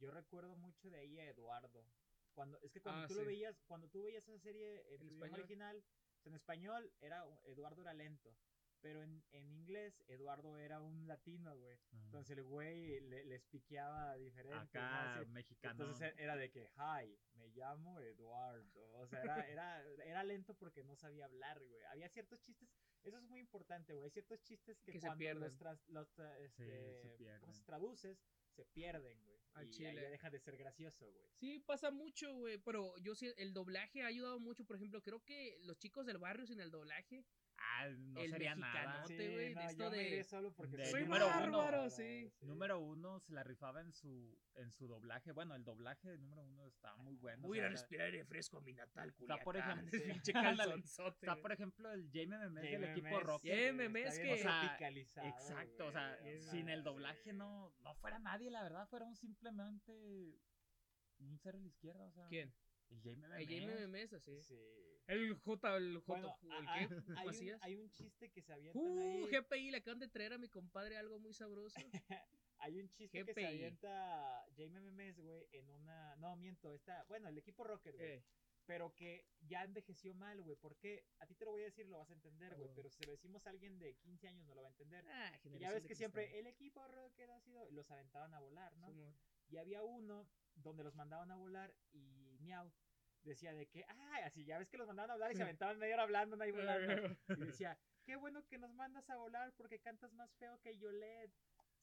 Yo 0.00 0.10
recuerdo 0.10 0.56
mucho 0.56 0.90
de 0.90 0.98
ahí 0.98 1.20
a 1.20 1.28
Eduardo. 1.30 1.86
Cuando, 2.32 2.58
es 2.62 2.72
que 2.72 2.80
cuando 2.80 3.02
Ah, 3.02 3.06
tú 3.06 3.14
sí. 3.14 3.20
lo 3.20 3.26
veías, 3.26 3.62
cuando 3.68 3.88
tú 3.88 4.02
veías 4.02 4.26
esa 4.26 4.40
serie 4.40 4.80
en, 4.92 5.02
En 5.02 5.06
idioma 5.06 5.26
español. 5.26 5.38
original, 5.44 5.84
o 6.18 6.20
sea, 6.20 6.30
en 6.30 6.34
español 6.34 6.92
era 7.00 7.24
Eduardo 7.44 7.80
era 7.80 7.94
lento. 7.94 8.34
Pero 8.84 9.02
en, 9.02 9.24
en 9.32 9.50
inglés, 9.50 10.04
Eduardo 10.08 10.58
era 10.58 10.78
un 10.82 11.06
latino, 11.08 11.56
güey. 11.56 11.78
Entonces 11.90 12.36
el 12.36 12.42
güey 12.44 13.00
le, 13.00 13.24
les 13.24 13.42
piqueaba 13.46 14.14
diferente. 14.16 14.78
Acá, 14.78 15.24
mexicano. 15.28 15.72
Entonces 15.72 16.12
era 16.18 16.36
de 16.36 16.50
que, 16.50 16.68
hi, 16.76 17.18
me 17.32 17.48
llamo 17.48 17.98
Eduardo. 18.00 18.92
O 18.98 19.06
sea, 19.06 19.22
era, 19.22 19.48
era, 19.48 19.82
era 20.04 20.22
lento 20.24 20.54
porque 20.54 20.84
no 20.84 20.96
sabía 20.96 21.24
hablar, 21.24 21.64
güey. 21.64 21.82
Había 21.84 22.10
ciertos 22.10 22.42
chistes, 22.42 22.68
eso 23.02 23.16
es 23.16 23.22
muy 23.22 23.40
importante, 23.40 23.94
güey. 23.94 24.04
Hay 24.04 24.10
ciertos 24.10 24.42
chistes 24.42 24.78
que, 24.82 24.92
Que 24.92 25.00
se 25.00 25.06
cuando 25.06 25.18
pierden. 25.18 25.42
los, 25.44 25.56
tras- 25.56 25.88
los 25.88 26.06
Sí, 26.10 26.22
este, 26.44 26.94
se 26.96 27.08
¿cómo 27.08 27.16
pierden. 27.16 27.54
se 27.54 27.64
traduces, 27.64 28.22
se 28.50 28.66
pierden, 28.66 29.18
güey. 29.24 29.40
Al 29.54 29.66
y 29.66 29.70
chile. 29.70 29.88
ahí 29.88 29.96
ya 29.96 30.10
deja 30.10 30.28
de 30.28 30.40
ser 30.40 30.58
gracioso, 30.58 31.10
güey. 31.10 31.26
Sí, 31.36 31.58
pasa 31.60 31.90
mucho, 31.90 32.34
güey, 32.34 32.58
pero 32.58 32.94
yo 32.98 33.14
sí, 33.14 33.32
el 33.38 33.54
doblaje 33.54 34.02
ha 34.02 34.08
ayudado 34.08 34.38
mucho, 34.40 34.66
por 34.66 34.76
ejemplo, 34.76 35.00
creo 35.00 35.24
que 35.24 35.56
los 35.60 35.78
chicos 35.78 36.04
del 36.04 36.18
barrio 36.18 36.44
sin 36.46 36.60
el 36.60 36.70
doblaje, 36.70 37.24
Ah, 37.56 37.88
no 37.88 38.20
el 38.20 38.30
sería 38.30 38.54
nada. 38.56 38.98
mexicanote, 39.02 39.32
güey, 39.32 39.54
de 39.54 39.64
esto 39.64 39.90
de- 39.90 40.24
solo 40.24 40.52
porque 40.52 40.76
de 40.76 40.86
soy 40.86 41.02
número 41.04 41.26
una 41.28 41.44
uno. 41.80 41.90
sí. 41.90 42.32
Número 42.40 42.78
uno 42.80 43.20
se 43.20 43.32
la 43.32 43.42
rifaba 43.42 43.80
en 43.80 43.92
su 43.92 44.36
en 44.56 44.70
su 44.72 44.86
doblaje. 44.86 45.32
Bueno, 45.32 45.54
el 45.54 45.64
doblaje 45.64 46.08
de 46.10 46.18
número 46.18 46.44
uno 46.44 46.66
estaba 46.66 46.96
muy 46.96 47.16
bueno. 47.16 47.46
voy 47.46 47.60
a 47.60 47.68
respirar 47.68 48.06
aire 48.06 48.24
fresco 48.24 48.58
a 48.58 48.60
mi 48.60 48.72
natal, 48.74 49.08
Está, 49.08 49.36
por 49.38 49.54
Culiacán. 49.56 49.88
ejemplo, 49.88 50.20
calzonzote, 50.84 51.26
Está, 51.26 51.36
por 51.40 51.52
ejemplo, 51.52 51.92
el 51.92 52.06
Jamie 52.12 52.38
Memes 52.38 52.62
del 52.62 52.84
equipo. 52.84 53.08
Jamie 53.42 53.60
está 53.68 53.72
Memes 53.74 54.18
que- 54.18 54.32
O 54.32 54.36
sea, 54.36 54.78
Exacto, 55.28 55.86
o 55.86 55.92
sea, 55.92 56.18
no 56.22 56.40
sin 56.50 56.68
el 56.68 56.82
doblaje 56.82 57.32
no, 57.32 57.72
no 57.80 57.94
fuera 57.96 58.18
nadie, 58.18 58.50
la 58.50 58.62
verdad, 58.62 58.86
fuera 58.88 59.04
un 59.06 59.16
simplemente 59.16 59.92
un 61.18 61.38
cero 61.38 61.58
a 61.58 61.60
la 61.60 61.68
izquierda, 61.68 62.04
o 62.06 62.10
sea. 62.12 62.26
¿Quién? 62.28 62.52
El 63.02 63.66
Memes. 63.66 64.12
Así. 64.12 64.42
Sí. 64.42 64.58
El 65.06 65.34
J, 65.34 65.76
el 65.76 65.98
J, 65.98 66.04
Bueno, 66.06 66.36
¿el 66.42 66.52
a- 66.52 66.88
qué? 66.88 66.94
a- 67.14 67.20
hay, 67.20 67.50
un, 67.50 67.58
hay 67.62 67.76
un 67.76 67.90
chiste 67.90 68.30
que 68.30 68.40
se 68.42 68.52
avientan 68.52 68.82
Uh, 68.82 69.00
ahí. 69.00 69.26
GPI, 69.30 69.70
le 69.70 69.76
acaban 69.78 69.98
de 70.00 70.08
traer 70.08 70.32
a 70.32 70.38
mi 70.38 70.48
compadre 70.48 70.96
algo 70.96 71.18
muy 71.18 71.34
sabroso. 71.34 71.76
Hay 72.58 72.78
un 72.80 72.88
chiste 72.88 73.24
que 73.24 73.34
se 73.34 73.46
avienta 73.46 74.46
Jamie 74.56 74.80
Memes, 74.80 75.18
güey, 75.20 75.46
en 75.52 75.68
una. 75.68 76.16
No, 76.16 76.34
miento, 76.36 76.72
está. 76.72 77.04
Bueno, 77.04 77.28
el 77.28 77.36
equipo 77.36 77.64
Rocket, 77.64 77.94
güey. 77.96 78.08
Eh, 78.12 78.24
Pero 78.64 78.94
que 78.94 79.26
ya 79.42 79.62
envejeció 79.64 80.14
mal, 80.14 80.40
güey. 80.40 80.56
Porque 80.56 81.04
a 81.18 81.26
ti 81.26 81.34
te 81.34 81.44
lo 81.44 81.50
voy 81.50 81.62
a 81.62 81.66
decir, 81.66 81.86
lo 81.86 81.98
vas 81.98 82.08
a 82.08 82.14
entender, 82.14 82.52
Ah, 82.52 82.56
güey. 82.56 82.70
Pero 82.74 82.88
si 82.88 82.96
se 82.96 83.04
lo 83.06 83.12
decimos 83.12 83.46
a 83.46 83.50
alguien 83.50 83.78
de 83.78 83.94
15 83.96 84.28
años, 84.28 84.46
no 84.46 84.54
lo 84.54 84.62
va 84.62 84.68
a 84.68 84.70
entender. 84.70 85.04
ah, 85.08 85.32
Y 85.44 85.58
ya 85.58 85.72
ves 85.72 85.84
que 85.86 85.94
siempre 85.94 86.38
el 86.38 86.46
equipo 86.46 86.86
Rocket 86.88 87.28
ha 87.28 87.40
sido. 87.40 87.68
Los 87.72 87.90
aventaban 87.90 88.32
a 88.32 88.38
volar, 88.40 88.74
¿no? 88.78 88.88
Y 89.50 89.58
había 89.58 89.82
uno 89.82 90.26
donde 90.54 90.84
los 90.84 90.94
mandaban 90.94 91.30
a 91.32 91.36
volar 91.36 91.74
y 91.92 92.38
Miau 92.40 92.72
decía 93.24 93.52
de 93.52 93.66
que, 93.66 93.84
ah, 93.88 94.20
así 94.24 94.44
ya 94.44 94.58
ves 94.58 94.68
que 94.68 94.78
los 94.78 94.86
mandaban 94.86 95.10
a 95.10 95.14
volar 95.14 95.32
y 95.32 95.36
se 95.36 95.42
aventaban 95.42 95.78
media 95.78 95.94
hora 95.94 96.02
hablando, 96.04 96.42
ahí 96.42 96.52
volando. 96.52 97.16
Y 97.28 97.44
decía, 97.44 97.78
qué 98.04 98.16
bueno 98.16 98.46
que 98.46 98.58
nos 98.58 98.72
mandas 98.74 99.08
a 99.10 99.16
volar 99.16 99.52
porque 99.56 99.80
cantas 99.80 100.12
más 100.12 100.32
feo 100.36 100.60
que 100.60 100.76
Yoled. 100.78 101.30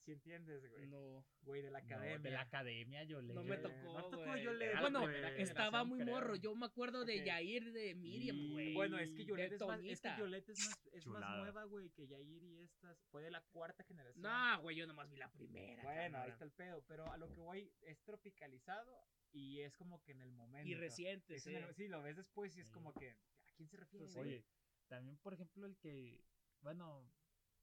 Si 0.03 0.11
entiendes, 0.13 0.67
güey. 0.67 0.87
No. 0.87 1.23
Güey, 1.43 1.61
de 1.61 1.69
la 1.69 1.79
No, 1.79 1.85
academia. 1.85 2.17
de 2.19 2.31
la 2.31 2.41
academia, 2.41 3.03
yo 3.03 3.21
le 3.21 3.33
No 3.35 3.43
me 3.43 3.57
tocó, 3.57 3.75
no 3.93 4.09
tocó 4.09 4.23
Era 4.33 4.51
la 4.53 4.81
Bueno, 4.81 5.09
Estaba 5.09 5.83
muy 5.83 5.99
creo. 5.99 6.15
morro. 6.15 6.35
Yo 6.35 6.55
me 6.55 6.65
acuerdo 6.65 7.05
de 7.05 7.19
Ok. 7.19 7.25
Yair 7.27 7.71
de 7.71 7.93
Miriam, 7.93 8.35
Y- 8.35 8.51
güey. 8.51 8.73
Bueno, 8.73 8.97
es 8.97 9.11
que 9.11 9.17
de 9.17 9.25
Yoled 9.25 9.53
es 9.53 9.61
más, 9.61 9.79
es 9.83 10.01
que. 10.01 10.09
Yoled 10.17 10.49
es 10.49 10.59
más, 10.65 10.87
es 10.93 11.05
más 11.07 11.37
nueva, 11.37 11.63
güey, 11.65 11.89
que 11.91 12.07
Yair 12.07 12.43
y 12.43 12.61
estas. 12.63 12.97
Fue 13.11 13.21
de 13.21 13.29
la 13.29 13.41
cuarta 13.51 13.83
generación. 13.83 14.23
No, 14.23 14.61
güey, 14.61 14.75
yo 14.75 14.87
nomás 14.87 15.07
vi 15.09 15.17
la 15.17 15.31
primera. 15.31 15.83
Bueno, 15.83 16.17
ahí 16.17 16.31
está 16.31 16.45
el 16.45 16.51
pedo. 16.51 16.83
Pero 16.87 17.11
a 17.11 17.17
lo 17.17 17.31
que 17.31 17.39
voy, 17.39 17.71
es 17.81 18.01
tropicalizado 18.03 19.05
y 19.31 19.59
es 19.59 19.75
como 19.75 20.01
que 20.01 20.13
en 20.13 20.21
el 20.21 20.31
momento. 20.31 20.67
Y 20.67 20.73
reciente, 20.73 21.39
sí. 21.39 21.53
en 21.55 21.63
el- 21.63 21.75
sí, 21.75 21.87
lo 21.87 22.01
ves 22.01 22.17
después 22.17 22.55
y 22.57 22.61
es 22.61 22.67
Sí. 22.67 22.73
como 22.73 22.91
que, 22.93 23.11
¿a 23.11 23.51
quién 23.55 23.69
se 23.69 23.77
refiere? 23.77 24.05
Pues, 24.05 24.15
güey? 24.15 24.27
Oye, 24.27 24.45
también, 24.87 25.17
por 25.19 25.33
ejemplo, 25.35 25.67
el 25.67 25.77
que, 25.77 26.23
bueno, 26.61 27.07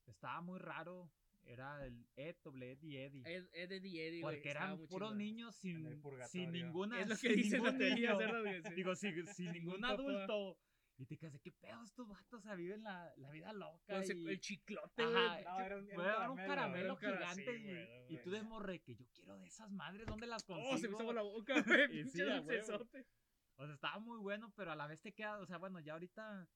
estaba 0.05 0.41
muy 0.41 0.57
raro, 0.57 1.11
era 1.51 1.85
el 1.85 2.07
Ed, 2.15 2.35
doble 2.43 2.71
Ed 2.71 2.79
y 2.81 2.97
Eddie. 2.97 3.23
Ed, 3.25 3.47
Ed, 3.53 3.71
Ed 3.71 3.83
y 3.83 3.99
Eddie, 3.99 4.21
porque 4.21 4.49
eran 4.49 4.77
puros 4.87 5.15
niños 5.15 5.55
sin, 5.55 6.01
sin 6.27 6.51
ninguna. 6.51 7.01
Es 7.01 7.09
lo 7.09 7.17
que 7.17 7.29
dice 7.29 7.57
la 7.59 7.75
teoría. 7.77 8.17
Digo, 8.75 8.95
sin, 8.95 9.25
sin 9.27 9.51
ningún 9.53 9.83
adulto. 9.85 10.57
Y 10.97 11.05
te 11.05 11.17
quedas 11.17 11.31
de 11.31 11.39
qué 11.39 11.53
pedo 11.53 11.81
estos 11.85 12.09
vatos, 12.09 12.39
o 12.39 12.41
sea, 12.41 12.55
viven 12.55 12.83
la, 12.83 13.13
la 13.15 13.31
vida 13.31 13.53
loca. 13.53 14.01
Ese- 14.01 14.17
y- 14.17 14.27
el 14.27 14.39
chiclote, 14.41 15.01
Ajá. 15.01 15.41
No, 15.43 15.59
era 15.61 15.77
un, 15.77 15.89
era 15.91 16.29
un 16.29 16.35
caramelo, 16.35 16.97
caramelo 16.97 16.97
gigante 16.97 17.57
sí, 17.57 17.63
y, 17.63 17.71
güey, 17.71 18.05
y 18.09 18.17
tú 18.17 18.29
de 18.31 18.43
morre 18.43 18.81
que 18.81 18.95
yo 18.95 19.05
quiero 19.13 19.37
de 19.39 19.45
esas 19.47 19.71
madres, 19.71 20.05
¿dónde 20.05 20.27
las 20.27 20.43
consigo? 20.43 20.69
Oh, 20.73 20.77
se 20.77 20.89
me 20.89 20.95
hizo 20.95 21.13
la 21.13 21.21
boca, 21.21 21.53
güey. 21.65 21.87
Pinche 21.87 22.17
sí. 22.17 22.21
O 23.55 23.65
sea, 23.65 23.73
estaba 23.75 23.99
muy 23.99 24.17
bueno, 24.19 24.51
pero 24.57 24.73
a 24.73 24.75
la 24.75 24.87
vez 24.87 24.99
te 24.99 25.13
queda, 25.13 25.39
o 25.39 25.45
sea, 25.45 25.57
bueno, 25.57 25.79
ya 25.79 25.93
ahorita 25.93 26.49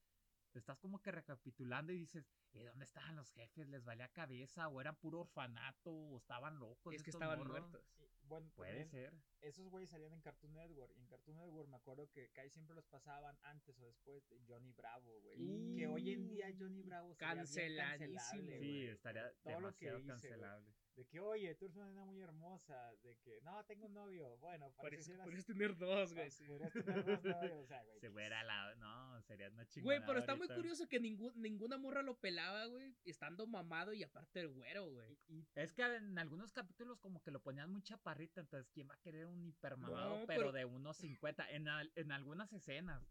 estás 0.60 0.78
como 0.80 1.02
que 1.02 1.12
recapitulando 1.12 1.92
y 1.92 1.98
dices, 1.98 2.26
¿y 2.54 2.64
dónde 2.64 2.86
estaban 2.86 3.16
los 3.16 3.32
jefes? 3.32 3.68
¿Les 3.68 3.84
valía 3.84 4.08
cabeza? 4.10 4.68
¿O 4.68 4.82
eran 4.82 4.96
puro 4.96 5.22
orfanato? 5.22 5.92
¿O 5.92 6.18
estaban 6.18 6.60
locos? 6.60 6.94
Es 6.94 7.04
que 7.04 7.12
estaban 7.12 7.40
morros? 7.40 7.60
muertos. 7.60 7.86
Y, 8.00 8.28
bueno, 8.28 8.52
Puede 8.56 8.86
también 8.86 8.90
ser. 8.90 9.14
Esos 9.44 9.70
güeyes 9.70 9.90
salían 9.90 10.14
en 10.14 10.22
Cartoon 10.22 10.54
Network. 10.54 10.94
Y 10.96 11.02
en 11.02 11.08
Cartoon 11.08 11.38
Network 11.38 11.70
me 11.70 11.76
acuerdo 11.76 12.10
que 12.12 12.30
casi 12.32 12.50
siempre 12.50 12.76
los 12.76 12.86
pasaban 12.88 13.38
antes 13.44 13.78
o 13.80 13.86
después 13.86 14.28
de 14.30 14.40
Johnny 14.48 14.72
Bravo, 14.72 15.20
güey. 15.22 15.76
que 15.76 15.88
hoy 15.88 16.12
en 16.12 16.28
día 16.28 16.48
Johnny 16.58 16.82
Bravo 16.82 17.16
cancelable, 17.18 18.18
Sí, 18.32 18.40
güey, 18.40 18.88
estaría 18.88 19.32
todo 19.44 19.60
lo 19.60 19.76
que 19.76 19.86
demasiado 19.86 20.00
hice, 20.00 20.08
cancelable. 20.08 20.74
De 20.96 21.08
que, 21.08 21.20
oye, 21.20 21.56
tú 21.56 21.66
eres 21.66 21.76
una 21.76 21.88
nena 21.88 22.06
muy 22.06 22.22
hermosa. 22.22 22.94
De 23.02 23.18
que, 23.18 23.42
no, 23.42 23.64
tengo 23.66 23.88
un 23.88 23.94
novio. 23.94 24.38
Bueno, 24.38 24.72
Podrías, 24.76 25.08
parece 25.08 25.24
podrías 25.24 25.46
tener 25.46 25.76
dos, 25.76 26.14
güey. 26.14 26.30
Podrías 26.46 26.72
tener 26.72 27.04
dos 27.04 27.24
novios, 27.24 27.64
o 27.64 27.66
sea, 27.66 27.84
güey. 27.84 28.00
Se 28.00 28.12
fuera 28.12 28.44
la. 28.44 28.76
No, 28.76 29.22
sería 29.24 29.50
una 29.50 29.66
chingada. 29.66 29.84
Güey, 29.86 30.06
pero 30.06 30.20
está 30.20 30.36
muy 30.36 30.48
curioso 30.48 30.88
que 30.88 31.00
ningún, 31.00 31.34
ninguna 31.42 31.80
morra 31.80 32.04
lo 32.04 32.20
pelaba, 32.20 32.66
güey. 32.68 32.96
Estando 33.06 33.48
mamado 33.48 33.94
y 33.94 34.04
aparte 34.04 34.42
el 34.42 34.50
güero, 34.50 34.92
güey. 34.92 35.18
Y, 35.28 35.40
y 35.40 35.48
Es 35.56 35.74
que 35.74 35.82
en 35.82 36.18
algunos 36.20 36.54
capítulos 36.54 37.00
como 37.00 37.24
que 37.24 37.32
lo 37.32 37.42
ponían 37.42 37.72
muy 37.72 37.82
chaparrita, 37.82 38.42
entonces 38.42 38.70
¿quién 38.70 38.88
va 38.88 38.94
a 38.94 39.00
querer 39.00 39.26
un 39.26 39.33
hipermamado? 39.42 40.20
No, 40.20 40.26
pero, 40.28 40.42
pero- 40.42 40.52
de 40.52 40.66
unos 40.66 40.98
50 40.98 41.50
en, 41.52 41.68
al- 41.68 41.92
en 41.96 42.12
algunas 42.12 42.52
escenas. 42.54 43.04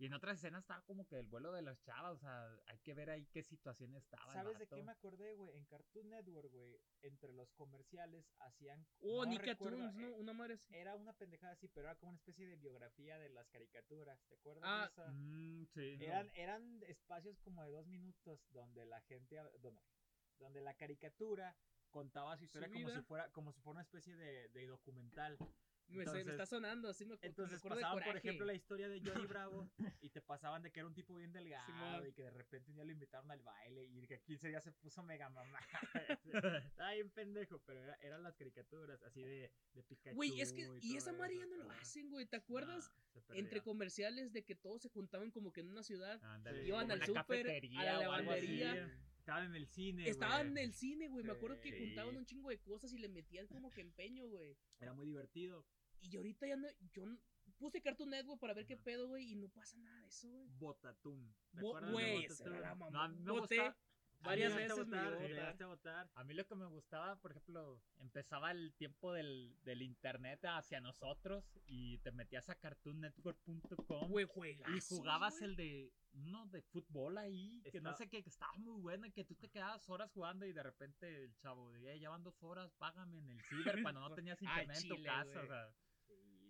Y 0.00 0.06
en 0.06 0.14
otras 0.14 0.38
escenas 0.38 0.60
estaba 0.62 0.80
como 0.82 1.08
que 1.08 1.16
el 1.18 1.26
vuelo 1.26 1.50
de 1.50 1.60
las 1.60 1.82
chavas, 1.82 2.12
o 2.14 2.18
sea, 2.18 2.48
hay 2.68 2.78
que 2.84 2.94
ver 2.94 3.10
ahí 3.10 3.26
qué 3.32 3.42
situación 3.42 3.96
estaba. 3.96 4.26
el 4.26 4.32
¿Sabes 4.32 4.56
de 4.60 4.68
qué 4.68 4.80
me 4.84 4.92
acordé, 4.92 5.34
güey? 5.34 5.56
En 5.56 5.64
Cartoon 5.64 6.08
Network, 6.08 6.52
güey, 6.52 6.78
entre 7.02 7.32
los 7.32 7.50
comerciales 7.54 8.24
hacían. 8.38 8.86
Oh, 9.00 9.24
no 9.24 9.30
Nickatoons, 9.32 9.72
recuerdo, 9.72 9.92
¿no? 10.00 10.06
eh, 10.06 10.12
Una 10.20 10.32
madre 10.34 10.54
así. 10.54 10.72
Era 10.72 10.94
una 10.94 11.12
pendejada 11.14 11.54
así, 11.54 11.66
pero 11.66 11.88
era 11.88 11.96
como 11.96 12.10
una 12.10 12.18
especie 12.18 12.46
de 12.46 12.54
biografía 12.54 13.18
de 13.18 13.28
las 13.30 13.48
caricaturas. 13.48 14.20
¿Te 14.28 14.34
acuerdas 14.36 14.62
Ah, 14.64 14.82
de 14.82 15.02
esa? 15.02 15.10
Mm, 15.10 15.66
sí. 15.74 15.96
Eran, 16.00 16.30
eran 16.36 16.80
espacios 16.86 17.40
como 17.40 17.64
de 17.64 17.70
dos 17.70 17.88
minutos 17.88 18.40
donde 18.52 18.86
la 18.86 19.00
gente, 19.00 19.36
donde, 19.60 19.82
donde 20.38 20.60
la 20.60 20.74
caricatura 20.74 21.56
contaba 21.90 22.36
su 22.36 22.44
historia 22.44 22.70
como 22.70 22.88
si 22.90 23.02
fuera 23.02 23.28
como 23.32 23.50
si 23.52 23.60
fuera 23.62 23.72
una 23.78 23.82
especie 23.82 24.14
de, 24.14 24.48
de 24.50 24.66
documental. 24.68 25.36
Me, 25.88 26.04
se- 26.04 26.10
me 26.12 26.18
entonces- 26.20 26.28
está 26.28 26.46
sonando, 26.46 26.88
así 26.88 27.04
me, 27.04 27.12
me 27.16 27.18
Entonces 27.22 27.62
de 27.62 27.68
pasaban, 27.68 28.02
por 28.04 28.16
ejemplo, 28.16 28.44
la 28.46 28.54
historia 28.54 28.88
de 28.88 29.00
Johnny 29.00 29.26
Bravo 29.28 29.70
y 30.02 30.10
te 30.10 30.20
pasaban 30.20 30.62
de 30.62 30.70
que 30.70 30.80
era 30.80 30.86
un 30.86 30.94
tipo 30.94 31.14
bien 31.16 31.32
delgado 31.32 32.06
y 32.06 32.12
que 32.12 32.22
de 32.24 32.30
repente 32.30 32.70
un 32.70 32.76
día 32.76 32.84
lo 32.84 32.92
invitaron 32.92 33.30
al 33.30 33.40
baile 33.42 33.84
y 33.84 34.06
que 34.06 34.20
15 34.20 34.48
días 34.48 34.62
se 34.64 34.72
puso 34.72 35.02
mega 35.02 35.28
mamá. 35.30 35.58
Estaba 36.72 36.92
bien 36.92 37.10
pendejo, 37.10 37.60
pero 37.64 37.80
era- 37.82 37.96
eran 38.02 38.22
las 38.22 38.36
caricaturas 38.36 39.02
así 39.02 39.22
de, 39.22 39.50
de 39.72 39.82
Pikachu. 39.82 40.16
Güey, 40.16 40.40
es 40.40 40.52
que, 40.52 40.62
y 40.62 40.64
todo 40.64 40.98
esa 40.98 41.12
ya 41.28 41.46
no 41.46 41.56
lo 41.56 41.70
hacen, 41.72 42.10
güey. 42.10 42.26
¿Te 42.26 42.36
acuerdas? 42.36 42.90
No. 43.28 43.34
Entre 43.34 43.62
comerciales 43.62 44.32
de 44.32 44.44
que 44.44 44.54
todos 44.54 44.82
se 44.82 44.88
juntaban 44.88 45.30
como 45.30 45.52
que 45.52 45.60
en 45.60 45.68
una 45.70 45.82
ciudad. 45.82 46.20
Ándale, 46.22 46.62
Sí. 46.62 46.68
Iban 46.68 46.90
al 46.90 47.04
súper, 47.04 47.48
a 47.78 47.84
la 47.84 47.98
lavandería. 47.98 48.90
Estaban 49.18 49.44
en 49.46 49.54
el 49.56 49.66
cine. 49.66 50.08
Estaban 50.08 50.46
en 50.48 50.58
el 50.58 50.72
cine, 50.72 51.08
güey. 51.08 51.24
Me 51.24 51.32
acuerdo 51.32 51.60
que 51.60 51.78
juntaban 51.78 52.16
un 52.16 52.24
chingo 52.24 52.48
de 52.48 52.58
cosas 52.58 52.92
y 52.92 52.98
le 52.98 53.08
metían 53.08 53.46
como 53.48 53.70
que 53.70 53.82
empeño, 53.82 54.26
güey. 54.28 54.56
Era 54.80 54.92
muy 54.94 55.06
divertido. 55.06 55.66
Y 56.00 56.16
ahorita 56.16 56.46
ya 56.46 56.56
no. 56.56 56.68
Yo 56.92 57.04
puse 57.58 57.80
Cartoon 57.82 58.10
Network 58.10 58.40
para 58.40 58.54
ver 58.54 58.66
qué 58.66 58.76
pedo, 58.76 59.08
güey. 59.08 59.32
Y 59.32 59.36
no 59.36 59.48
pasa 59.48 59.76
nada 59.78 60.00
de 60.00 60.06
eso, 60.08 60.28
güey. 60.30 60.48
Botatum. 60.58 61.32
¿Te 61.52 61.60
Bo- 61.60 61.76
acuerdas 61.76 61.90
de 61.90 61.92
Güey, 62.50 62.60
la 62.60 62.74
mamá. 62.74 63.08
No, 63.08 63.14
me 63.20 63.32
Boté 63.40 63.56
gusta- 63.56 63.76
varias 64.20 64.54
veces 64.56 64.76
me 64.78 64.84
votar, 64.84 65.04
llegó 65.12 65.24
a 65.24 65.28
llegaste 65.28 65.64
votar. 65.64 65.94
a 65.96 66.02
votar. 66.04 66.10
A 66.16 66.24
mí 66.24 66.34
lo 66.34 66.44
que 66.46 66.54
me 66.56 66.66
gustaba, 66.66 67.16
por 67.20 67.30
ejemplo, 67.32 67.80
empezaba 67.98 68.50
el 68.50 68.74
tiempo 68.74 69.12
del, 69.12 69.56
del 69.62 69.82
internet 69.82 70.40
hacia 70.44 70.80
nosotros 70.80 71.44
y 71.66 71.98
te 71.98 72.10
metías 72.12 72.48
a 72.50 72.54
cartoonnetwork.com 72.56 74.08
Güey, 74.10 74.26
juegas. 74.26 74.68
y 74.70 74.80
jugabas 74.94 75.40
el 75.42 75.56
de 75.56 75.92
uno 76.12 76.46
de 76.46 76.62
fútbol 76.62 77.18
ahí, 77.18 77.62
que 77.70 77.80
no 77.80 77.94
sé 77.94 78.08
qué, 78.08 78.22
que 78.22 78.30
estaba 78.30 78.52
muy 78.58 78.80
bueno 78.80 79.06
y 79.06 79.12
que 79.12 79.24
tú 79.24 79.34
te 79.36 79.48
quedabas 79.48 79.88
horas 79.88 80.10
jugando 80.12 80.46
y 80.46 80.52
de 80.52 80.62
repente 80.62 81.24
el 81.24 81.36
chavo 81.36 81.70
de 81.70 81.92
"Eh, 81.94 82.00
ya 82.00 82.10
van 82.10 82.22
dos 82.24 82.42
horas, 82.42 82.72
págame 82.78 83.18
en 83.18 83.30
el 83.30 83.40
ciber 83.42 83.82
cuando 83.82 84.00
no 84.00 84.10
tenías 84.24 84.38
Ah, 84.46 84.62
internet 84.62 84.82
en 84.82 84.88
tu 84.88 85.02
casa. 85.02 85.42
O 85.42 85.46
sea, 85.46 85.70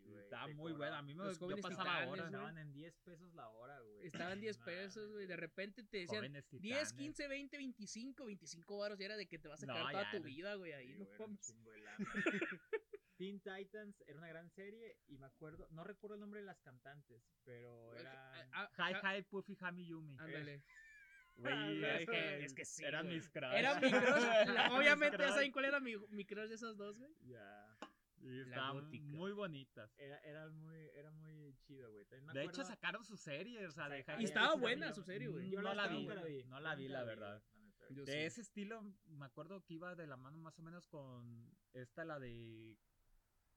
güey, 0.09 0.23
estaba 0.25 0.47
te 0.47 0.55
muy 0.55 0.73
bueno. 0.73 0.97
A 0.97 1.03
mí 1.03 1.15
me 1.15 1.35
jóvenes 1.35 1.63
pasaba 1.63 2.05
güey. 2.07 2.21
Estaban 2.21 2.59
en 2.59 2.73
10 2.73 2.99
pesos 3.01 3.35
la 3.35 3.49
hora, 3.49 3.81
güey. 3.81 4.07
Estaban 4.07 4.41
10 4.41 4.59
No 4.59 4.65
pesos, 4.65 5.13
güey. 5.13 5.27
De 5.27 5.37
repente 5.37 5.85
te 5.85 5.99
decían 5.99 6.17
Jóvenes 6.21 6.49
10, 6.51 6.61
titanes. 6.63 6.93
15, 6.93 7.29
20, 7.29 7.57
25, 7.59 8.25
25 8.25 8.79
baros. 8.79 8.99
Ya 8.99 9.07
era 9.07 9.17
de 9.17 9.27
que 9.27 9.39
te 9.39 9.49
vas 9.49 9.63
a 9.63 9.67
No, 9.67 9.75
quedar 9.75 9.93
toda 9.93 10.11
tu 10.11 10.19
no. 10.19 10.25
vida, 10.25 10.55
güey. 10.55 10.73
Ahí 10.73 10.87
Sí, 10.93 10.99
no 10.99 11.05
era 11.05 11.19
mames. 11.19 11.55
Teen 13.17 13.41
Titans 13.41 14.01
era 14.07 14.17
una 14.19 14.29
gran 14.29 14.49
serie 14.51 14.97
y 15.09 15.19
me 15.19 15.27
acuerdo, 15.27 15.67
no 15.73 15.83
recuerdo 15.83 16.15
el 16.15 16.21
nombre 16.21 16.39
de 16.41 16.47
las 16.47 16.61
cantantes, 16.61 17.21
pero 17.45 17.93
eran... 17.97 18.17
Ah, 18.53 18.71
Hi, 18.79 18.95
ah, 19.03 19.17
hi, 19.19 19.23
Puffy, 19.23 19.57
Hami, 19.61 19.87
Yumi. 19.89 20.17
Ándale. 20.19 20.63
Güey, 21.39 21.55
Ah, 21.85 21.99
es, 22.01 22.07
que, 22.09 22.45
es 22.47 22.55
que 22.55 22.65
sí, 22.65 22.85
eran 22.85 23.05
güey. 23.07 23.17
mis 23.19 23.29
crush. 23.31 23.55
Era 23.55 23.79
mi 23.79 23.89
crush. 23.89 23.93
obviamente 24.73 25.19
ya 25.19 25.29
saben 25.33 25.53
cuál 25.53 25.67
era 25.67 25.79
mi, 25.79 25.95
mi 26.11 26.25
crush 26.25 26.49
de 26.49 26.57
esas 26.57 26.77
dos, 26.77 26.99
güey. 26.99 27.13
Ya. 27.27 27.77
Y 27.81 27.98
Estaban 28.31 28.85
gótica. 28.85 29.05
muy 29.07 29.33
bonitas. 29.33 29.95
Era, 29.99 30.19
era 30.21 30.49
muy, 30.51 30.77
era 30.95 31.11
muy 31.11 31.55
chido, 31.63 31.91
güey. 31.93 32.05
También 32.07 32.27
me 32.27 32.33
De 32.35 32.45
hecho, 32.45 32.65
sacaron 32.65 33.05
su 33.05 33.17
serie, 33.17 33.67
o 33.67 33.71
sea, 33.71 33.89
de 33.89 34.05
Y 34.19 34.25
estaba 34.25 34.55
buena 34.57 34.93
su 34.93 35.03
serie, 35.03 35.29
güey. 35.29 35.51
Yo 35.51 35.63
no 35.63 35.75
la 35.75 35.89
vi, 35.89 36.05
la 36.07 36.23
vi. 36.23 36.45
no 36.45 36.61
la 36.61 36.75
vi, 36.75 36.89
la 36.89 37.03
vi, 37.03 37.07
verdad. 37.09 37.43
la 37.53 37.59
neta. 37.61 37.87
Yo 37.91 38.05
De 38.05 38.13
sí. 38.13 38.19
ese 38.19 38.41
estilo, 38.43 38.83
me 39.07 39.27
acuerdo 39.27 39.65
que 39.65 39.75
iba 39.75 39.95
de 39.95 40.07
la 40.07 40.17
mano 40.17 40.37
más 40.39 40.59
o 40.59 40.63
menos 40.63 40.87
con 40.89 41.51
esta, 41.73 42.05
la 42.05 42.19
de 42.19 42.77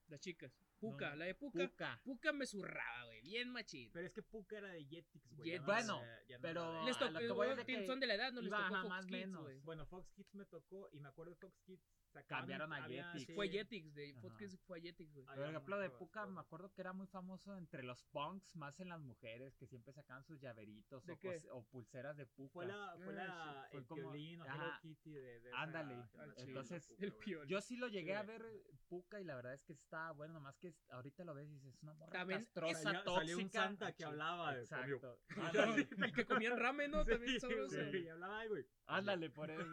Las 0.07 0.19
chicas. 0.19 0.51
Puka, 0.79 1.12
No, 1.12 1.15
la 1.17 1.25
de 1.25 1.36
Puka. 1.36 1.60
Puka. 1.69 2.01
Puka 2.03 2.34
me 2.34 2.45
zurraba, 2.45 3.05
güey. 3.05 3.21
Bien 3.21 3.49
machín. 3.49 3.91
Pero 3.93 4.07
es 4.07 4.13
que 4.13 4.21
Puka 4.23 4.57
era 4.57 4.69
de 4.69 4.84
Jetix, 4.84 5.36
güey. 5.36 5.51
Jet- 5.51 5.60
no 5.60 5.65
Bueno, 5.65 6.01
ya 6.27 6.38
no 6.38 6.41
pero- 6.41 6.86
Les 6.86 6.95
a 6.95 6.99
tocó, 6.99 7.12
lo 7.12 7.19
que 7.19 7.29
voy 7.31 7.65
que 7.65 7.86
son 7.86 7.99
de 7.99 8.07
la 8.07 8.15
edad, 8.15 8.31
no 8.34 8.41
les 8.41 8.49
tocó 8.51 8.63
Fox 8.67 8.89
más 8.89 9.05
Kids, 9.05 9.12
menos. 9.27 9.63
Bueno, 9.63 9.86
Fox 9.86 10.12
Kids 10.12 10.34
me 10.36 10.45
tocó 10.45 10.89
y 10.91 10.99
me 10.99 11.07
acuerdo 11.10 11.31
de 11.31 11.38
Fox 11.38 11.62
Kids. 11.62 11.84
Sacaban 12.12 12.41
Cambiaron 12.43 12.74
a 12.74 12.84
había- 12.84 13.06
Jetix. 13.12 13.26
sí, 13.28 13.34
Fue 13.36 13.50
Jetix, 13.50 13.93
de 13.95 14.13
Fox 14.21 14.60
fue 14.67 14.82
Jetix, 14.82 15.13
güey. 15.13 15.26
Ah, 15.30 15.34
Por 15.36 15.43
ya, 15.43 15.50
ejemplo, 15.50 15.80
de 15.80 15.89
Puka, 15.89 16.26
me 16.28 16.39
acuerdo 16.41 16.71
que 16.74 16.82
era 16.82 16.93
muy 16.93 17.08
famoso 17.08 17.58
entre 17.58 17.84
los 17.84 18.04
punks, 18.06 18.56
más 18.56 18.80
en 18.80 18.89
las 18.89 19.00
mujeres, 19.02 19.56
que 19.56 19.65
siempre 19.67 19.93
sacaban 19.93 20.24
sus 20.24 20.39
llaveritos 20.39 21.06
¿De 21.06 21.13
o, 21.13 21.19
qué? 21.19 21.36
cos- 21.38 21.47
o 21.52 21.63
pulseras 21.63 22.17
de 22.17 22.26
Puka. 22.26 22.54
Fue 22.54 22.65
la, 22.65 22.95
fue 23.04 23.13
Ah, 23.19 23.26
la, 23.26 23.63
sí, 23.63 23.69
fue 23.71 23.80
el 23.80 23.86
como- 23.88 24.02
violín 24.12 24.41
o 24.41 24.43
ajá, 24.45 24.56
Hello 24.56 24.74
Kitty 24.82 25.12
de, 25.13 25.39
de 25.39 25.52
ándale. 25.54 25.95
Entonces, 26.38 26.88
Puka, 27.00 27.06
El. 27.41 27.47
Yo 27.47 27.62
sí 27.62 27.78
lo 27.78 27.88
llegué 27.88 28.15
a 28.15 28.21
Sí. 28.21 28.28
ver 28.28 28.41
eh, 28.45 28.63
Puka 28.88 29.21
y 29.21 29.24
la 29.24 29.36
verdad 29.36 29.54
es 29.54 29.63
que 29.63 29.74
está 29.74 30.12
bueno, 30.12 30.34
nomás 30.34 30.58
que 30.58 30.74
ahorita 30.89 31.24
lo 31.24 31.34
ves 31.34 31.47
y 31.50 31.54
dices, 31.54 31.76
es 31.76 31.84
una 31.84 31.93
morra 31.93 32.12
También 32.12 32.39
castrosa, 32.41 32.82
Salió- 32.82 33.04
tóxica. 33.04 33.19
salió 33.21 33.38
un 33.38 33.50
santa 33.50 33.91
que 33.93 34.04
Ah, 34.04 34.08
hablaba. 34.08 34.58
Exacto. 34.58 35.19
El 36.10 36.13
que 36.13 36.26
comían 36.26 36.58
ramen, 36.60 36.91
¿no? 36.91 37.06
También 37.06 37.34
Sí, 37.34 37.39
sabroso. 37.39 37.82
y 37.95 38.08
hablaba, 38.10 38.45
güey. 38.47 38.65
Ándale, 38.88 39.30
por 39.30 39.50
eso. 39.50 39.65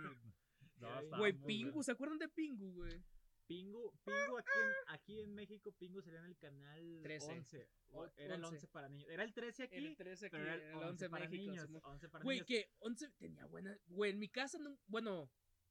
No, 0.80 1.18
Güey, 1.18 1.32
Pingu. 1.32 1.82
¿se 1.82 1.92
acuerdan 1.92 2.18
de 2.18 2.28
Pingu, 2.28 2.72
güey? 2.72 3.02
Pingu, 3.46 3.92
Pingu 4.04 4.36
aquí 4.38 4.58
en, 4.60 4.72
aquí 4.94 5.20
en 5.20 5.34
México, 5.34 5.72
Pingu 5.72 6.02
sería 6.02 6.20
en 6.20 6.26
el 6.26 6.36
canal 6.36 7.00
13. 7.02 7.32
11. 7.32 7.68
O- 7.92 8.06
Era 8.16 8.34
el 8.34 8.44
11. 8.44 8.56
11 8.56 8.68
para 8.68 8.88
niños. 8.90 9.08
Era 9.10 9.24
el 9.24 9.32
13 9.32 9.62
aquí, 9.64 9.76
El 9.76 9.96
13 9.96 10.26
aquí, 10.26 10.32
pero 10.36 10.44
era 10.44 10.54
el 10.54 10.74
11 10.76 11.08
para 11.08 11.24
México. 11.28 11.50
niños. 11.50 11.68
11 11.82 12.08
para 12.10 12.24
Güey, 12.24 12.36
niños. 12.36 12.46
que 12.46 12.70
11 12.80 13.10
tenía 13.18 13.46
buena. 13.46 13.78
Güey, 13.86 14.10
en 14.12 14.18
mi 14.18 14.28
casa, 14.28 14.58
no, 14.58 14.78
bueno, 14.86 15.30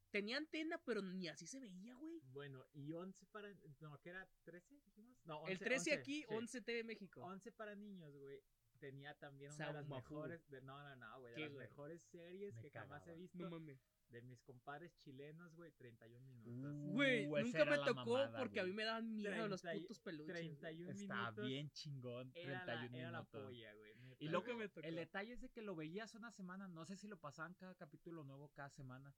tenía 0.09 0.37
antena, 0.37 0.81
pero 0.85 1.03
ni 1.03 1.27
así 1.27 1.45
se 1.45 1.59
veía, 1.59 1.93
güey. 1.93 2.19
Bueno, 2.31 2.65
y 2.73 2.91
11 2.93 3.25
para... 3.27 3.53
No, 3.79 3.99
¿qué 3.99 4.09
era? 4.09 4.27
¿13 4.43 4.81
dijimos? 4.81 5.15
No, 5.25 5.37
11, 5.41 5.51
El 5.53 5.59
13 5.59 5.93
aquí, 5.93 6.21
sí. 6.21 6.25
11 6.29 6.61
TV 6.61 6.83
México. 6.83 7.21
11 7.21 7.51
para 7.51 7.75
niños, 7.75 8.11
güey. 8.17 8.41
Tenía 8.79 9.13
también 9.15 9.51
una 9.53 9.67
de 9.67 9.73
las 9.73 9.87
mejores... 9.87 10.47
De, 10.49 10.61
no, 10.61 10.81
no, 10.81 10.95
no, 10.95 11.19
güey. 11.19 11.31
De 11.33 11.35
¿Qué, 11.35 11.41
las 11.45 11.53
güey? 11.53 11.67
mejores 11.67 12.01
series 12.11 12.55
Me 12.55 12.61
que 12.61 12.69
jamás 12.71 13.07
he 13.07 13.15
visto. 13.15 13.37
No 13.39 13.49
mames. 13.49 13.79
de 14.09 14.21
mis 14.21 14.41
compadres 14.43 14.95
chilenos, 14.97 15.53
güey. 15.55 15.71
31 15.73 16.25
minutos. 16.27 16.53
Uh, 16.87 16.91
Güey, 16.93 17.23
esa 17.25 17.41
nunca 17.41 17.65
me 17.65 17.77
tocó 17.77 18.13
mamada, 18.13 18.39
porque 18.39 18.59
a 18.59 18.63
mí 18.63 18.71
me 18.73 18.85
daban 18.85 19.15
miedo 19.15 19.47
los 19.47 19.61
30 19.61 19.77
y- 19.77 19.81
putos 19.81 19.99
peluches. 19.99 20.27
güey. 20.27 20.55
31 20.57 20.91
Está 20.91 21.15
minutos. 21.21 21.45
bien 21.45 21.69
chingón, 21.71 22.31
Era 22.35 22.63
31 22.65 22.91
la, 22.93 22.99
era 22.99 23.11
la 23.11 23.19
minutos. 23.19 23.43
polla, 23.43 23.73
güey. 23.73 23.95
neta, 23.97 24.23
Y 24.23 24.27
lo 24.29 24.43
que 24.43 24.53
me 24.53 24.69
tocó. 24.69 24.87
el 24.87 24.95
detalle 24.95 25.33
es 25.33 25.41
de 25.41 25.49
que 25.49 25.61
lo 25.61 25.75
veías 25.75 26.13
una 26.15 26.31
semana, 26.31 26.67
no 26.67 26.85
sé 26.85 26.95
si 26.95 27.07
lo 27.07 27.19
pasaban 27.19 27.53
cada 27.55 27.75
capítulo 27.75 28.23
nuevo 28.23 28.49
cada 28.49 28.69
semana, 28.69 29.13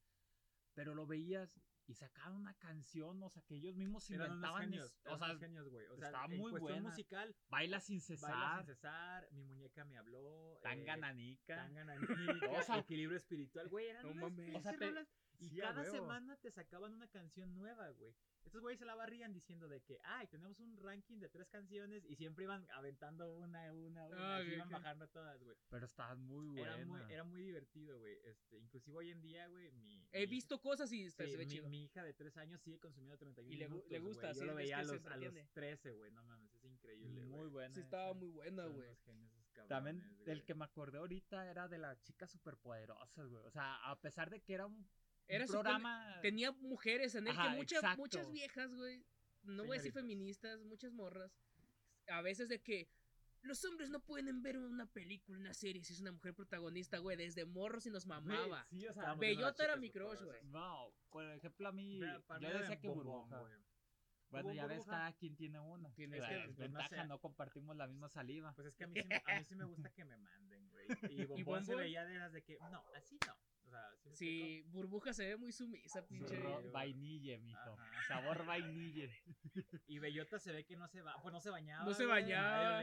pero 0.74 0.94
lo 0.94 1.06
veías 1.06 1.60
y 1.90 1.94
sacaban 1.94 2.36
una 2.36 2.54
canción, 2.54 3.22
o 3.22 3.28
sea, 3.28 3.42
que 3.42 3.56
ellos 3.56 3.74
mismos 3.76 4.08
inventaban, 4.10 4.62
genios, 4.62 4.96
o 5.06 5.18
sea, 5.18 5.36
genios, 5.38 5.68
güey. 5.68 5.86
O 5.88 5.96
sea, 5.96 6.06
estaba 6.08 6.26
en 6.32 6.38
muy 6.38 6.52
buena. 6.52 6.80
musical, 6.88 7.34
baila 7.48 7.80
sin 7.80 8.00
cesar, 8.00 8.30
Baila 8.30 8.56
sin 8.58 8.66
cesar, 8.66 9.28
Mi 9.32 9.42
muñeca 9.44 9.84
me 9.84 9.96
habló. 9.98 10.58
tanga 10.62 10.94
eh, 10.94 11.00
nanica. 11.00 11.56
Tanga 11.56 11.84
nanica, 11.84 12.50
O 12.50 12.62
sea, 12.62 12.78
equilibrio 12.78 13.16
espiritual, 13.16 13.68
güey, 13.68 13.86
eran 13.88 14.04
no 14.04 14.26
unas. 14.26 14.56
O 14.56 14.60
sea, 14.62 14.76
te- 14.78 15.06
y 15.40 15.48
sí, 15.48 15.56
cada 15.58 15.80
huevo. 15.80 15.94
semana 15.94 16.36
te 16.36 16.50
sacaban 16.50 16.92
una 16.92 17.08
canción 17.08 17.54
nueva, 17.54 17.88
güey. 17.92 18.14
Estos 18.44 18.60
güeyes 18.60 18.78
se 18.78 18.84
la 18.84 18.94
barrían 18.94 19.32
diciendo 19.32 19.68
de 19.68 19.80
que, 19.82 19.98
ay, 20.04 20.26
tenemos 20.28 20.60
un 20.60 20.76
ranking 20.76 21.18
de 21.18 21.28
tres 21.30 21.48
canciones 21.48 22.04
y 22.04 22.14
siempre 22.16 22.44
iban 22.44 22.66
aventando 22.72 23.32
una, 23.34 23.72
una, 23.72 24.06
una, 24.06 24.36
Ah, 24.36 24.42
y 24.42 24.52
iban 24.54 24.68
bajando 24.68 25.08
todas, 25.08 25.42
güey. 25.42 25.56
Pero 25.70 25.86
estaba 25.86 26.14
muy 26.16 26.46
buena. 26.48 26.74
Era 26.76 26.84
muy, 26.86 27.00
era 27.12 27.24
muy 27.24 27.42
divertido, 27.42 27.98
güey. 28.00 28.18
Este, 28.24 28.58
inclusive 28.58 28.96
hoy 28.96 29.10
en 29.10 29.20
día, 29.22 29.46
güey, 29.48 29.70
mi... 29.72 30.06
He 30.12 30.20
mi- 30.20 30.26
visto 30.26 30.60
cosas 30.60 30.92
y 30.92 31.04
está, 31.04 31.24
Sí, 31.24 31.30
se 31.32 31.36
ve 31.38 31.44
mi, 31.46 31.50
chido. 31.52 31.68
mi 31.70 31.79
hija 31.84 32.02
de 32.02 32.12
tres 32.14 32.36
años 32.36 32.60
sigue 32.60 32.78
consumiendo 32.78 33.16
31 33.18 33.52
Y 33.52 33.56
le 33.58 33.68
minutos, 33.68 33.90
le 33.90 33.98
gusta, 34.00 34.32
sí, 34.32 34.40
Yo 34.40 34.46
lo 34.46 34.54
veía 34.54 34.78
a 34.78 34.82
los, 34.82 34.90
a 34.90 34.94
los 34.94 35.04
entretiene. 35.06 35.48
13, 35.52 35.92
güey. 35.92 36.10
No 36.12 36.22
mames, 36.24 36.54
es 36.54 36.64
increíble, 36.64 37.24
güey. 37.24 37.38
muy 37.38 37.48
buena. 37.48 37.74
Sí, 37.74 37.80
estaba 37.80 38.10
esa. 38.10 38.14
muy 38.14 38.28
buena, 38.30 38.66
güey. 38.66 38.88
También 39.68 40.00
del 40.24 40.38
güey. 40.38 40.44
que 40.46 40.54
me 40.54 40.64
acordé 40.64 40.98
ahorita 40.98 41.48
era 41.50 41.68
de 41.68 41.78
las 41.78 42.02
chicas 42.02 42.30
superpoderosas, 42.30 43.28
güey. 43.28 43.44
O 43.44 43.50
sea, 43.50 43.76
a 43.90 44.00
pesar 44.00 44.30
de 44.30 44.40
que 44.40 44.54
era 44.54 44.66
un, 44.66 44.74
un 44.74 44.88
Era 45.28 45.46
su 45.46 45.52
programa. 45.54 46.18
Tenía 46.22 46.52
mujeres 46.52 47.14
en 47.14 47.28
él, 47.28 47.36
Ajá, 47.36 47.50
que 47.50 47.56
muchas, 47.56 47.98
muchas 47.98 48.30
viejas, 48.30 48.74
güey. 48.74 49.04
No 49.42 49.64
voy 49.64 49.76
a 49.76 49.80
decir 49.80 49.92
Señoritas. 49.92 50.02
feministas, 50.02 50.60
muchas 50.64 50.92
morras. 50.92 51.32
A 52.08 52.22
veces 52.22 52.48
de 52.48 52.60
que 52.60 52.88
los 53.42 53.64
hombres 53.64 53.90
no 53.90 54.00
pueden 54.00 54.42
ver 54.42 54.58
una 54.58 54.86
película, 54.86 55.38
una 55.38 55.54
serie 55.54 55.82
si 55.84 55.92
es 55.94 56.00
una 56.00 56.12
mujer 56.12 56.34
protagonista, 56.34 56.98
güey. 56.98 57.16
Desde 57.16 57.44
morros 57.44 57.86
y 57.86 57.90
nos 57.90 58.06
mamaba. 58.06 58.66
Sí, 58.70 58.86
o 58.86 58.92
sea, 58.94 59.14
Bellota 59.14 59.64
era 59.64 59.76
mi 59.76 59.90
crush, 59.90 60.20
güey. 60.22 60.42
no, 60.44 60.92
por 61.10 61.24
ejemplo, 61.24 61.68
a 61.68 61.72
mí. 61.72 62.00
Yo 62.40 62.50
decía 62.58 62.78
que 62.78 62.88
bombón, 62.88 63.04
burbuja. 63.28 63.38
güey. 63.40 63.52
Bueno, 64.30 64.48
¿Hubo 64.50 64.54
ya 64.54 64.66
ves, 64.66 64.84
cada 64.84 65.12
quien 65.14 65.34
tiene 65.34 65.58
una. 65.58 65.92
Tiene 65.94 66.18
La 66.20 66.28
que- 66.28 66.34
pues, 66.36 66.46
no 66.46 66.78
desventaja, 66.78 67.02
sé. 67.02 67.08
no 67.08 67.18
compartimos 67.18 67.76
la 67.76 67.88
misma 67.88 68.08
saliva. 68.08 68.52
Pues 68.54 68.68
es 68.68 68.76
que 68.76 68.84
a 68.84 68.86
mí, 68.86 68.94
sí, 69.02 69.08
me- 69.08 69.22
a 69.26 69.38
mí 69.40 69.44
sí 69.44 69.54
me 69.56 69.64
gusta 69.64 69.90
que 69.90 70.04
me 70.04 70.16
manden, 70.18 70.68
güey. 70.70 70.86
Y 71.10 71.24
Bombón 71.58 71.64
se 71.64 71.74
veía 71.74 72.04
de 72.04 72.16
las 72.18 72.32
de 72.32 72.42
que, 72.42 72.56
no, 72.70 72.84
así 72.94 73.18
no. 73.26 73.34
O 73.70 73.72
sea, 73.72 73.88
¿sí 74.02 74.10
Sí, 74.16 74.62
burbuja 74.66 75.12
se 75.12 75.24
ve 75.28 75.36
muy 75.36 75.52
sumisa, 75.52 76.00
Sí, 76.02 76.06
pinche. 76.08 76.34
Ro- 76.40 76.58
güey. 76.60 76.70
vainille, 76.72 77.38
mijo. 77.38 77.60
Ajá. 77.78 78.02
Sabor 78.08 78.44
vainille. 78.44 79.04
explico? 79.04 79.76
Y 79.86 79.98
Bellota 80.00 80.38
se 80.40 80.50
ve 80.52 80.64
que 80.64 80.76
no 80.76 80.88
se 80.88 81.00
va, 81.02 81.14
pues 81.22 81.32
no 81.32 81.40
se 81.40 81.50
bañaba. 81.50 81.84
No 81.84 81.94
se 81.94 82.04
güey, 82.06 82.22
bañaba. 82.22 82.82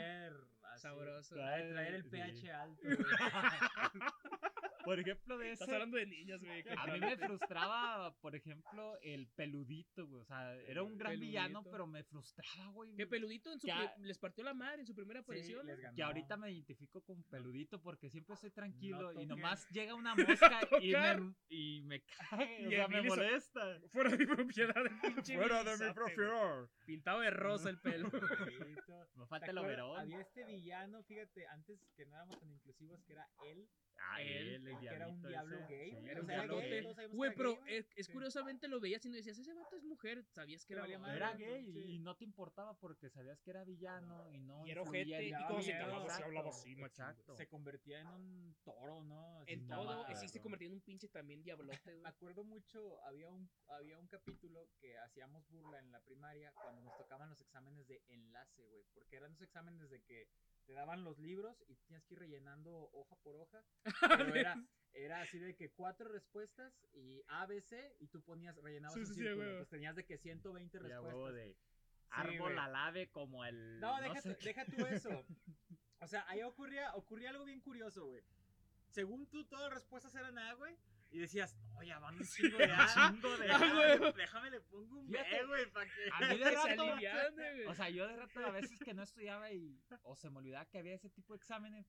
Sabroso. 0.78 1.36
De 1.36 1.41
traer 1.41 1.95
el 1.95 2.04
Sí. 2.04 2.10
pH 2.10 2.52
alto, 2.54 2.82
güey. 2.84 2.97
Por 4.88 5.00
ejemplo, 5.02 5.38
de 5.38 5.52
Estás 5.52 5.67
ese. 5.67 5.76
hablando 5.76 5.97
de 5.97 6.06
niñas, 6.06 6.39
güey. 6.41 6.63
A 6.78 6.88
mí 6.88 7.00
me 7.02 7.17
frustraba, 7.17 8.15
por 8.21 8.36
ejemplo, 8.38 8.97
el 9.02 9.28
peludito, 9.36 10.08
güey. 10.08 10.21
O 10.21 10.26
sea, 10.26 10.56
era 10.62 10.82
un 10.84 10.97
gran 10.97 11.19
villano, 11.19 11.62
pero 11.63 11.86
me 11.88 12.06
frustraba, 12.06 12.67
güey. 12.71 12.95
Que 12.95 13.06
peludito 13.06 13.52
en 13.52 13.60
su 13.60 13.67
Que 13.67 13.73
pri- 13.73 13.86
a- 13.86 13.93
les 14.00 14.17
partió 14.17 14.45
la 14.45 14.54
madre 14.54 14.80
en 14.80 14.86
su 14.88 14.95
primera 14.95 15.19
aparición. 15.19 15.67
Que 15.93 16.04
ahorita 16.04 16.38
me 16.38 16.52
identifico 16.52 17.02
con 17.02 17.21
peludito 17.23 17.82
porque 17.82 18.10
siempre 18.10 18.36
estoy 18.36 18.52
tranquilo 18.52 19.12
y 19.21 19.26
nomás 19.26 19.67
llega 19.71 19.93
una 19.93 20.15
mosca 20.15 20.62
y 20.80 20.91
me, 20.93 21.34
y 21.50 21.82
me 21.82 22.02
cae, 22.02 22.65
o 22.67 22.69
Y 22.71 22.76
sea, 22.76 22.88
me 22.88 23.02
molesta. 23.02 23.80
Fuera 23.91 24.10
de 24.12 24.17
mi 24.17 24.26
propiedad, 24.26 24.84
pinche 25.02 25.36
Fuera 25.38 25.63
de 25.65 25.86
mi 25.88 25.93
propiedad. 25.93 26.69
Pintado 26.86 27.19
de 27.19 27.30
rosa 27.32 27.69
el 27.69 27.80
pelo. 27.82 28.10
Me 28.10 28.19
¿Te 28.19 29.28
falta 29.28 29.52
el 29.52 29.58
overón. 29.58 30.00
Había 30.00 30.21
este 30.21 30.45
villano, 30.45 31.04
fíjate, 31.04 31.45
antes 31.47 31.78
que 31.97 32.06
no 32.06 32.15
éramos 32.15 32.39
tan 32.39 32.50
inclusivos, 32.52 33.04
que 33.04 33.13
era 33.13 33.28
él. 33.43 33.67
Ah, 34.00 34.21
él, 34.21 34.47
él, 34.67 34.77
el 34.84 34.90
que 34.90 34.96
era 34.96 35.08
un 35.08 35.22
diablo 35.22 35.56
ese. 35.58 35.68
gay, 35.76 35.92
Sí, 35.92 35.98
Era 36.08 36.22
un 36.22 36.30
era 36.32 36.44
diablote. 36.44 36.70
gay, 36.70 37.08
Güey, 37.12 37.30
era 37.30 37.38
pero 37.38 37.66
es, 37.68 37.92
es 37.96 38.06
Sí. 38.06 38.12
curiosamente 38.13 38.68
lo 38.68 38.80
veías 38.80 39.06
y 39.06 39.10
no 39.10 39.16
decías, 39.16 39.38
ese 39.38 39.54
vato 39.54 39.76
es 39.76 39.84
mujer. 39.84 40.24
Sabías 40.30 40.66
que 40.66 40.74
era. 40.74 40.86
Era 40.88 41.00
madre, 41.00 41.38
gay 41.38 41.72
sí. 41.74 41.80
y 41.94 42.00
no 42.00 42.16
te 42.16 42.24
importaba 42.24 42.78
porque 42.78 43.10
sabías 43.10 43.40
que 43.42 43.50
era 43.52 43.63
villano 43.63 44.30
y 44.32 44.40
no 44.40 44.66
Y 44.66 44.72
era 44.72 44.82
ojete, 44.82 45.28
y 45.28 45.32
como 45.34 45.62
se 45.62 45.74
hablaba 45.74 46.04
Exacto, 46.04 46.50
así, 46.50 46.76
machín, 46.76 46.86
Exacto. 46.86 47.36
Se 47.36 47.48
convertía 47.48 48.00
en 48.02 48.08
un 48.08 48.56
toro, 48.63 49.04
¿no? 49.04 49.42
Así 49.42 49.54
En 49.54 49.68
todo, 49.68 50.06
sí 50.16 50.28
se 50.30 50.42
convertía 50.42 50.68
en 50.68 50.74
un 50.74 50.82
pinche 50.82 51.08
también 51.10 51.44
diablote, 51.44 51.68
Me 52.04 52.10
acuerdo 52.10 52.44
mucho, 52.44 53.04
había 53.04 53.28
un, 53.28 53.50
había 53.68 53.98
un 53.98 54.08
capítulo 54.08 54.70
que 54.80 54.98
hacíamos 55.00 55.48
burla 55.50 55.80
en 55.80 55.92
la 55.92 56.00
primaria 56.02 56.54
cuando 56.62 56.82
nos 56.82 56.96
tocaban 56.98 57.30
los 57.30 57.40
exámenes 57.42 57.88
de 57.88 58.02
enlace, 58.08 58.63
güey. 58.66 58.84
Porque 58.94 59.16
eran 59.18 59.32
esos 59.32 59.44
exámenes 59.44 59.90
de 59.90 60.02
que 60.02 60.28
te 60.68 60.74
daban 60.74 61.04
los 61.04 61.18
libros 61.18 61.64
y 61.70 61.76
tenías 61.78 62.04
que 62.06 62.14
ir 62.14 62.20
rellenando 62.20 62.90
hoja 62.94 63.16
por 63.24 63.36
hoja. 63.38 63.64
Pero 64.32 64.36
era, 64.36 64.56
era 64.94 65.22
así 65.22 65.40
de 65.40 65.56
que 65.56 65.72
cuatro 65.72 66.10
respuestas 66.10 66.74
y 66.94 67.24
A, 67.30 67.46
B, 67.46 67.62
C 67.62 67.96
y 68.00 68.08
tú 68.08 68.22
ponías, 68.22 68.56
rellenabas 68.58 68.94
Sí, 68.96 69.00
un 69.00 69.06
sí, 69.08 69.14
círculo. 69.16 69.44
Entonces 69.44 69.70
tenías 69.70 69.96
de 69.96 70.06
que 70.06 70.18
120 70.18 70.78
Y 70.78 70.80
a 70.80 70.84
respuestas. 70.84 71.14
huevo 71.14 71.32
de 71.32 71.58
árbol 72.10 72.60
alave 72.60 73.10
como 73.10 73.46
el. 73.46 73.80
No, 73.80 74.00
deja, 74.02 74.22
sé 74.22 74.38
deja 74.44 74.66
tú 74.66 74.86
eso. 75.10 75.26
O 76.00 76.08
sea, 76.08 76.26
ahí 76.28 76.44
ocurría, 76.44 76.94
ocurría 76.96 77.30
algo 77.32 77.46
bien 77.46 77.62
curioso, 77.62 78.06
güey. 78.06 78.24
Según 78.90 79.26
tú, 79.28 79.46
todas 79.46 79.66
las 79.66 79.74
respuestas 79.74 80.14
eran 80.16 80.38
A, 80.38 80.54
güey. 80.54 80.76
Y 81.12 81.20
decías, 81.20 81.56
no, 81.74 81.82
ya 81.84 82.00
van 82.00 82.15
un 82.15 82.24
chingo 82.28 82.58
de 82.58 82.65
A. 82.65 82.88
chingo 83.12 83.38
de 83.38 83.52
Ah, 83.52 84.13
déjame, 84.15 84.52
le 84.52 84.62
pongo 84.62 85.00
un 85.00 85.10
B, 85.10 85.20
güey, 85.48 85.65
para 85.72 85.86
que... 85.86 86.10
A 86.12 86.20
mí 86.34 86.38
de 86.39 86.52
rato. 86.52 86.82
aliviane. 86.84 87.65
O 87.67 87.74
sea, 87.76 87.89
yo 87.89 88.08
de 88.08 88.15
rato 88.17 88.39
a 88.46 88.52
veces 88.52 88.80
que 88.80 88.93
no 88.93 89.04
estudiaba 89.04 89.52
y. 89.52 89.80
O 90.04 90.15
se 90.15 90.30
me 90.30 90.38
olvidaba 90.38 90.65
que 90.65 90.78
había 90.80 90.93
ese 90.96 91.10
tipo 91.10 91.34
de 91.34 91.38
exámenes. 91.38 91.88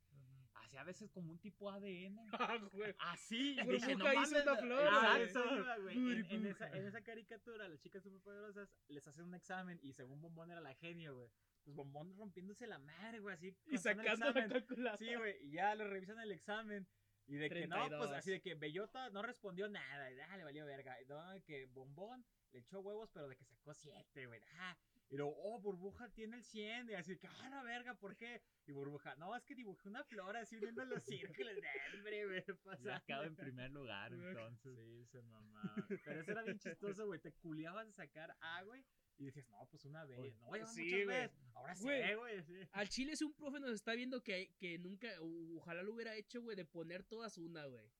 Hacía 0.54 0.81
a 0.81 0.85
veces 0.85 1.11
como 1.11 1.31
un 1.31 1.38
tipo 1.38 1.70
ADN. 1.70 2.18
Ah, 2.33 2.59
güey. 2.72 2.94
Así. 2.98 3.54
Burbuja 3.62 3.87
dije, 3.87 3.96
no 3.96 4.04
hizo 4.12 4.14
mames, 4.20 4.33
una 4.42 4.44
la- 4.44 4.57
flor, 4.61 4.88
Ah, 4.90 5.11
güey. 5.14 5.22
eso 5.22 5.57
iba, 5.57 5.78
güey. 5.78 5.96
En, 5.96 6.26
en 6.31 6.46
esa, 6.46 6.68
en 6.76 6.87
esa 6.87 7.00
caricatura, 7.02 7.68
las 7.68 7.81
chicas 7.81 8.02
superpoderosas 8.02 8.68
les 8.88 9.07
hacen 9.07 9.24
un 9.24 9.35
examen 9.35 9.78
y 9.83 9.92
según 9.92 10.20
Bombón 10.20 10.50
era 10.50 10.61
la 10.61 10.74
genio, 10.74 11.14
güey. 11.16 11.28
Pues 11.64 11.76
Bombón 11.76 12.16
rompiéndose 12.16 12.66
la 12.66 12.78
madre, 12.78 13.20
güey, 13.20 13.35
así. 13.37 13.57
Y 13.66 13.78
sacando 13.78 14.26
la 14.33 14.48
calculadora. 14.48 14.96
Sí, 14.98 15.14
güey, 15.14 15.37
y 15.46 15.52
ya 15.52 15.74
le 15.74 15.85
revisan 15.87 16.18
el 16.20 16.33
examen. 16.33 16.87
Y 17.29 17.37
de 17.37 17.51
que 17.51 17.67
no, 17.67 17.77
pues 17.77 17.88
32. 17.91 18.12
así 18.12 18.31
de 18.31 18.41
que 18.41 18.55
Bellota 18.55 19.11
no 19.11 19.23
respondió 19.23 19.69
nada. 19.69 20.11
Y, 20.11 20.19
ah, 20.19 20.37
le 20.37 20.45
valió 20.45 20.64
verga. 20.64 21.01
Y 21.01 21.05
no, 21.07 21.31
de 21.31 21.43
que 21.43 21.67
Bombón 21.67 22.25
le 22.53 22.61
echó 22.61 22.81
huevos, 22.81 23.11
pero 23.12 23.29
de 23.29 23.37
que 23.37 23.45
sacó 23.45 23.75
7, 23.75 24.27
güey. 24.27 24.41
Ah. 24.55 24.77
Y 25.11 25.17
luego, 25.17 25.35
oh, 25.43 25.61
Burbuja 25.61 26.09
tiene 26.11 26.37
el 26.37 26.45
100. 26.45 26.91
Y 26.91 26.95
así 26.95 27.12
de 27.12 27.19
que, 27.19 27.27
ah, 27.27 27.51
la 27.51 27.62
verga, 27.62 27.95
¿por 27.95 28.17
qué? 28.17 28.43
Y 28.67 28.73
Burbuja, 28.73 29.14
no, 29.17 29.37
es 29.37 29.45
que 29.45 29.55
dibujé 29.55 29.88
una 29.88 30.05
flor 30.05 30.38
así 30.38 30.57
uniendo 30.57 30.85
los 30.87 31.03
círculos 31.05 31.55
de 31.62 31.69
hambre, 31.69 32.27
güey. 32.27 32.45
Ya 32.47 32.55
pasando. 32.64 33.05
quedado 33.05 33.25
en 33.25 33.37
primer 33.37 33.71
lugar, 33.73 34.12
entonces. 34.12 34.79
Sí, 34.79 35.05
se 35.07 35.23
mamaba. 35.23 35.75
Pero 36.05 36.21
eso 36.21 36.31
era 36.31 36.43
bien 36.43 36.59
chistoso, 36.59 37.07
güey. 37.07 37.21
Te 37.21 37.33
culiabas 37.33 37.87
de 37.87 37.93
sacar 37.93 38.35
A, 38.41 38.62
güey. 38.62 38.83
Y 39.19 39.25
decías, 39.25 39.49
no, 39.51 39.67
pues 39.69 39.85
una 39.85 40.05
B. 40.05 40.17
No, 40.17 40.57
ya 40.57 40.64
van 40.64 40.69
sí, 40.69 40.85
muchas 40.85 41.05
güey. 41.05 41.31
Veces. 41.68 41.85
Ahora 41.85 41.98
sí, 42.09 42.14
Güey. 42.14 42.14
güey. 42.16 42.42
Sí. 42.42 42.68
Al 42.72 42.88
chile 42.88 43.16
si 43.16 43.24
un 43.24 43.35
profe 43.35 43.61
nos 43.61 43.70
está 43.72 43.94
viendo 43.94 44.22
que, 44.22 44.54
que 44.59 44.78
nunca, 44.78 45.09
ojalá 45.57 45.83
lo 45.83 45.92
hubiera 45.94 46.14
hecho, 46.16 46.42
güey, 46.42 46.57
de 46.57 46.64
poner 46.64 47.04
todas 47.04 47.38
una, 47.38 47.64
güey. 47.66 47.90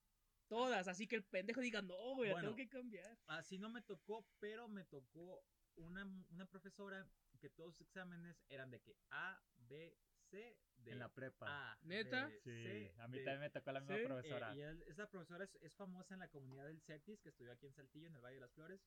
Todas, 0.49 0.89
así 0.89 1.07
que 1.07 1.17
el 1.17 1.25
pendejo 1.25 1.61
diga, 1.61 1.83
no, 1.83 2.15
güey, 2.15 2.31
Bueno. 2.31 2.49
tengo 2.49 2.57
que 2.57 2.69
cambiar. 2.69 3.19
Así 3.27 3.59
no 3.59 3.69
me 3.69 3.83
tocó, 3.83 4.27
pero 4.39 4.67
me 4.69 4.85
tocó 4.85 5.45
una, 5.77 6.05
una 6.31 6.47
profesora 6.47 7.07
que 7.39 7.51
todos 7.51 7.77
sus 7.77 7.87
exámenes 7.87 8.43
eran 8.49 8.71
de 8.71 8.81
que 8.81 8.97
A, 9.11 9.41
B, 9.59 9.97
C, 10.31 10.57
D. 10.77 10.91
En 10.93 10.99
la 11.01 11.09
prepa. 11.13 11.47
A, 11.73 11.79
¿Neta? 11.83 12.27
B, 12.29 12.41
Sí, 12.41 12.51
C, 12.63 12.95
a 12.99 13.09
mí 13.09 13.19
D. 13.19 13.25
también 13.25 13.41
me 13.41 13.51
tocó 13.51 13.73
la 13.73 13.81
misma 13.81 13.97
Sí, 13.97 14.01
eh, 14.03 14.05
profesora. 14.07 14.55
Eh, 14.55 14.77
y 14.87 14.91
esa 14.91 15.09
profesora 15.09 15.45
es, 15.45 15.55
es 15.61 15.75
famosa 15.75 16.15
en 16.15 16.21
la 16.21 16.29
comunidad 16.29 16.65
del 16.67 16.81
CETIS, 16.81 17.21
que 17.21 17.29
estudió 17.29 17.53
aquí 17.53 17.67
en 17.67 17.75
Saltillo, 17.75 18.07
en 18.09 18.15
el 18.17 18.23
Valle 18.23 18.37
de 18.37 18.41
las 18.41 18.53
Flores. 18.53 18.81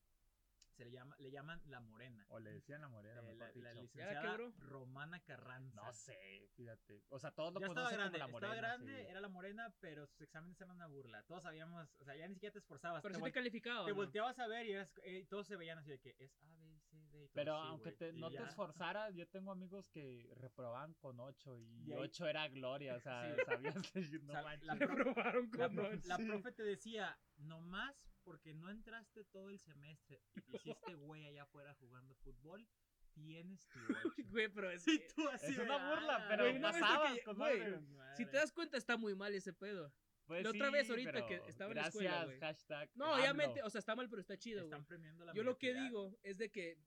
Se 0.82 0.86
le 0.86 0.92
llama, 0.94 1.16
le 1.20 1.30
llaman 1.30 1.62
La 1.68 1.80
Morena. 1.80 2.26
O 2.30 2.40
le 2.40 2.54
decían 2.54 2.82
la 2.82 2.88
morena, 2.88 3.20
Eh, 3.20 3.24
mejor 3.24 3.38
la, 3.38 3.74
la 3.74 3.82
licenciada? 3.82 4.38
Romana 4.58 5.20
Carranza. 5.20 5.76
No 5.86 5.94
sé, 5.94 6.50
fíjate. 6.56 7.04
O 7.10 7.20
sea, 7.20 7.30
todos 7.30 7.54
lo 7.54 7.60
Ya 7.60 7.68
estaba 7.68 7.90
conocen 7.90 8.00
grande, 8.00 8.18
como 8.20 8.28
la 8.28 8.32
morena. 8.32 8.56
estaba 8.56 8.68
grande, 8.68 9.04
sí. 9.06 9.12
era 9.12 9.22
la 9.22 9.28
morena, 9.28 9.76
pero 9.80 10.08
sus 10.08 10.22
exámenes 10.22 10.60
eran 10.60 10.76
una 10.76 10.88
burla. 10.88 11.22
Todos 11.28 11.44
sabíamos, 11.44 11.88
o 12.00 12.04
sea, 12.04 12.16
ya 12.16 12.28
ni 12.28 12.34
siquiera 12.34 12.54
te 12.54 12.58
esforzabas. 12.60 13.04
Pero 13.04 13.14
te 13.14 13.20
sí 13.20 13.24
te 13.26 13.32
calificaba, 13.32 13.86
te 13.86 13.92
¿no? 13.92 13.96
volteabas 13.96 14.40
a 14.40 14.48
ver 14.48 14.66
y 14.66 14.72
eras, 14.72 14.92
eh, 15.04 15.28
todos 15.30 15.46
se 15.46 15.56
veían 15.56 15.78
así 15.78 15.92
de 15.92 16.00
que 16.00 16.16
es 16.18 16.36
A, 16.42 16.58
B, 16.58 16.80
C, 16.80 16.98
D. 17.12 17.26
y 17.26 17.30
Pero 17.32 17.54
aunque 17.58 17.92
te, 17.92 18.10
Y 18.10 18.20
no 18.20 18.32
te 18.32 18.42
esforzaras, 18.42 19.14
yo 19.14 19.28
tengo 19.28 19.52
amigos 19.52 19.88
que 19.90 20.34
reprobaban 20.38 20.96
con 20.96 21.20
8 21.20 21.60
y 21.60 21.84
Y 21.90 21.94
ahí- 21.94 22.00
8 22.00 22.26
era 22.28 22.48
gloria, 22.48 22.96
o 22.96 23.00
sea, 23.00 23.22
Sí. 23.38 23.46
sabías 23.46 23.92
que 23.94 24.02
no 24.24 24.30
O 24.30 24.36
sea, 24.36 24.42
manches. 24.42 24.66
la, 24.66 24.76
la 24.76 26.18
la 26.18 26.18
profe 26.18 26.52
te 26.54 26.64
decía, 26.64 27.20
nomás 27.42 27.96
porque 28.24 28.54
no 28.54 28.70
entraste 28.70 29.24
todo 29.26 29.50
el 29.50 29.60
semestre 29.60 30.22
y 30.36 30.42
te 30.42 30.58
hiciste 30.58 30.96
güey 30.96 31.26
allá 31.26 31.44
afuera 31.44 31.74
jugando 31.76 32.16
fútbol, 32.16 32.68
tienes 33.14 33.68
tu 33.68 33.80
8. 33.80 34.16
Güey, 34.32 34.48
pero 34.50 34.70
es 34.72 34.84
Sí, 34.84 35.02
tú 35.16 35.28
así 35.30 35.48
Es 35.48 35.58
de, 35.58 35.64
una 35.64 35.90
burla, 35.90 36.16
"Ah, 36.18 36.26
pero 36.30 36.44
Güey, 36.46 36.62
pasabas 36.62 37.14
que- 37.16 37.24
con 37.24 37.36
güey, 37.38 37.60
madre. 37.60 38.16
si 38.16 38.26
te 38.26 38.38
das 38.38 38.52
cuenta 38.54 38.78
está 38.78 38.96
muy 38.98 39.16
mal 39.16 39.34
ese 39.34 39.54
pedo. 39.54 39.94
Pues 40.26 40.44
la 40.46 40.52
otra 40.52 40.70
vez 40.70 40.90
ahorita 40.90 41.26
que 41.26 41.42
estaba 41.48 41.72
en 41.72 41.78
la 41.78 41.88
escuela, 41.88 42.24
güey. 42.26 42.40
hashtag 42.40 42.90
No, 42.96 43.06
AMLO. 43.06 43.18
obviamente, 43.22 43.64
o 43.64 43.70
sea, 43.70 43.80
está 43.80 43.96
mal, 43.96 44.08
pero 44.08 44.22
está 44.22 44.38
chido, 44.38 44.60
güey. 44.62 44.72
Están 44.72 44.86
premiando 44.86 45.26
la 45.26 45.34
Yo 45.34 45.44
lo 45.44 45.58
que 45.58 45.74
digo 45.74 46.18
es 46.24 46.38
de 46.38 46.50
que 46.52 46.78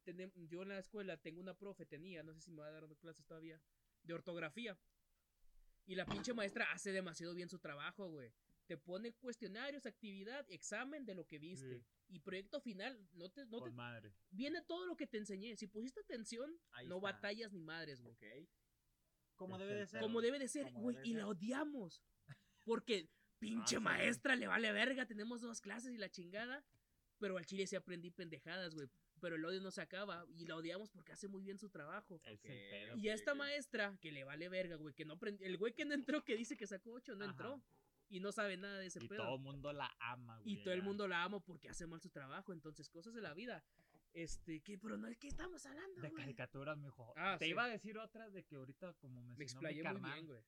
yo 0.49 0.63
en 0.63 0.69
la 0.69 0.79
escuela 0.79 1.19
tengo 1.19 1.41
una 1.41 1.53
profe, 1.53 1.85
tenía, 1.85 2.23
no 2.23 2.33
sé 2.33 2.41
si 2.41 2.51
me 2.53 2.63
va 2.63 2.69
a 2.69 2.71
dar 2.71 2.87
clases 2.97 3.27
todavía, 3.27 3.61
de 4.03 4.15
ortografía. 4.15 4.79
Y 5.85 5.95
la 5.97 6.07
pinche 6.07 6.33
maestra 6.33 6.65
hace 6.73 6.93
demasiado 6.93 7.35
bien 7.35 7.51
su 7.51 7.59
trabajo, 7.59 8.09
güey. 8.09 8.33
Te 8.67 8.77
pone 8.79 9.13
cuestionarios, 9.13 9.85
actividad, 9.87 10.45
examen 10.51 11.05
de 11.05 11.15
lo 11.15 11.27
que 11.27 11.39
viste. 11.39 11.81
Sí. 11.81 11.85
Y 12.09 12.19
proyecto 12.21 12.61
final, 12.61 12.99
no 13.15 13.31
te, 13.31 13.45
no 13.47 13.63
te, 13.63 13.71
madre. 13.71 14.13
viene 14.31 14.63
todo 14.63 14.87
lo 14.87 14.97
que 14.97 15.07
te 15.07 15.19
enseñé. 15.19 15.57
Si 15.57 15.67
pusiste 15.67 16.01
atención, 16.01 16.59
Ahí 16.73 16.87
no 16.89 16.97
está. 16.97 17.13
batallas 17.13 17.53
ni 17.53 17.63
madres, 17.63 18.01
güey. 18.01 18.15
Ok. 18.15 18.49
Como 19.37 19.59
debe 19.59 19.75
de 19.75 19.87
ser. 19.87 20.01
Como 20.01 20.21
debe 20.21 20.39
de 20.39 20.49
ser, 20.49 20.71
güey, 20.73 20.97
y 21.03 21.11
ser. 21.13 21.19
la 21.19 21.29
odiamos. 21.29 22.03
Porque 22.65 23.09
pinche 23.39 23.77
Ah, 23.77 23.79
sí. 23.79 23.85
maestra 23.85 24.37
le 24.37 24.47
vale 24.47 24.73
verga, 24.73 25.07
tenemos 25.07 25.41
dos 25.43 25.61
clases 25.61 25.93
y 25.93 25.99
la 25.99 26.09
chingada. 26.11 26.65
Pero 27.19 27.37
al 27.39 27.47
chile 27.47 27.67
sí 27.67 27.77
aprendí 27.77 28.11
pendejadas, 28.11 28.75
güey. 28.75 28.89
Pero 29.21 29.37
el 29.37 29.45
odio 29.45 29.61
no 29.61 29.71
se 29.71 29.81
acaba 29.81 30.27
y 30.37 30.47
la 30.47 30.57
odiamos 30.57 30.91
porque 30.91 31.13
hace 31.13 31.29
muy 31.29 31.43
bien 31.43 31.59
su 31.59 31.71
trabajo. 31.71 32.21
Es 32.25 32.39
Ok. 32.39 32.45
el 32.47 32.71
pedo. 32.71 32.97
Y 32.99 33.09
a 33.09 33.15
esta 33.15 33.35
maestra, 33.35 33.97
que 34.01 34.13
le 34.13 34.25
vale 34.25 34.49
verga, 34.49 34.77
güey, 34.77 34.95
que 34.95 35.05
no 35.05 35.15
aprendió. 35.15 35.47
El 35.47 35.57
güey 35.57 35.73
que 35.75 35.85
no 35.85 35.95
entró, 35.95 36.25
que 36.25 36.37
dice 36.37 36.57
que 36.57 36.67
sacó 36.67 36.93
8, 36.93 37.15
no 37.15 37.25
Ajá. 37.25 37.31
entró. 37.33 37.63
Y 38.09 38.21
no 38.21 38.33
sabe 38.33 38.57
nada 38.57 38.79
de 38.79 38.87
ese 38.87 39.03
Y 39.03 39.09
pedo. 39.09 39.25
todo 39.25 39.35
el 39.37 39.41
mundo 39.43 39.73
la 39.73 39.91
ama, 39.99 40.39
güey. 40.41 40.55
y 40.55 40.63
todo 40.63 40.75
el 40.75 40.83
mundo 40.83 41.09
la 41.09 41.23
ama 41.25 41.41
porque 41.41 41.69
hace 41.69 41.87
mal 41.87 42.01
su 42.01 42.11
trabajo. 42.11 42.53
Entonces, 42.53 42.89
cosas 42.89 43.15
de 43.15 43.21
la 43.23 43.35
vida. 43.35 43.65
Este, 44.13 44.61
que, 44.61 44.79
pero 44.79 44.97
no 44.97 45.09
es 45.09 45.17
que 45.19 45.27
estamos 45.27 45.67
hablando, 45.67 46.01
De 46.01 46.09
güey. 46.11 46.23
caricaturas, 46.23 46.79
mijo. 46.79 47.13
Ah, 47.17 47.37
Te 47.39 47.47
sí. 47.47 47.51
iba 47.51 47.65
a 47.65 47.69
decir 47.69 47.99
otra 47.99 48.31
de 48.31 48.45
que 48.45 48.55
ahorita, 48.55 48.95
como 48.95 49.23
mencionó 49.25 49.37
Me 49.37 49.39
mi 49.39 49.45
explayé 49.45 49.75
muy 49.77 49.83
carnal, 49.83 50.13
bien, 50.15 50.27
güey. 50.27 50.43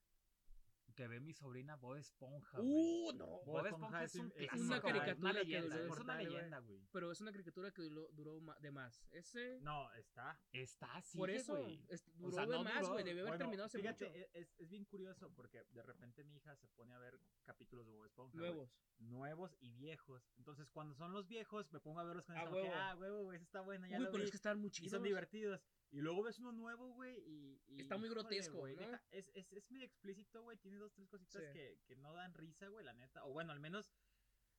Que 0.96 1.06
ve 1.06 1.20
mi 1.20 1.32
sobrina 1.34 1.76
Bob 1.76 1.96
Esponja. 1.96 2.58
Uh, 2.60 3.12
no. 3.12 3.26
Bob 3.26 3.44
Bob 3.44 3.66
Esponja 3.66 4.02
Esponja 4.02 4.04
es 4.04 4.14
un 4.16 4.32
es 4.36 4.60
una 4.62 4.80
caricatura 4.80 5.32
que 5.34 5.44
leyenda, 5.44 5.78
es 5.78 5.98
una 5.98 6.16
leyenda, 6.16 6.58
güey. 6.60 6.80
Pero 6.90 7.12
es 7.12 7.20
una 7.20 7.30
caricatura 7.30 7.70
que 7.70 7.82
duró, 7.82 8.08
duró 8.12 8.40
de 8.60 8.70
más. 8.72 9.04
Ese. 9.12 9.60
No, 9.60 9.92
está. 9.94 10.40
Está 10.52 10.96
así, 10.96 11.18
por 11.18 11.30
eso. 11.30 11.54
güey. 11.56 11.84
es- 11.88 12.08
O 12.08 12.12
duró 12.30 12.32
sea, 12.32 12.46
de 12.46 12.52
no 12.56 12.64
más, 12.64 12.88
güey. 12.88 13.04
Debió 13.04 13.22
haber 13.22 13.32
Bueno, 13.32 13.38
terminado 13.44 13.66
hace 13.66 13.78
fíjate, 13.78 14.06
mucho. 14.06 14.18
e- 14.18 14.30
Es, 14.32 14.54
es 14.58 14.68
bien 14.70 14.84
curioso 14.86 15.30
porque 15.34 15.62
de 15.70 15.82
repente 15.82 16.24
mi 16.24 16.36
hija 16.36 16.56
se 16.56 16.66
pone 16.68 16.94
a 16.94 16.98
ver 16.98 17.20
capítulos 17.44 17.86
de 17.86 17.92
Bob 17.92 18.06
Esponja. 18.06 18.36
Nuevos. 18.36 18.74
Nuevos 18.98 19.54
y 19.60 19.70
viejos. 19.72 20.32
Entonces, 20.38 20.70
cuando 20.70 20.94
son 20.94 21.12
los 21.12 21.28
viejos, 21.28 21.70
me 21.70 21.80
pongo 21.80 22.00
a 22.00 22.04
verlos 22.04 22.24
con 22.24 22.34
Ah, 22.36 22.40
esa 22.40 22.48
como 22.50 22.62
que, 22.62 22.68
huevo. 22.68 22.80
ah, 22.80 22.96
huevo, 22.98 23.22
güey, 23.24 23.36
esa 23.36 23.44
está 23.44 23.60
buena, 23.60 23.86
ya 23.88 23.98
Uy, 23.98 24.04
lo 24.04 24.10
pero 24.10 24.22
vi", 24.22 24.24
es 24.24 24.30
que 24.30 24.36
estaban 24.38 24.58
muy 24.60 24.70
Y 24.80 24.88
son 24.88 25.02
divertidos. 25.02 25.60
Y 25.90 26.00
luego 26.00 26.22
ves 26.24 26.38
uno 26.38 26.52
nuevo, 26.52 26.92
güey, 26.94 27.16
y, 27.26 27.60
y- 27.68 27.80
Está 27.80 27.96
muy 27.96 28.06
híjole, 28.06 28.22
grotesco, 28.22 28.58
güey, 28.58 28.74
¿no? 28.74 28.80
deja- 28.82 29.02
es, 29.12 29.30
es, 29.34 29.52
es 29.52 29.70
medio 29.70 29.86
explícito, 29.86 30.42
güey. 30.42 30.58
Tiene 30.58 30.78
dos, 30.78 30.92
tres 30.92 31.08
cositas 31.08 31.42
Sí. 31.42 31.52
que, 31.52 31.78
que 31.86 31.96
no 31.96 32.12
dan 32.12 32.34
risa, 32.34 32.68
güey, 32.68 32.84
la 32.84 32.92
neta. 32.92 33.24
O 33.24 33.32
bueno, 33.32 33.52
al 33.52 33.60
menos. 33.60 33.92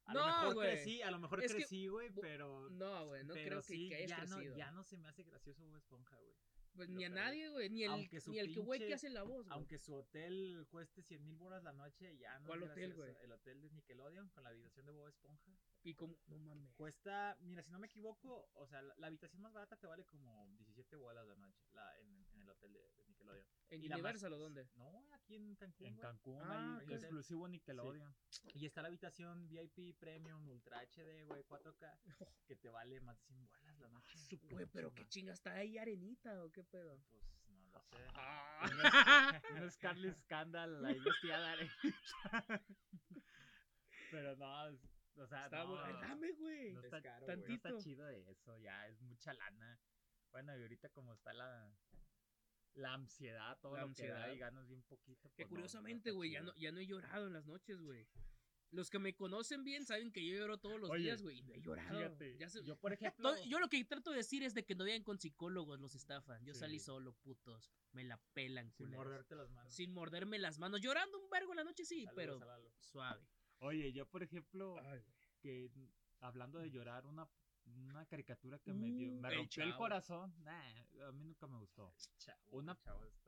A 0.05 0.13
No, 0.13 0.21
lo 0.21 0.25
mejor 0.27 0.53
güey. 0.55 0.71
crecí, 0.71 1.01
a 1.01 1.11
lo 1.11 1.19
mejor 1.19 1.43
Es 1.43 1.53
crecí, 1.53 1.87
güey, 1.87 2.09
pero. 2.11 2.69
No, 2.69 3.07
güey. 3.07 3.23
No 3.25 3.33
creo 3.33 3.61
que, 3.61 3.67
sí, 3.67 3.89
que 3.89 3.95
hayas 3.95 4.09
ya 4.09 4.25
no, 4.25 4.41
ya 4.41 4.71
no 4.71 4.83
se 4.85 4.97
me 4.97 5.09
hace 5.09 5.23
gracioso 5.23 5.65
Bob 5.65 5.75
Esponja, 5.75 6.17
güey. 6.17 6.33
Pues 6.77 6.89
ni 6.89 7.03
a 7.05 7.09
perdí. 7.09 7.19
nadie, 7.21 7.49
güey. 7.49 7.69
Ni 7.69 7.83
el, 7.83 7.91
Aunque 7.91 8.19
ni 8.27 8.39
el 8.39 8.53
que 8.53 8.59
güey 8.59 8.79
que 8.79 8.93
hace 8.93 9.09
la 9.09 9.23
voz. 9.23 9.47
Aunque 9.49 9.79
su 9.79 9.95
hotel 9.95 10.65
cueste 10.69 11.01
100 11.01 11.25
mil 11.25 11.35
bolas 11.35 11.63
la 11.63 11.73
noche, 11.73 12.15
ya 12.17 12.37
no 12.39 12.47
¿Cuál 12.47 12.63
hotel, 12.63 12.93
güey? 12.93 13.15
El 13.21 13.31
hotel 13.31 13.61
de 13.61 13.69
Nickelodeon 13.71 14.29
con 14.29 14.43
la 14.43 14.49
habitación 14.49 14.85
de 14.85 14.91
Bob 14.91 15.07
Esponja. 15.07 15.57
Y 15.83 15.95
como. 15.95 16.15
No 16.27 16.37
mames. 16.37 16.71
Cuesta, 16.75 17.35
mira, 17.41 17.63
si 17.63 17.71
no 17.71 17.79
me 17.79 17.87
equivoco, 17.87 18.49
o 18.53 18.67
sea, 18.67 18.81
la, 18.81 18.93
la 18.97 19.07
habitación 19.07 19.41
más 19.41 19.51
barata 19.53 19.75
te 19.75 19.87
vale 19.87 20.05
como 20.05 20.47
17 20.57 20.95
bolas 20.97 21.25
la 21.27 21.35
noche 21.35 21.65
la, 21.73 21.99
en, 21.99 22.25
en 22.33 22.41
el 22.41 22.49
hotel 22.49 22.73
de, 22.73 22.79
de 22.91 23.03
Nickelodeon. 23.35 23.57
¿En 23.69 23.83
Y 23.83 23.87
Universal 23.91 24.33
o 24.33 24.37
dónde? 24.39 24.69
No, 24.75 25.03
aquí 25.13 25.35
en 25.35 25.55
Cancún. 25.55 25.87
En 25.87 25.93
güey. 25.95 26.01
Cancún, 26.01 26.41
Ah, 26.43 26.77
ahí, 26.79 26.93
exclusivo 26.93 27.47
Nickelodeon. 27.47 28.15
Y 28.53 28.65
está 28.65 28.81
la 28.81 28.87
habitación 28.87 29.47
VIP 29.49 29.97
Premium 29.99 30.47
Ultra 30.49 30.79
HD, 30.81 31.25
güey, 31.25 31.43
4K, 31.43 31.99
que 32.47 32.55
te 32.55 32.69
vale 32.69 33.01
más 33.01 33.17
de 33.19 33.25
100 33.25 33.47
bolas 33.47 33.79
la 33.79 33.89
noche. 33.89 34.17
Su 34.17 34.39
güey, 34.49 34.65
pero 34.67 34.93
qué 34.93 35.05
chinga 35.07 35.33
está 35.33 35.53
ahí 35.53 35.77
arenita 35.77 36.43
o 36.43 36.51
qué 36.51 36.63
pedo. 36.63 36.97
Pues 37.09 37.23
no 37.57 37.67
lo 37.67 37.81
sé. 37.81 37.97
Ah. 38.15 39.41
Un 39.61 39.69
Scarlet 39.71 40.17
Scandal 40.17 40.83
ahí 40.85 40.99
vestida 40.99 41.39
de 41.39 41.45
arena. 41.45 42.63
Pero 44.11 44.35
no, 44.37 44.67
es- 44.69 44.81
o 45.17 45.27
sea, 45.27 45.45
Está 45.45 45.63
no, 45.63 45.75
dame, 45.75 46.31
güey. 46.33 46.73
no 46.73 46.79
Es 46.79 46.85
está, 46.85 47.01
caro, 47.01 47.27
no 47.27 47.41
güey. 47.41 47.53
está 47.55 47.75
chido 47.77 48.07
eso, 48.09 48.57
ya 48.59 48.87
es 48.87 49.01
mucha 49.01 49.33
lana. 49.33 49.79
Bueno, 50.31 50.55
y 50.57 50.61
ahorita 50.61 50.89
como 50.89 51.13
está 51.13 51.33
la 51.33 51.71
la 52.77 52.93
ansiedad, 52.93 53.57
todo 53.61 53.75
La 53.75 53.81
lo 53.85 53.93
que 53.93 54.07
da 54.07 54.15
ansiedad. 54.15 54.33
y 54.33 54.37
ganas 54.37 54.67
bien 54.67 54.81
poquito. 54.83 55.29
Que 55.35 55.43
pues 55.43 55.49
no, 55.49 55.49
no 55.49 55.55
curiosamente, 55.55 56.11
güey, 56.11 56.31
ya 56.31 56.41
no, 56.41 56.53
ya 56.55 56.71
no 56.71 56.79
he 56.79 56.85
llorado 56.87 57.27
en 57.27 57.33
las 57.33 57.45
noches, 57.47 57.81
güey. 57.81 58.07
Los 58.69 58.89
que 58.89 58.99
me 58.99 59.15
conocen 59.15 59.63
bien 59.63 59.85
saben 59.85 60.11
que 60.11 60.25
yo 60.27 60.35
lloro 60.37 60.57
todos 60.57 60.79
los 60.79 60.89
Oye, 60.89 61.03
días, 61.03 61.21
güey. 61.21 61.37
Y 61.39 61.41
no 61.43 61.53
he 61.53 61.61
llorado. 61.61 61.97
Fíjate, 61.99 62.37
Ya 62.37 62.49
se- 62.49 62.63
yo 62.65 62.75
por 62.75 62.91
ejemplo, 62.91 63.33
yo 63.45 63.59
lo 63.59 63.69
que 63.69 63.83
trato 63.85 64.11
de 64.11 64.17
decir 64.17 64.43
es 64.43 64.53
de 64.53 64.65
que 64.65 64.75
no 64.75 64.83
vayan 64.83 65.03
con 65.03 65.17
psicólogos, 65.19 65.79
los 65.79 65.95
estafan. 65.95 66.43
Yo 66.45 66.53
salí 66.53 66.77
solo, 66.79 67.13
putos. 67.13 67.71
Me 67.93 68.03
la 68.03 68.21
pelan, 68.33 68.69
Sin 68.73 68.87
culeros. 68.87 69.05
morderte 69.05 69.35
las 69.35 69.49
manos. 69.51 69.73
Sin 69.73 69.91
morderme 69.93 70.37
las 70.37 70.59
manos. 70.59 70.81
Llorando 70.81 71.17
un 71.17 71.29
vergo 71.29 71.53
en 71.53 71.57
la 71.57 71.63
noche, 71.63 71.85
sí, 71.85 72.05
pero 72.13 72.39
suave. 72.81 73.25
oye, 73.59 73.93
yo 73.93 74.05
por 74.05 74.21
ejemplo, 74.21 74.75
Ay, 74.81 75.01
que 75.39 75.71
hablando 76.19 76.59
de 76.59 76.69
llorar, 76.69 77.05
una, 77.05 77.25
una 77.75 78.05
caricatura 78.05 78.59
que 78.59 78.73
me 78.73 78.87
dio, 78.91 79.09
Uh, 79.09 79.21
me 79.21 79.29
rompió 79.29 79.63
el 79.63 79.75
corazón, 79.75 80.33
nah, 80.43 81.07
a 81.07 81.11
mí 81.11 81.23
nunca 81.23 81.47
me 81.47 81.57
gustó. 81.57 81.93
Una- 82.51 82.77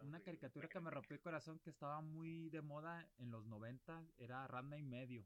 Una 0.02 0.20
caricatura 0.22 0.68
que 0.68 0.80
me 0.80 0.90
rompió 0.90 1.16
el 1.16 1.22
corazón 1.22 1.60
que 1.60 1.70
estaba 1.70 2.02
muy 2.02 2.50
de 2.50 2.62
moda 2.62 3.08
en 3.18 3.32
los 3.32 3.46
90 3.46 4.04
era 4.18 4.48
Ranma 4.48 4.78
y 4.78 4.84
medio. 4.84 5.26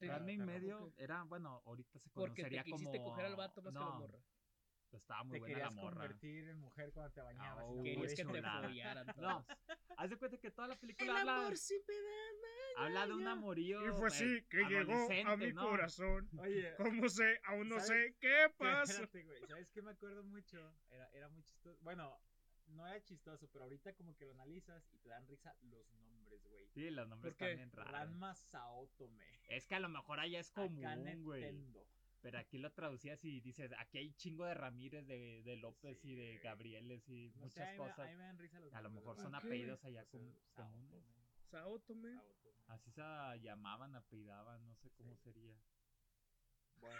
Ranma 0.00 0.32
y 0.32 0.38
medio 0.38 0.92
era, 0.96 1.22
bueno, 1.24 1.62
ahorita 1.66 1.98
se 1.98 2.08
Porque 2.10 2.42
te 2.44 2.48
conocería 2.50 2.62
quisiste 2.64 2.98
como 2.98 3.10
coger 3.10 3.24
al 3.24 3.36
vato 3.36 3.62
más 3.62 3.72
que 3.72 3.78
a 3.78 3.82
la 3.82 3.86
no, 3.90 3.98
morra. 3.98 4.18
Estaba 4.92 5.22
muy 5.24 5.34
Te 5.34 5.38
buena 5.40 5.58
la 5.58 5.64
querías 5.68 5.74
morra. 5.74 5.90
convertir 5.90 6.48
en 6.48 6.58
mujer 6.58 6.92
cuando 6.92 7.12
te 7.12 7.20
bañabas. 7.20 7.66
No 7.68 7.82
Querías 7.82 8.14
que 8.14 8.24
te 8.24 8.42
follaran 8.42 9.06
No, 9.16 9.46
haz 9.96 10.10
de 10.10 10.16
cuenta 10.16 10.38
que 10.38 10.50
toda 10.50 10.68
la 10.68 10.74
El 10.74 10.80
película 10.80 11.20
habla, 11.20 11.36
amor 11.40 11.56
siempre 11.56 11.94
da 11.96 12.84
habla 12.84 13.06
de 13.08 13.14
un 13.14 13.26
amorío 13.26 13.84
Y 13.86 13.90
fue 13.90 14.06
así 14.08 14.42
que 14.48 14.58
llegó 14.64 15.08
a 15.26 15.36
mi 15.36 15.52
¿no? 15.52 15.68
corazón. 15.68 16.28
Oye, 16.38 16.74
¿Cómo 16.76 17.08
sé? 17.08 17.40
Aún 17.44 17.68
no 17.68 17.80
¿Sabes 17.80 18.12
sé 18.12 18.16
qué 18.20 18.46
pasa. 18.56 18.92
Espérate, 19.02 19.24
güey. 19.24 19.40
¿Sabes 19.48 19.70
qué 19.70 19.82
me 19.82 19.90
acuerdo 19.90 20.22
mucho? 20.22 20.74
Era, 20.90 21.10
era 21.12 21.28
muy 21.28 21.42
chistoso. 21.42 21.78
Bueno, 21.82 22.18
no 22.68 22.86
era 22.86 23.02
chistoso, 23.02 23.48
pero 23.52 23.64
ahorita 23.64 23.92
como 23.94 24.14
que 24.16 24.26
lo 24.26 24.32
analizas 24.32 24.88
y 24.92 24.98
te 24.98 25.08
dan 25.08 25.26
risa 25.26 25.54
los 25.62 25.90
nombres, 25.94 26.42
güey. 26.44 26.68
Sí, 26.68 26.90
los 26.90 27.08
nombres 27.08 27.36
bien 27.36 27.72
raros. 27.72 27.92
Ranma 27.92 28.34
Saotome. 28.34 29.40
Es 29.48 29.66
que 29.66 29.74
a 29.74 29.80
lo 29.80 29.88
mejor 29.88 30.20
allá 30.20 30.38
es 30.38 30.50
común, 30.52 31.22
güey. 31.24 31.42
Pero 32.20 32.38
aquí 32.38 32.58
lo 32.58 32.72
traducías 32.72 33.24
y 33.24 33.40
dices, 33.40 33.70
aquí 33.78 33.98
hay 33.98 34.12
chingo 34.14 34.44
de 34.44 34.54
Ramírez, 34.54 35.06
de, 35.06 35.42
de 35.42 35.56
López 35.56 35.98
Sí, 36.00 36.10
y 36.12 36.14
de. 36.16 36.38
Gabrieles 36.38 37.08
y 37.08 37.30
No 37.36 37.42
muchas 37.46 37.70
me- 37.70 37.76
cosas. 37.76 37.98
a 38.00 38.10
mí 38.10 38.16
me 38.16 38.24
dan 38.24 38.38
risa 38.38 38.58
los 38.60 38.74
A 38.74 38.82
lo 38.82 38.90
mejor 38.90 39.16
son 39.18 39.34
apellidos 39.34 39.84
allá 39.84 40.02
O 40.02 40.04
sea, 40.06 40.10
com- 40.10 40.34
comunes. 40.54 41.04
Saotome. 41.50 42.20
Así 42.66 42.90
se 42.90 43.00
llamaban, 43.40 43.94
apellidaban, 43.94 44.66
no 44.66 44.74
sé 44.76 44.90
cómo 44.90 45.14
Sí. 45.16 45.22
sería. 45.22 45.56
Bueno, 46.80 46.98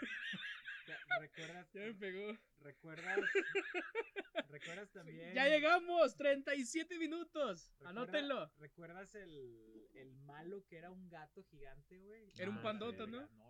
¿te- 0.85 1.19
¿recuerdas? 1.19 1.67
Ya 1.73 1.81
me 1.81 1.93
pegó. 1.93 2.37
¿Recuerdas? 2.61 3.19
¿Recuerdas 4.49 4.91
también? 4.91 5.33
Ya 5.35 5.47
llegamos, 5.47 6.15
37 6.17 6.97
minutos. 6.97 7.69
recuerda- 7.73 7.89
Anótenlo. 7.89 8.51
¿Recuerdas 8.57 9.13
el, 9.15 9.89
el 9.93 10.13
malo 10.15 10.65
que 10.65 10.77
era 10.77 10.89
un 10.91 11.07
gato 11.09 11.43
gigante, 11.43 11.99
güey? 11.99 12.31
Era 12.37 12.49
un 12.49 12.57
Ah, 12.57 12.61
pandoto, 12.63 13.05
sí. 13.05 13.11
¿no? 13.11 13.27
No, 13.27 13.48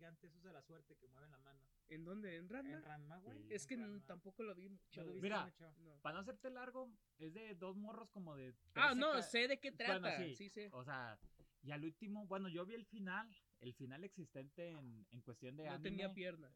no, 0.00 0.06
no, 0.06 0.12
un 0.12 0.14
gato 0.14 0.22
gigante, 0.22 0.26
eso 0.26 0.36
es 0.38 0.42
de 0.44 0.52
la 0.52 0.62
suerte 0.62 0.96
que 0.96 1.08
mueve 1.08 1.28
la 1.28 1.38
mano. 1.38 1.60
¿En 1.88 2.04
dónde? 2.04 2.36
¿En 2.36 2.48
Ranma? 2.48 2.72
En 2.72 2.82
Ranma, 2.82 3.16
güey. 3.18 3.38
Sí. 3.42 3.54
Es 3.54 3.66
que 3.66 3.76
Ranma. 3.76 4.00
tampoco 4.06 4.42
lo 4.42 4.54
vi 4.54 4.68
mucho. 4.68 5.00
¿No 5.00 5.06
lo 5.06 5.12
güey. 5.12 5.20
viste 5.22 5.22
Mira, 5.22 5.44
mucho? 5.44 5.74
No. 5.82 6.00
Para 6.02 6.14
no 6.14 6.20
hacerte 6.20 6.50
largo, 6.50 6.90
es 7.18 7.32
de 7.34 7.54
dos 7.54 7.76
morros 7.76 8.10
como 8.10 8.36
de... 8.36 8.54
Ah, 8.74 8.90
13 8.92 8.94
no, 9.00 9.12
ca- 9.12 9.22
sé 9.22 9.48
de 9.48 9.58
qué 9.58 9.70
Bueno, 9.70 10.00
trata. 10.00 10.16
sí. 10.18 10.36
sí, 10.36 10.50
sí. 10.50 10.68
O 10.72 10.84
sea, 10.84 11.18
y 11.62 11.70
al 11.70 11.84
último, 11.84 12.26
bueno, 12.26 12.48
yo 12.48 12.64
vi 12.66 12.74
el 12.74 12.84
final, 12.86 13.34
el 13.60 13.72
final 13.74 14.04
existente 14.04 14.70
en, 14.70 15.06
en 15.10 15.20
cuestión 15.22 15.56
de 15.56 15.64
No 15.64 15.70
anime. 15.72 15.90
tenía 15.90 16.12
piernas. 16.12 16.52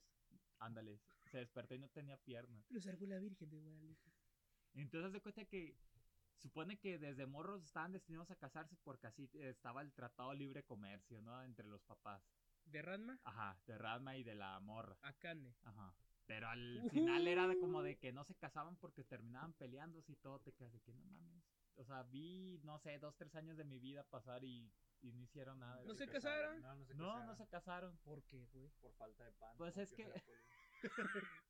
Ándale, 0.58 1.00
se 1.30 1.38
despertó 1.38 1.74
y 1.74 1.78
no 1.80 1.88
tenía 1.88 2.16
piernas. 2.18 2.64
Lo 2.70 2.80
salvó 2.80 3.06
la 3.06 3.18
Virgen 3.18 3.50
de 3.50 3.58
Guadalupe. 3.58 4.12
Entonces 4.74 5.06
haz 5.08 5.12
de 5.12 5.20
cuenta 5.20 5.44
que 5.44 5.76
supone 6.36 6.78
que 6.78 6.98
desde 6.98 7.26
morros 7.26 7.62
estaban 7.64 7.92
destinados 7.92 8.30
a 8.30 8.36
casarse 8.36 8.76
porque 8.84 9.06
así 9.08 9.28
estaba 9.34 9.82
el 9.82 9.92
tratado 9.92 10.32
libre 10.34 10.62
comercio, 10.62 11.20
¿no? 11.20 11.42
Entre 11.42 11.66
los 11.66 11.82
papás. 11.82 12.22
¿De 12.66 12.82
Ranma? 12.82 13.18
Ajá, 13.24 13.60
de 13.66 13.78
Radma 13.78 14.16
y 14.16 14.22
de 14.24 14.34
la 14.34 14.58
morra. 14.60 14.96
Akane. 15.02 15.54
Ajá. 15.64 15.94
Pero 16.26 16.48
al 16.48 16.88
final 16.90 17.26
era 17.26 17.46
de 17.48 17.58
como 17.58 17.82
de 17.82 17.98
que 17.98 18.12
no 18.12 18.24
se 18.24 18.34
casaban 18.36 18.76
porque 18.76 19.04
terminaban 19.04 19.52
peleándose 19.54 20.12
y 20.12 20.16
todo, 20.16 20.40
te 20.40 20.52
quedas 20.52 20.72
de 20.72 20.80
que 20.80 20.92
no 20.94 21.04
mames. 21.04 21.44
O 21.76 21.84
sea, 21.84 22.02
vi, 22.04 22.60
no 22.62 22.78
sé, 22.78 22.98
dos, 22.98 23.16
tres 23.16 23.34
años 23.34 23.56
de 23.56 23.64
mi 23.64 23.78
vida 23.78 24.04
pasar 24.04 24.44
y, 24.44 24.72
y 25.00 25.12
no 25.12 25.20
hicieron 25.22 25.58
nada. 25.58 25.82
¿No 25.84 25.92
de 25.92 25.98
se 25.98 26.06
casaron? 26.08 26.60
No, 26.62 26.74
no 26.74 26.84
se 26.86 26.94
No, 26.94 27.04
casaron. 27.08 27.26
no 27.26 27.36
se 27.36 27.46
casaron. 27.48 27.98
¿Por 27.98 28.22
qué, 28.24 28.46
güey? 28.52 28.70
Por 28.80 28.92
falta 28.94 29.24
de 29.24 29.32
pan. 29.32 29.54
Pues 29.58 29.76
es 29.76 29.92
que-. 29.92 30.12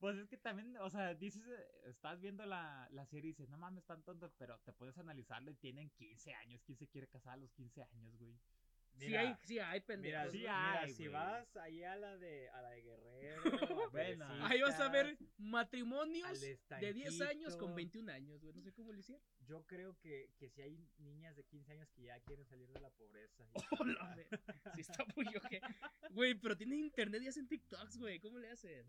Pues 0.00 0.18
es 0.18 0.28
que 0.28 0.36
también, 0.36 0.76
o 0.78 0.90
sea, 0.90 1.14
dices, 1.14 1.42
estás 1.84 2.20
viendo 2.20 2.44
la, 2.44 2.86
la 2.90 3.06
serie 3.06 3.30
y 3.30 3.32
dices, 3.32 3.48
no 3.48 3.56
mames, 3.56 3.84
están 3.84 4.02
tontos, 4.02 4.34
pero 4.36 4.58
te 4.60 4.72
puedes 4.74 4.98
analizarlo 4.98 5.50
y 5.50 5.54
tienen 5.54 5.88
15 5.90 6.34
años. 6.34 6.62
¿Quién 6.62 6.76
se 6.76 6.88
quiere 6.88 7.08
casar 7.08 7.34
a 7.34 7.36
los 7.38 7.50
15 7.52 7.82
años, 7.84 8.14
güey? 8.18 8.38
Sí 8.98 9.06
Mira, 9.06 9.20
hay, 9.20 9.36
sí 9.42 9.58
hay 9.58 9.80
pendejos. 9.80 10.18
Mira, 10.18 10.30
sí 10.30 10.38
güey. 10.38 10.48
hay, 10.48 10.86
mira, 10.86 10.96
si 10.96 11.08
vas 11.08 11.56
ahí 11.56 11.84
a 11.84 11.96
la 11.96 12.16
de, 12.16 12.48
a 12.50 12.62
la 12.62 12.70
de 12.70 12.82
Guerrero, 12.82 13.42
a. 14.24 14.48
Ahí 14.48 14.60
vas 14.62 14.80
a 14.80 14.88
ver 14.88 15.18
matrimonios 15.38 16.40
de 16.40 16.92
10 16.92 17.20
años 17.22 17.56
con 17.56 17.70
estanquito. 17.70 17.74
21 17.74 18.12
años, 18.12 18.40
güey. 18.42 18.54
No 18.54 18.62
sé 18.62 18.72
cómo 18.72 18.92
lo 18.92 18.98
hicieron. 18.98 19.22
Yo 19.40 19.64
creo 19.66 19.96
que, 19.98 20.30
que 20.38 20.48
si 20.48 20.62
hay 20.62 20.78
niñas 20.98 21.36
de 21.36 21.44
15 21.44 21.72
años 21.72 21.90
que 21.92 22.02
ya 22.04 22.18
quieren 22.20 22.46
salir 22.46 22.68
de 22.68 22.80
la 22.80 22.90
pobreza. 22.90 23.44
y 23.44 23.54
Hola, 23.80 23.94
ya, 23.94 24.14
güey. 24.14 24.26
Sí 24.74 24.80
está 24.80 25.04
muy 25.16 25.26
oje. 25.36 25.60
Güey, 26.10 26.34
pero 26.34 26.56
tienen 26.56 26.78
internet 26.78 27.22
y 27.22 27.28
hacen 27.28 27.48
TikToks, 27.48 27.98
güey. 27.98 28.20
¿Cómo 28.20 28.38
le 28.38 28.50
hacen? 28.50 28.86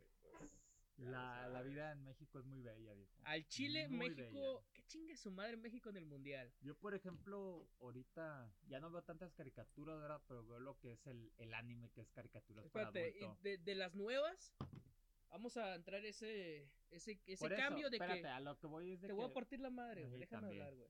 La, 0.97 1.47
la 1.49 1.61
vida 1.61 1.91
en 1.91 2.03
México 2.05 2.39
es 2.39 2.45
muy 2.45 2.61
bella, 2.61 2.93
viejo. 2.93 3.11
Al 3.25 3.45
Chile, 3.47 3.87
Muy 3.89 4.09
México. 4.11 4.63
¿Qué 4.73 4.81
chingue 4.83 5.17
su 5.17 5.29
madre 5.29 5.57
México 5.57 5.89
en 5.89 5.97
el 5.97 6.05
mundial? 6.05 6.53
Yo, 6.61 6.73
por 6.75 6.93
ejemplo, 6.93 7.67
ahorita 7.81 8.49
ya 8.67 8.79
no 8.79 8.89
veo 8.89 9.03
tantas 9.03 9.33
caricaturas, 9.33 9.99
¿verdad? 9.99 10.21
Pero 10.27 10.45
veo 10.45 10.59
lo 10.59 10.77
que 10.79 10.93
es 10.93 11.05
el, 11.07 11.33
el 11.37 11.53
anime, 11.53 11.89
que 11.91 12.01
es 12.01 12.09
caricaturas 12.11 12.65
para 12.69 12.87
Espérate, 12.87 13.19
adulto. 13.25 13.41
de, 13.43 13.57
de 13.57 13.75
las 13.75 13.93
nuevas, 13.93 14.53
vamos 15.29 15.57
a 15.57 15.75
entrar 15.75 16.05
ese, 16.05 16.69
ese, 16.91 17.19
ese 17.25 17.43
Por 17.43 17.51
eso, 17.51 17.61
cambio 17.61 17.89
de 17.89 17.97
espérate, 17.97 18.21
que 18.21 18.27
a 18.27 18.39
lo 18.39 18.57
que 18.57 18.67
voy 18.67 18.91
es 18.93 19.01
de 19.01 19.07
te 19.07 19.13
voy 19.13 19.25
a 19.25 19.27
que, 19.27 19.33
partir 19.33 19.59
la 19.59 19.69
madre. 19.71 20.09
Sí, 20.09 20.17
Déjame 20.17 20.41
también. 20.47 20.61
hablar, 20.63 20.75
güey. 20.75 20.89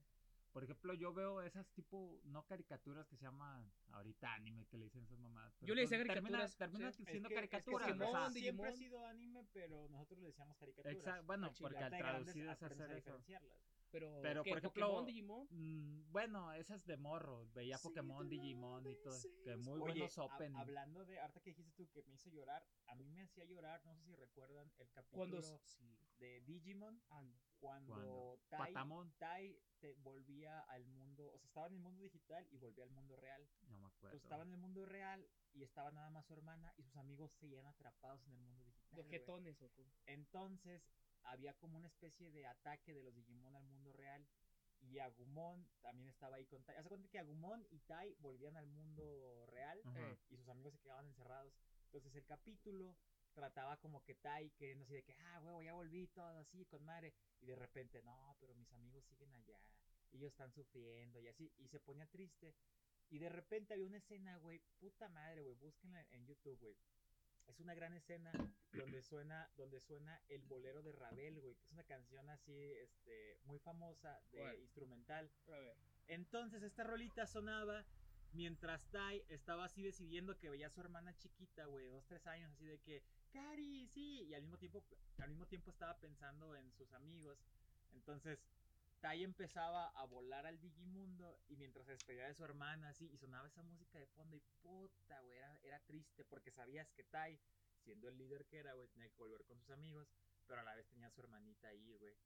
Por 0.56 0.64
ejemplo, 0.64 0.94
yo 0.94 1.12
veo 1.12 1.42
esas 1.42 1.68
tipo, 1.74 2.18
no 2.24 2.42
caricaturas 2.46 3.06
que 3.06 3.14
se 3.18 3.24
llaman 3.26 3.70
ahorita 3.92 4.32
anime, 4.32 4.64
que 4.64 4.78
le 4.78 4.84
dicen 4.86 5.02
esas 5.04 5.18
mamadas. 5.18 5.52
pero 5.58 5.68
Yo 5.68 5.74
le 5.74 5.82
decía 5.82 5.98
pues 5.98 6.08
termina- 6.08 6.38
caricaturas, 6.38 6.56
Termina, 6.56 6.92
sí. 6.92 7.02
Es 7.02 7.10
siendo 7.10 7.28
que- 7.28 7.34
es 7.34 7.40
que 7.42 7.48
caricaturas, 7.50 7.86
Digimon, 7.88 8.08
o 8.08 8.10
sea, 8.12 8.30
siempre 8.30 8.68
ha 8.68 8.72
sido 8.72 9.04
anime, 9.04 9.44
pero 9.52 9.86
nosotros 9.90 10.18
le 10.20 10.26
decíamos 10.28 10.56
caricaturas. 10.56 10.96
Exacto, 10.96 11.26
bueno, 11.26 11.52
porque 11.60 11.76
al 11.84 11.90
traducido 11.98 12.50
es 12.52 12.62
hacer 12.62 12.90
eso. 12.96 13.22
Pero, 13.90 14.18
Pero, 14.20 14.42
¿qué, 14.42 14.50
por 14.50 14.58
ejemplo, 14.58 14.86
Pokémon, 14.86 15.06
Digimon. 15.06 15.46
Mm, 15.50 16.10
bueno, 16.10 16.52
esas 16.52 16.84
de 16.86 16.96
morro. 16.96 17.46
Veía 17.54 17.78
Sí, 17.78 17.88
Pokémon, 17.88 18.28
Digimon 18.28 18.86
y 18.86 18.96
todo. 18.96 19.18
Que 19.44 19.56
muy 19.56 19.80
Oye, 19.80 19.92
buenos 19.92 20.18
openings. 20.18 20.58
hablando 20.60 21.04
de, 21.04 21.18
ahorita 21.20 21.40
que 21.40 21.50
dijiste 21.50 21.72
tú 21.72 21.88
que 21.92 22.02
me 22.02 22.14
hizo 22.14 22.28
llorar, 22.30 22.66
a 22.86 22.94
mí 22.94 23.06
me 23.10 23.22
hacía 23.22 23.44
llorar, 23.44 23.84
no 23.86 23.94
sé 23.96 24.04
si 24.04 24.14
recuerdan 24.16 24.70
el 24.78 24.88
Cuando. 25.10 25.36
capítulo 25.40 25.58
Sí, 25.64 25.98
de 26.18 26.40
Digimon, 26.42 27.00
cuando, 27.08 27.38
Cuando 27.60 28.40
Tai, 28.48 28.58
Patamon. 28.74 29.12
Tai 29.18 29.58
te 29.80 29.94
volvía 29.94 30.60
al 30.62 30.84
mundo, 30.86 31.30
o 31.32 31.38
sea, 31.38 31.46
estaba 31.46 31.66
en 31.68 31.74
el 31.74 31.80
mundo 31.80 32.02
digital 32.02 32.46
y 32.50 32.56
volvía 32.58 32.84
al 32.84 32.90
mundo 32.90 33.16
real. 33.16 33.48
No 33.68 33.76
me 33.78 33.86
acuerdo. 33.86 34.08
Entonces 34.16 34.22
estaba 34.22 34.42
en 34.42 34.50
el 34.52 34.58
mundo 34.58 34.84
real 34.86 35.26
y 35.52 35.62
estaba 35.62 35.90
nada 35.92 36.10
más 36.10 36.26
su 36.26 36.32
hermana 36.34 36.74
y 36.76 36.82
sus 36.82 36.96
amigos 36.96 37.32
seguían 37.38 37.66
atrapados 37.66 38.26
en 38.26 38.32
el 38.34 38.40
mundo 38.40 38.64
digital. 38.64 38.96
De 38.96 39.04
jetones. 39.04 39.56
Entonces 40.06 40.82
había 41.26 41.54
como 41.54 41.76
una 41.76 41.88
especie 41.88 42.30
de 42.30 42.46
ataque 42.46 42.94
de 42.94 43.02
los 43.02 43.14
Digimon 43.14 43.54
al 43.54 43.64
mundo 43.64 43.92
real. 43.92 44.26
Y 44.80 44.98
Agumon 44.98 45.66
también 45.80 46.08
estaba 46.08 46.36
ahí 46.36 46.46
con 46.46 46.62
Tai. 46.62 46.76
Hace 46.76 46.88
cuenta 46.88 47.08
que 47.08 47.18
Agumon 47.18 47.66
y 47.70 47.80
Tai 47.80 48.14
volvían 48.18 48.56
al 48.56 48.66
mundo 48.66 49.46
real 49.46 49.82
y 50.28 50.36
sus 50.36 50.48
amigos 50.48 50.74
se 50.74 50.80
quedaban 50.80 51.06
encerrados. 51.06 51.52
Entonces 51.86 52.14
el 52.14 52.24
capítulo 52.24 52.96
trataba 53.32 53.78
como 53.78 54.02
que 54.04 54.14
Tai 54.14 54.50
queriendo 54.50 54.84
así 54.84 54.94
de 54.94 55.02
que, 55.02 55.14
ah, 55.14 55.40
huevo, 55.40 55.62
ya 55.62 55.72
volví 55.72 56.06
todo 56.08 56.38
así 56.38 56.64
con 56.66 56.84
madre. 56.84 57.14
Y 57.40 57.46
de 57.46 57.56
repente, 57.56 58.02
no, 58.02 58.36
pero 58.38 58.54
mis 58.54 58.70
amigos 58.72 59.04
siguen 59.06 59.32
allá. 59.34 59.60
Ellos 60.12 60.30
están 60.32 60.52
sufriendo 60.52 61.20
y 61.20 61.28
así. 61.28 61.52
Y 61.56 61.68
se 61.68 61.80
ponía 61.80 62.06
triste. 62.06 62.54
Y 63.08 63.18
de 63.18 63.28
repente 63.28 63.74
había 63.74 63.86
una 63.86 63.98
escena, 63.98 64.36
güey, 64.38 64.60
puta 64.78 65.08
madre, 65.08 65.42
güey, 65.42 65.54
búsquenla 65.54 66.04
en 66.10 66.26
YouTube, 66.26 66.58
güey. 66.58 66.76
Es 67.46 67.60
una 67.60 67.74
gran 67.74 67.92
escena 67.94 68.32
donde 68.72 69.02
suena, 69.02 69.50
donde 69.56 69.80
suena 69.80 70.20
el 70.28 70.42
bolero 70.42 70.82
de 70.82 70.92
Ravel, 70.92 71.40
güey, 71.40 71.54
que 71.54 71.64
es 71.64 71.72
una 71.72 71.84
canción 71.84 72.28
así, 72.28 72.72
este, 72.74 73.38
muy 73.44 73.58
famosa 73.58 74.20
de 74.32 74.60
instrumental. 74.60 75.30
a 75.48 75.58
ver. 75.58 75.76
Entonces 76.08 76.62
esta 76.62 76.84
rolita 76.84 77.26
sonaba 77.26 77.84
mientras 78.32 78.84
Tai 78.90 79.24
estaba 79.28 79.64
así 79.64 79.82
decidiendo 79.82 80.38
que 80.38 80.50
veía 80.50 80.66
a 80.66 80.70
su 80.70 80.80
hermana 80.80 81.16
chiquita, 81.16 81.64
güey, 81.66 81.86
dos, 81.88 82.06
tres 82.06 82.26
años, 82.26 82.52
así 82.52 82.66
de 82.66 82.78
que, 82.80 83.02
Cari, 83.32 83.86
sí, 83.88 84.24
y 84.24 84.34
al 84.34 84.42
mismo 84.42 84.58
tiempo, 84.58 84.84
al 85.18 85.30
mismo 85.30 85.46
tiempo 85.46 85.70
estaba 85.70 85.98
pensando 85.98 86.54
en 86.54 86.70
sus 86.72 86.92
amigos. 86.92 87.38
Entonces, 87.92 88.38
Tai 89.00 89.22
empezaba 89.22 89.88
a 89.88 90.04
volar 90.06 90.46
al 90.46 90.60
Digimundo 90.60 91.38
y 91.48 91.56
mientras 91.56 91.86
se 91.86 91.92
despedía 91.92 92.26
de 92.26 92.34
su 92.34 92.44
hermana, 92.44 92.88
así, 92.88 93.10
y 93.12 93.16
sonaba 93.18 93.46
esa 93.46 93.62
música 93.62 93.98
de 93.98 94.06
fondo 94.06 94.36
y 94.36 94.42
puta, 94.62 95.20
güey, 95.20 95.38
era, 95.38 95.58
era 95.62 95.80
triste 95.80 96.24
porque 96.24 96.50
sabías 96.50 96.90
que 96.92 97.04
Tai, 97.04 97.38
siendo 97.78 98.08
el 98.08 98.16
líder 98.16 98.46
que 98.46 98.58
era, 98.58 98.74
güey, 98.74 98.88
tenía 98.88 99.08
que 99.10 99.18
volver 99.18 99.44
con 99.44 99.58
sus 99.60 99.70
amigos, 99.70 100.08
pero 100.46 100.60
a 100.60 100.64
la 100.64 100.74
vez 100.74 100.88
tenía 100.88 101.08
a 101.08 101.10
su 101.10 101.20
hermanita 101.20 101.68
ahí, 101.68 101.94
güey. 101.94 102.16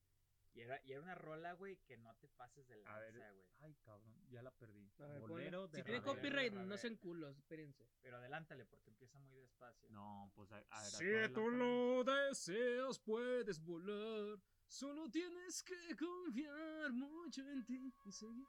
Y 0.52 0.62
era, 0.62 0.80
y 0.84 0.92
era 0.92 1.02
una 1.02 1.14
rola, 1.14 1.52
güey, 1.52 1.76
que 1.86 1.96
no 1.96 2.14
te 2.16 2.28
pases 2.28 2.66
de 2.66 2.82
A 2.86 2.98
ver, 2.98 3.14
lanza, 3.14 3.30
güey. 3.32 3.46
Ay, 3.60 3.74
cabrón, 3.84 4.30
ya 4.30 4.42
la 4.42 4.50
perdí. 4.50 4.90
A 4.98 5.06
ver, 5.06 5.20
Bolero 5.20 5.60
ponle. 5.62 5.72
de 5.72 5.78
Si 5.78 5.84
tiene 5.84 6.02
copyright, 6.02 6.52
no 6.52 6.76
sean 6.76 6.96
culos, 6.96 7.36
espérense. 7.38 7.88
Pero 8.02 8.16
adelántale 8.16 8.66
porque 8.66 8.90
empieza 8.90 9.18
muy 9.20 9.38
despacio. 9.38 9.88
No, 9.90 10.32
pues 10.34 10.50
a, 10.52 10.56
a 10.70 10.82
ver. 10.82 10.90
Si 11.28 11.32
tú 11.32 11.50
lo 11.50 12.02
deseas, 12.04 12.98
puedes 12.98 13.60
volar. 13.60 14.38
Solo 14.66 15.08
tienes 15.10 15.62
que 15.62 15.96
confiar 15.96 16.92
mucho 16.92 17.42
en 17.48 17.64
ti 17.64 17.92
y 18.04 18.12
seguir. 18.12 18.46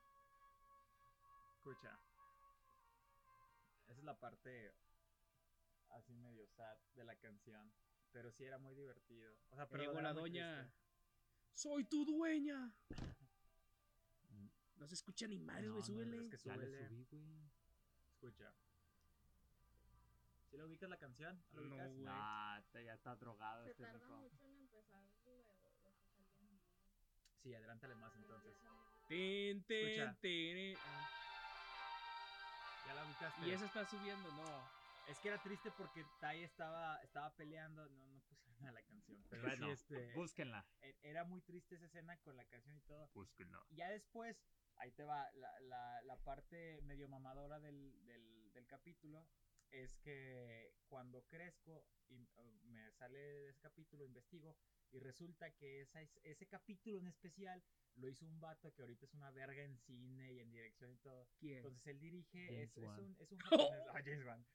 Escucha. 1.56 2.00
Esa 3.88 4.00
es 4.00 4.04
la 4.04 4.20
parte 4.20 4.74
así 5.90 6.16
medio 6.16 6.48
sad 6.48 6.78
de 6.94 7.04
la 7.04 7.16
canción. 7.16 7.72
Pero 8.12 8.32
sí 8.32 8.44
era 8.44 8.58
muy 8.58 8.76
divertido. 8.76 9.34
O 9.50 9.56
sea, 9.56 9.68
pero 9.70 9.84
llegó 9.84 10.02
la 10.02 10.14
doña. 10.14 10.64
triste. 10.64 10.82
Soy 11.54 11.84
tu 11.86 12.06
dueña. 12.06 12.72
No 14.78 14.88
se 14.88 14.96
escucha 14.96 15.28
ni 15.28 15.38
madres, 15.38 15.68
no, 15.68 15.74
güey, 15.74 15.82
no, 15.82 15.86
súbele. 15.86 16.18
es 16.18 16.24
que 16.32 16.38
Ya 16.50 16.58
le 16.58 16.66
súbele. 16.66 16.88
subí, 16.88 17.06
güey. 17.12 17.52
Escucha. 18.16 18.52
¿Sí 20.50 20.58
lo 20.58 20.66
ubicas 20.66 20.90
la 20.90 20.98
canción? 20.98 21.40
¿No 21.54 21.62
lo 21.62 21.70
No, 21.70 21.76
güey. 21.76 22.04
Nah, 22.04 22.60
te- 22.72 22.84
ya 22.86 22.94
está 22.96 23.16
drogado 23.16 23.64
Se 23.66 23.70
este 23.72 23.84
tarda 23.84 24.08
mucho 24.08 24.44
en 24.44 24.58
empezar 24.58 25.04
lo 25.04 25.22
que 25.24 25.54
en. 26.24 26.60
Sí, 27.44 27.54
adelántale 27.54 27.94
más 27.94 28.16
entonces. 28.16 28.58
Tin, 29.08 29.64
tin. 29.66 30.76
Ya 32.88 32.94
la 32.96 33.06
ubicaste. 33.06 33.46
Y 33.48 33.52
esa 33.52 33.66
está 33.68 33.86
subiendo, 33.86 34.32
no. 34.32 34.81
Es 35.12 35.20
que 35.20 35.28
era 35.28 35.42
triste 35.44 35.72
porque 35.72 36.06
Tai 36.20 36.42
estaba, 36.44 36.98
estaba 37.04 37.36
peleando. 37.36 37.88
No, 37.90 38.08
no 38.08 38.22
pusieron 38.22 38.60
nada 38.62 38.72
la 38.74 38.84
canción. 38.84 39.24
Pero 39.30 39.42
sí, 39.44 39.48
Bueno, 39.50 39.72
este, 39.74 40.14
búsquenla. 40.14 40.66
e- 40.82 40.96
era 41.02 41.24
muy 41.26 41.42
triste 41.42 41.76
esa 41.76 41.86
escena 41.86 42.18
con 42.22 42.38
la 42.38 42.46
canción 42.46 42.78
y 42.78 42.82
todo. 42.82 43.10
Búsquenla. 43.14 43.62
Y 43.70 43.76
ya 43.76 43.90
después, 43.90 44.42
ahí 44.78 44.92
te 44.92 45.04
va, 45.04 45.30
la, 45.34 45.60
la, 45.62 46.02
la 46.04 46.16
parte 46.24 46.82
medio 46.84 47.08
mamadora 47.10 47.60
del, 47.60 48.04
del, 48.06 48.54
del 48.54 48.66
capítulo 48.68 49.28
es 49.70 49.96
que 49.98 50.74
cuando 50.88 51.24
crezco 51.28 51.86
y 52.10 52.24
uh, 52.36 52.62
me 52.64 52.92
sale 52.92 53.18
de 53.20 53.50
ese 53.50 53.60
capítulo, 53.62 54.04
investigo 54.06 54.58
y 54.92 55.00
resulta 55.00 55.52
que 55.56 55.82
esa, 55.82 56.02
es- 56.02 56.20
ese 56.24 56.46
capítulo 56.48 56.98
en 57.00 57.08
especial 57.08 57.62
lo 57.96 58.08
hizo 58.10 58.26
un 58.26 58.40
vato 58.40 58.74
que 58.74 58.82
ahorita 58.82 59.06
es 59.06 59.14
una 59.14 59.30
verga 59.32 59.64
en 59.64 59.78
cine 59.78 60.32
y 60.34 60.40
en 60.40 60.52
dirección 60.52 60.92
y 60.92 60.98
todo. 60.98 61.28
¿Quién? 61.40 61.58
Entonces 61.58 61.86
él 61.88 62.00
dirige, 62.00 62.46
James 62.48 62.78
es, 62.78 62.78
es 62.78 62.98
un, 63.00 63.16
es 63.20 63.32
un 63.32 63.38
japonés. 63.74 63.84
ah, 63.90 64.02
James 64.04 64.26
Wan. 64.26 64.46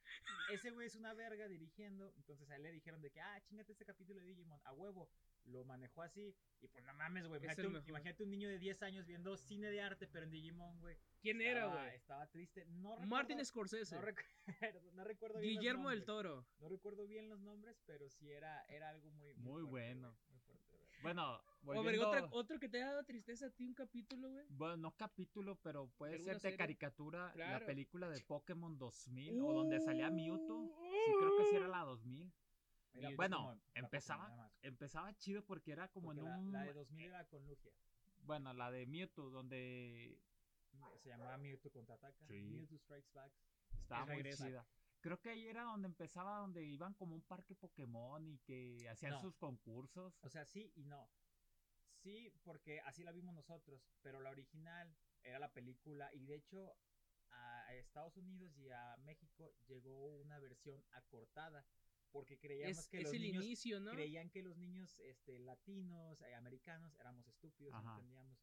Ese 0.50 0.70
güey 0.70 0.86
es 0.86 0.96
una 0.96 1.14
verga 1.14 1.46
dirigiendo. 1.48 2.12
Entonces 2.16 2.50
a 2.50 2.56
él 2.56 2.62
le 2.62 2.72
dijeron 2.72 3.00
de 3.02 3.10
que, 3.10 3.20
ah, 3.20 3.40
chingate 3.42 3.72
este 3.72 3.84
capítulo 3.84 4.20
de 4.20 4.26
Digimon, 4.26 4.60
a 4.64 4.72
huevo. 4.72 5.10
Lo 5.44 5.64
manejó 5.64 6.02
así. 6.02 6.34
Y 6.60 6.66
pues 6.68 6.84
no 6.84 6.92
mames, 6.94 7.28
güey. 7.28 7.40
Imagínate, 7.42 7.88
imagínate 7.88 8.22
un 8.24 8.30
niño 8.30 8.48
de 8.48 8.58
10 8.58 8.82
años 8.82 9.06
viendo 9.06 9.36
cine 9.36 9.70
de 9.70 9.80
arte, 9.80 10.08
pero 10.08 10.24
en 10.24 10.32
Digimon, 10.32 10.80
güey. 10.80 10.96
¿Quién 11.20 11.40
era, 11.40 11.60
Estaba- 11.66 11.82
güey? 11.84 11.94
Estaba 11.96 12.26
triste. 12.28 12.64
No 12.66 12.90
recuerdo, 12.90 13.06
Martin 13.08 13.44
Scorsese. 13.44 13.94
no 13.94 14.00
recuerdo, 14.02 14.30
no 14.94 15.04
recuerdo 15.04 15.38
bien 15.40 15.54
los 15.54 15.60
Guillermo 15.60 15.90
del. 15.90 16.04
Toro. 16.04 16.46
No 16.58 16.68
recuerdo 16.68 17.06
bien 17.06 17.28
los 17.28 17.38
nombres, 17.40 17.80
pero 17.86 18.08
sí 18.10 18.30
era, 18.32 18.64
era 18.64 18.88
algo 18.88 19.10
muy, 19.12 19.34
Muy 19.34 19.62
fuerte, 19.62 19.70
bueno. 19.70 20.18
muy 20.30 20.38
fuerte. 20.40 20.78
Bueno, 21.02 21.40
O 21.66 21.82
ver, 21.82 21.82
volviendo... 21.82 22.08
otra- 22.08 22.28
otro 22.30 22.58
que 22.60 22.68
te 22.68 22.82
ha 22.82 22.86
dado 22.86 23.04
tristeza 23.04 23.46
a 23.46 23.50
ti, 23.50 23.66
un 23.66 23.74
capítulo, 23.74 24.30
güey. 24.30 24.46
Bueno, 24.50 24.76
no 24.76 24.96
capítulo, 24.96 25.56
pero 25.62 25.88
puede 25.96 26.14
¿Alguna 26.14 26.24
ser 26.32 26.34
de 26.36 26.40
serie? 26.40 26.56
caricatura 26.58 27.32
Claro. 27.32 27.60
la 27.60 27.66
película 27.66 28.08
de 28.08 28.20
Pokémon 28.22 28.78
2000 28.78 29.40
o 29.40 29.52
donde 29.52 29.80
salía 29.80 30.10
Mewtwo. 30.10 30.76
Sí, 30.90 31.12
creo 31.18 31.36
que 31.36 31.44
sí 31.50 31.56
era 31.56 31.68
la 31.68 31.80
2000. 31.80 32.32
Mira, 32.94 33.08
pues, 33.08 33.16
bueno, 33.16 33.60
empezaba-. 33.74 34.50
Empezaba 34.62 35.12
chido 35.18 35.44
porque 35.44 35.72
era 35.72 35.88
como 35.88 36.06
Porque 36.08 36.20
en 36.20 36.26
la, 36.26 36.38
un... 36.38 36.52
la 36.52 36.62
de 36.64 36.72
2000 36.72 37.06
era 37.06 37.24
con 37.26 37.46
Lugia. 37.46 37.72
Bueno, 38.22 38.52
la 38.54 38.70
de 38.70 38.86
Mewtwo, 38.86 39.30
donde 39.30 40.18
Se 41.02 41.08
llamaba 41.10 41.36
Mewtwo 41.36 41.70
contraataca. 41.70 42.16
Sí. 42.26 42.40
Mewtwo 42.42 42.78
Strikes 42.78 43.10
Back. 43.12 43.32
estaba 43.82 44.06
muy 44.06 44.22
chida. 44.34 44.66
Creo 45.00 45.20
que 45.20 45.28
ahí 45.30 45.46
era 45.46 45.62
donde 45.64 45.86
empezaba, 45.86 46.38
donde 46.38 46.64
iban 46.64 46.94
como 46.94 47.14
un 47.14 47.22
parque 47.22 47.54
Pokémon 47.54 48.26
y 48.26 48.38
que 48.38 48.88
hacían 48.88 49.12
No. 49.12 49.20
sus 49.20 49.36
concursos. 49.36 50.18
O 50.22 50.28
sea, 50.28 50.44
sí 50.46 50.72
y 50.74 50.84
no. 50.84 51.08
Sí, 52.06 52.32
porque 52.44 52.78
así 52.82 53.02
la 53.02 53.10
vimos 53.10 53.34
nosotros, 53.34 53.82
pero 54.00 54.20
la 54.20 54.30
original 54.30 54.96
era 55.24 55.40
la 55.40 55.52
película 55.52 56.08
y 56.14 56.24
de 56.24 56.36
hecho 56.36 56.72
a 57.30 57.74
Estados 57.74 58.16
Unidos 58.16 58.56
y 58.56 58.70
a 58.70 58.96
México 58.98 59.52
llegó 59.66 60.14
una 60.18 60.38
versión 60.38 60.84
acortada 60.92 61.66
porque 62.12 62.38
creíamos 62.38 62.78
Es, 62.78 62.88
que 62.88 62.98
es 62.98 63.02
los 63.02 63.12
el 63.12 63.22
niños 63.22 63.44
inicio, 63.44 63.80
¿no? 63.80 63.90
creían 63.90 64.30
que 64.30 64.40
los 64.40 64.56
niños 64.56 65.00
este, 65.00 65.40
latinos, 65.40 66.20
eh, 66.22 66.34
americanos, 66.36 66.94
éramos 67.00 67.26
estúpidos, 67.26 67.72
no 67.72 67.90
entendíamos. 67.90 68.38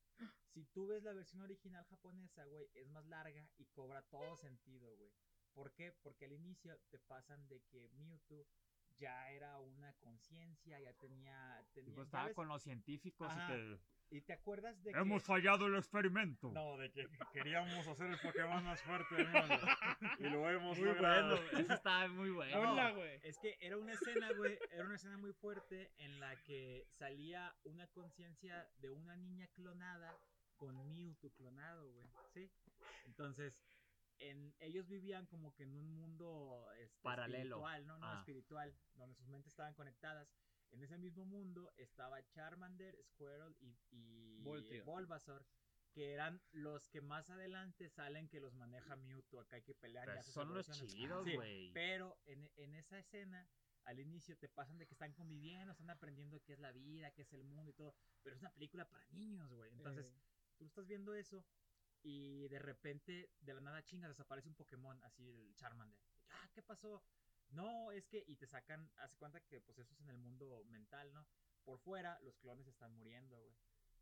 Si 0.49 0.65
tú 0.65 0.87
ves 0.87 1.01
la 1.03 1.13
versión 1.13 1.41
original 1.41 1.85
japonesa, 1.85 2.43
güey, 2.43 2.69
es 2.73 2.89
más 2.89 3.05
larga 3.05 3.49
y 3.57 3.65
cobra 3.67 4.01
todo 4.03 4.35
sentido, 4.35 4.93
güey. 4.97 5.13
¿Por 5.53 5.71
qué? 5.71 5.93
Porque 6.01 6.25
al 6.25 6.33
inicio 6.33 6.77
te 6.89 6.99
pasan 6.99 7.47
de 7.47 7.61
que 7.61 7.87
Mewtwo 7.91 8.45
ya 8.99 9.31
era 9.31 9.59
una 9.59 9.93
conciencia, 9.93 10.79
ya 10.79 10.93
tenía... 10.93 11.63
Pues 11.73 11.87
estaba 11.87 12.23
¿sabes? 12.23 12.35
con 12.35 12.47
los 12.47 12.61
científicos 12.61 13.31
Ajá. 13.31 13.53
y 13.53 13.57
que... 13.57 13.79
¿Y 14.09 14.21
te 14.21 14.33
acuerdas 14.33 14.83
de 14.83 14.91
que... 14.91 14.99
Hemos 14.99 15.23
fallado 15.23 15.65
el 15.65 15.75
experimento. 15.75 16.51
No, 16.51 16.77
de 16.77 16.91
que 16.91 17.07
queríamos 17.31 17.87
hacer 17.87 18.11
el 18.11 18.19
Pokémon 18.19 18.63
más 18.63 18.81
fuerte 18.83 19.15
del 19.15 19.27
mundo. 19.27 19.57
Y 20.19 20.23
lo 20.29 20.49
hemos 20.49 20.77
Muy 20.77 20.87
logrado. 20.87 21.35
bueno, 21.37 21.59
eso 21.59 21.73
estaba 21.73 22.07
muy 22.09 22.29
bueno. 22.29 22.59
Hola, 22.59 22.91
güey. 22.91 23.19
Es 23.23 23.39
que 23.39 23.57
era 23.59 23.77
una 23.77 23.93
escena, 23.93 24.31
güey, 24.33 24.59
era 24.71 24.85
una 24.85 24.95
escena 24.95 25.17
muy 25.17 25.33
fuerte 25.33 25.91
en 25.97 26.19
la 26.19 26.35
que 26.43 26.85
salía 26.91 27.55
una 27.63 27.87
conciencia 27.87 28.69
de 28.77 28.91
una 28.91 29.15
niña 29.15 29.47
clonada 29.55 30.15
con 30.57 30.93
Mewtwo 30.93 31.31
clonado, 31.31 31.91
güey, 31.91 32.07
¿sí? 32.33 32.51
Entonces, 33.05 33.59
en, 34.29 34.55
ellos 34.59 34.87
vivían 34.87 35.25
como 35.27 35.53
que 35.53 35.63
en 35.63 35.75
un 35.75 35.93
mundo 35.95 36.67
este, 36.79 37.01
Paralelo. 37.01 37.57
espiritual, 37.57 37.85
¿no? 37.87 37.97
No, 37.97 38.05
Ah. 38.07 38.19
espiritual, 38.19 38.75
donde 38.95 39.15
sus 39.15 39.27
mentes 39.27 39.51
estaban 39.53 39.73
conectadas. 39.73 40.29
En 40.71 40.81
ese 40.81 40.97
mismo 40.97 41.25
mundo 41.25 41.71
estaba 41.77 42.23
Charmander, 42.29 42.97
Squirtle 43.03 43.55
y, 43.59 43.77
y. 43.91 44.41
Bulbasaur, 44.85 45.45
que 45.91 46.11
eran 46.13 46.41
los 46.51 46.87
que 46.89 47.01
más 47.01 47.29
adelante 47.29 47.89
salen 47.89 48.27
que 48.27 48.39
los 48.39 48.53
maneja 48.55 48.95
Mewtwo. 48.95 49.41
Acá 49.41 49.57
hay 49.57 49.61
que 49.61 49.75
pelear. 49.75 50.05
Pero 50.07 50.23
son 50.23 50.53
los 50.53 50.67
chidos, 50.71 51.25
Sí, 51.25 51.35
güey. 51.35 51.71
pero 51.73 52.17
en, 52.25 52.49
en 52.55 52.73
esa 52.75 52.97
escena 52.97 53.47
al 53.83 53.99
inicio 53.99 54.37
te 54.37 54.47
pasan 54.49 54.77
de 54.77 54.87
que 54.87 54.93
están 54.93 55.13
conviviendo, 55.13 55.71
están 55.73 55.89
aprendiendo 55.89 56.41
qué 56.41 56.53
es 56.53 56.59
la 56.59 56.71
vida, 56.71 57.11
qué 57.11 57.21
es 57.23 57.33
el 57.33 57.43
mundo 57.43 57.69
y 57.69 57.73
todo, 57.73 57.93
pero 58.23 58.35
es 58.35 58.41
una 58.41 58.51
película 58.51 58.89
para 58.89 59.05
niños, 59.09 59.51
güey. 59.53 59.69
Entonces, 59.73 60.07
Eh, 60.07 60.21
tú 60.57 60.65
estás 60.65 60.87
viendo 60.87 61.13
eso 61.13 61.45
y 62.03 62.47
de 62.49 62.59
repente, 62.59 63.31
de 63.39 63.53
la 63.53 63.61
nada 63.61 63.83
chingas, 63.83 64.09
desaparece 64.09 64.49
un 64.49 64.55
Pokémon, 64.55 65.01
así 65.03 65.27
el 65.29 65.55
Charmander. 65.55 65.99
Ah, 66.29 66.49
¿qué 66.53 66.61
pasó? 66.61 67.01
No, 67.49 67.91
es 67.91 68.07
que, 68.07 68.23
y 68.27 68.35
te 68.35 68.47
sacan, 68.47 68.91
hace 68.97 69.15
cuenta 69.17 69.39
que 69.41 69.61
pues 69.61 69.77
eso 69.77 69.93
es 69.93 70.01
en 70.01 70.09
el 70.09 70.17
mundo 70.17 70.63
mental, 70.65 71.13
¿no? 71.13 71.25
Por 71.63 71.79
fuera, 71.79 72.19
los 72.21 72.37
clones 72.37 72.67
están 72.67 72.93
muriendo, 72.93 73.39
güey. 73.39 73.55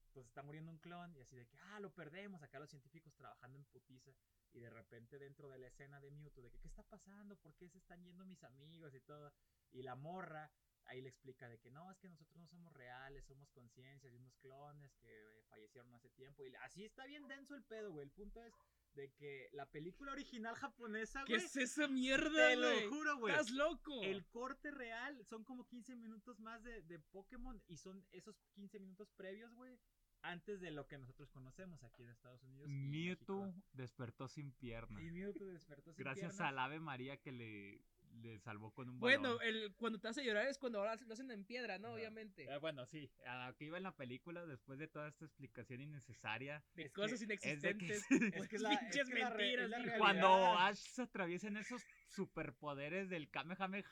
Entonces 0.07 0.27
está 0.27 0.41
muriendo 0.41 0.71
un 0.71 0.77
clon 0.79 1.15
y 1.15 1.21
así 1.21 1.37
de 1.37 1.47
que, 1.47 1.57
ah, 1.57 1.79
lo 1.79 1.93
perdemos, 1.93 2.41
acá 2.43 2.59
los 2.59 2.69
científicos 2.69 3.13
trabajando 3.15 3.57
en 3.57 3.65
putiza. 3.65 4.11
Y 4.51 4.59
de 4.59 4.69
repente 4.69 5.19
dentro 5.19 5.47
de 5.47 5.57
la 5.57 5.67
escena 5.67 6.01
de 6.01 6.11
Mewtwo, 6.11 6.41
de 6.41 6.51
que, 6.51 6.59
¿qué 6.59 6.67
está 6.67 6.83
pasando? 6.83 7.37
¿Por 7.37 7.55
qué 7.55 7.69
se 7.69 7.77
están 7.77 8.03
yendo 8.03 8.25
mis 8.25 8.43
amigos 8.43 8.93
y 8.93 8.99
todo? 8.99 9.31
Y 9.71 9.83
la 9.83 9.95
morra 9.95 10.51
ahí 10.85 11.01
le 11.01 11.09
explica 11.09 11.47
de 11.47 11.59
que 11.59 11.71
no, 11.71 11.89
es 11.91 11.97
que 11.99 12.09
nosotros 12.09 12.37
no 12.37 12.47
somos 12.47 12.73
reales, 12.73 13.25
somos 13.25 13.49
conciencias 13.51 14.11
y 14.11 14.15
unos 14.15 14.35
clones 14.37 14.95
que 14.97 15.09
eh, 15.09 15.43
fallecieron 15.49 15.93
hace 15.93 16.09
tiempo. 16.09 16.45
Y 16.45 16.53
así 16.55 16.83
está 16.83 17.05
bien 17.05 17.27
denso 17.27 17.55
el 17.55 17.63
pedo, 17.63 17.91
güey. 17.91 18.05
El 18.05 18.11
punto 18.11 18.43
es 18.43 18.53
de 18.93 19.11
que 19.13 19.49
la 19.53 19.65
película 19.65 20.11
original 20.11 20.55
japonesa, 20.55 21.23
¿Qué 21.25 21.33
güey. 21.35 21.45
es 21.45 21.55
esa 21.55 21.87
mierda, 21.87 22.49
Te 22.49 22.55
lo 22.55 22.89
juro, 22.89 23.17
güey. 23.17 23.33
Estás 23.33 23.51
loco. 23.51 24.03
El 24.03 24.25
corte 24.27 24.71
real 24.71 25.23
son 25.25 25.43
como 25.43 25.65
15 25.65 25.95
minutos 25.95 26.39
más 26.39 26.61
de, 26.63 26.81
de 26.83 26.99
Pokémon 26.99 27.61
y 27.67 27.77
son 27.77 28.05
esos 28.11 28.35
15 28.53 28.79
minutos 28.79 29.09
previos, 29.11 29.53
güey, 29.53 29.79
antes 30.23 30.59
de 30.59 30.71
lo 30.71 30.87
que 30.87 30.97
nosotros 30.97 31.29
conocemos 31.31 31.83
aquí 31.83 32.03
en 32.03 32.09
Estados 32.09 32.43
Unidos. 32.43 32.67
Mewtwo 32.69 33.53
despertó 33.73 34.27
sin 34.27 34.51
pierna. 34.51 35.01
Y 35.01 35.09
Mewtwo 35.11 35.47
despertó 35.47 35.93
sin 35.93 36.03
Gracias 36.03 36.33
piernas. 36.33 36.49
al 36.49 36.59
Ave 36.59 36.79
María 36.79 37.17
que 37.17 37.31
le, 37.31 37.81
le 38.21 38.39
salvó 38.39 38.71
con 38.71 38.89
un 38.89 38.99
balón. 38.99 39.21
Bueno, 39.21 39.41
el, 39.41 39.73
cuando 39.75 39.99
te 39.99 40.07
hace 40.07 40.23
llorar 40.23 40.47
es 40.47 40.57
cuando 40.57 40.79
ahora 40.79 40.95
lo 41.05 41.13
hacen 41.13 41.31
en 41.31 41.45
piedra, 41.45 41.77
¿no? 41.79 41.87
Ajá. 41.89 41.95
Obviamente. 41.95 42.43
Eh, 42.43 42.57
bueno, 42.57 42.85
sí, 42.85 43.11
a 43.25 43.47
lo 43.49 43.55
que 43.55 43.65
iba 43.65 43.77
en 43.77 43.83
la 43.83 43.95
película, 43.95 44.45
después 44.45 44.77
de 44.79 44.87
toda 44.87 45.07
esta 45.07 45.25
explicación 45.25 45.81
innecesaria, 45.81 46.63
De 46.75 46.83
es 46.83 46.91
cosas 46.91 47.19
que- 47.19 47.25
inexistentes. 47.25 48.05
Es 48.09 48.47
que 48.47 48.55
es 48.57 48.61
la, 48.61 48.73
es 48.73 48.79
pinches 48.79 49.09
que 49.09 49.19
la 49.19 49.29
re- 49.29 49.37
mentiras, 49.57 49.79
es 49.81 49.85
la 49.87 49.97
cuando 49.97 50.27
Ash 50.59 50.77
se 50.77 51.01
atraviesa 51.03 51.47
en 51.47 51.57
esos 51.57 51.81
superpoderes 52.09 53.09
del 53.09 53.29
Kamehameha 53.29 53.83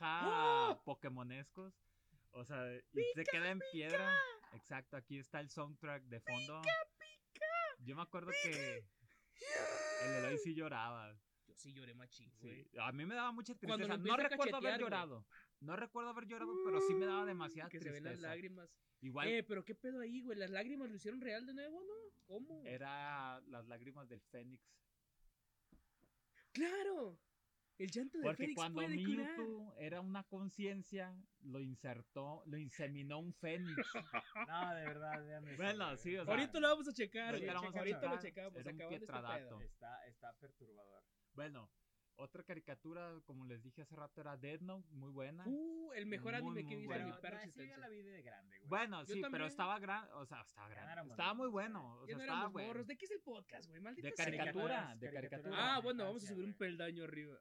¡Oh! 0.72 0.82
pokemonescos, 0.86 1.74
o 2.32 2.44
sea, 2.46 2.76
y 2.94 3.02
se 3.16 3.24
queda 3.24 3.50
en 3.52 3.60
piedra. 3.72 4.14
Exacto, 4.54 4.98
aquí 4.98 5.18
está 5.20 5.40
el 5.40 5.50
soundtrack 5.50 6.04
de 6.04 6.20
fondo. 6.22 6.62
Yo 7.80 7.96
me 7.96 8.02
acuerdo 8.02 8.32
que 8.44 8.84
el 10.04 10.16
Eloy 10.26 10.38
sí 10.40 10.54
lloraba. 10.54 11.16
Sí 11.60 11.74
lloré 11.74 11.94
machín, 11.94 12.32
Sí. 12.38 12.48
güey. 12.48 12.68
A 12.80 12.92
mí 12.94 13.06
me 13.06 13.16
daba 13.16 13.32
mucha 13.34 13.54
tristeza. 13.54 13.98
No 13.98 14.16
recuerdo 14.18 14.58
haber 14.58 14.80
llorado. 14.80 15.26
No 15.60 15.76
recuerdo 15.76 16.10
haber 16.12 16.26
llorado, 16.26 16.54
pero 16.64 16.80
sí 16.82 16.94
me 16.94 17.06
daba 17.06 17.26
demasiada 17.26 17.70
Que 17.70 17.80
se 17.82 17.92
ven 17.92 18.04
las 18.04 18.14
tristeza. 18.14 18.30
lágrimas. 18.34 18.70
Igual 19.02 19.28
Eh, 19.28 19.44
pero 19.44 19.64
qué 19.66 19.76
pedo 19.76 20.00
ahí, 20.02 20.22
güey. 20.22 20.38
Las 20.38 20.50
lágrimas 20.52 20.90
lo 20.90 20.96
hicieron 20.96 21.20
real 21.22 21.46
de 21.46 21.54
nuevo, 21.54 21.82
¿no? 21.84 21.94
¿Cómo? 22.26 22.62
era 22.66 23.42
las 23.48 23.68
lágrimas 23.68 24.08
del 24.08 24.22
Fénix. 24.22 24.64
¡Claro! 26.52 27.20
El 27.78 27.90
llanto 27.92 28.18
de 28.18 28.24
Porque 28.26 28.44
Fénix 28.44 28.56
cuando 28.56 28.82
puede 28.82 29.04
curar. 29.06 29.38
Mewtwo 29.38 29.76
era 29.80 30.02
una 30.02 30.24
conciencia, 30.24 31.16
lo 31.44 31.62
insertó, 31.62 32.44
lo 32.46 32.58
inseminó 32.58 33.20
un 33.20 33.34
Fénix. 33.34 33.74
No, 34.50 34.76
de 34.76 34.84
verdad, 34.84 35.26
vean 35.26 35.48
eso, 35.48 35.58
Bueno, 35.58 35.98
sí, 35.98 36.18
o 36.18 36.26
sea, 36.26 36.34
Ahorita 36.34 36.60
lo 36.60 36.68
vamos 36.68 36.88
a 36.90 36.94
checar, 36.94 37.34
ahorita 37.36 37.54
güey. 37.54 37.72
lo 37.72 37.80
Ahorita 37.80 38.20
checamos. 38.20 38.60
Era 38.60 38.72
un 38.72 38.82
este. 38.82 39.66
Está, 39.66 40.06
está 40.08 40.34
perturbador. 40.34 41.04
Bueno, 41.40 41.72
otra 42.18 42.44
caricatura, 42.44 43.18
como 43.24 43.46
les 43.46 43.64
dije 43.64 43.82
hace 43.82 43.96
rato, 43.96 44.20
era 44.20 44.36
Dead 44.36 44.60
Note, 44.60 44.86
muy 44.92 45.10
buena. 45.10 45.46
Uh, 45.48 45.94
el 45.94 46.06
mejor 46.06 46.34
Muy, 46.34 46.38
anime 46.42 46.64
muy 46.64 46.68
que 46.68 46.74
he 46.74 46.78
visto 46.80 46.94
en 46.94 47.00
bueno. 47.04 47.16
mi 47.16 47.22
perra 47.22 47.38
existencia. 47.38 47.78
la 47.78 47.88
vi 47.88 48.02
de 48.02 48.22
grande, 48.22 48.58
güey. 48.58 48.68
Bueno, 48.68 49.06
Yo 49.06 49.14
sí, 49.14 49.22
pero 49.32 49.46
estaba 49.48 49.80
gran, 49.80 50.06
o 50.16 50.26
sea, 50.26 50.42
estaba 50.42 50.68
grande. 50.68 51.12
Estaba 51.12 51.34
muy 51.34 51.48
bueno, 51.48 51.98
o 52.02 52.06
sea, 52.06 52.18
no 52.18 52.22
estaba 52.24 52.50
morros. 52.50 52.88
¿De 52.88 52.98
qué 52.98 53.06
es 53.06 53.12
el 53.12 53.22
podcast, 53.22 53.70
güey? 53.70 53.80
Maldita 53.80 54.10
De 54.10 54.14
caricatura, 54.16 54.96
de 54.98 55.12
caricatura. 55.14 55.76
Ah, 55.76 55.80
bueno, 55.80 56.04
vamos 56.04 56.26
a 56.26 56.28
subir 56.28 56.44
un 56.44 56.52
güey. 56.52 56.58
peldaño 56.58 57.06
arriba. 57.06 57.40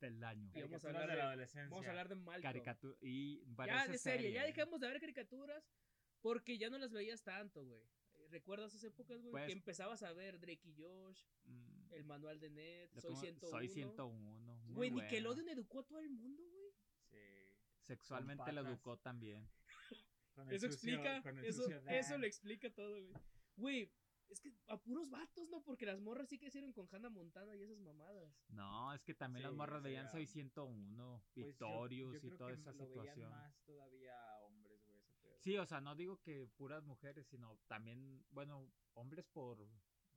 Peldaño. 0.00 0.50
Y 0.56 0.60
vamos 0.62 0.84
a 0.84 0.88
hablar 0.88 1.02
de 1.06 1.12
de- 1.12 1.18
la 1.18 1.24
adolescencia. 1.28 1.70
Vamos 1.70 1.86
a 1.86 1.90
hablar 1.90 2.08
de 2.08 2.14
Malcolm. 2.16 2.42
Caricatura 2.42 2.96
y 3.02 3.44
Ya 3.64 3.86
de 3.86 3.96
serie, 3.98 4.32
ya 4.32 4.42
dejamos 4.44 4.80
de 4.80 4.88
ver 4.88 4.98
caricaturas 4.98 5.70
porque 6.20 6.58
ya 6.58 6.68
no 6.68 6.78
las 6.78 6.90
veías 6.90 7.22
tanto, 7.22 7.64
güey. 7.64 7.80
¿Recuerdas 8.28 8.72
esas 8.74 8.82
épocas, 8.90 9.20
güey? 9.20 9.30
Pues- 9.30 9.46
que 9.46 9.52
empezabas 9.52 10.02
a 10.02 10.12
ver 10.12 10.40
Drake 10.40 10.62
y 10.68 10.74
Josh, 10.82 11.22
Mm, 11.44 11.75
el 11.92 12.04
manual 12.04 12.38
de 12.40 12.50
Ned, 12.50 12.90
Soy 12.94 13.10
como- 13.12 13.20
101. 13.20 13.50
Soy 13.50 13.68
101. 13.68 14.56
muy 14.66 14.74
Güey. 14.74 14.90
Nickelodeon 14.90 15.48
educó 15.48 15.80
a 15.80 15.86
todo 15.86 16.00
el 16.00 16.10
mundo, 16.10 16.42
güey. 16.50 16.72
Sí. 17.10 17.16
Sexualmente 17.82 18.52
lo 18.52 18.60
educó 18.62 18.98
también. 18.98 19.48
Eso 20.50 20.66
sucio- 20.70 20.96
explica, 20.98 21.18
eso, 21.42 21.66
eso 21.88 22.18
lo 22.18 22.26
explica 22.26 22.70
todo, 22.70 22.90
güey. 23.02 23.12
Güey, 23.56 23.92
es 24.28 24.40
que 24.40 24.52
a 24.66 24.76
puros 24.76 25.08
vatos, 25.08 25.48
¿no? 25.48 25.62
Porque 25.62 25.86
las 25.86 25.98
morras 26.00 26.28
sí 26.28 26.38
crecieron 26.38 26.72
con 26.72 26.86
Hannah 26.92 27.08
Montana 27.08 27.54
y 27.56 27.62
esas 27.62 27.78
mamadas. 27.78 28.34
No, 28.48 28.92
es 28.92 29.02
que 29.02 29.14
también 29.14 29.44
las 29.44 29.54
morras 29.54 29.80
sí, 29.82 29.84
veían. 29.88 30.10
Soy 30.10 30.26
101, 30.26 31.22
Pues 31.32 31.46
Victorious 31.46 32.20
yo 32.20 32.28
y 32.28 32.36
toda 32.36 32.50
que 32.50 32.60
esa 32.60 32.72
lo 32.72 32.78
veían 32.78 32.88
situación. 33.04 33.30
más 33.30 33.62
todavía 33.64 34.14
hombres, 34.42 34.84
güey. 34.84 35.00
Sí, 35.38 35.56
o 35.56 35.64
sea, 35.64 35.80
no 35.80 35.94
digo 35.94 36.18
que 36.20 36.48
puras 36.56 36.84
mujeres, 36.84 37.26
sino 37.28 37.56
también, 37.68 38.22
bueno, 38.30 38.70
hombres 38.94 39.26
por 39.28 39.66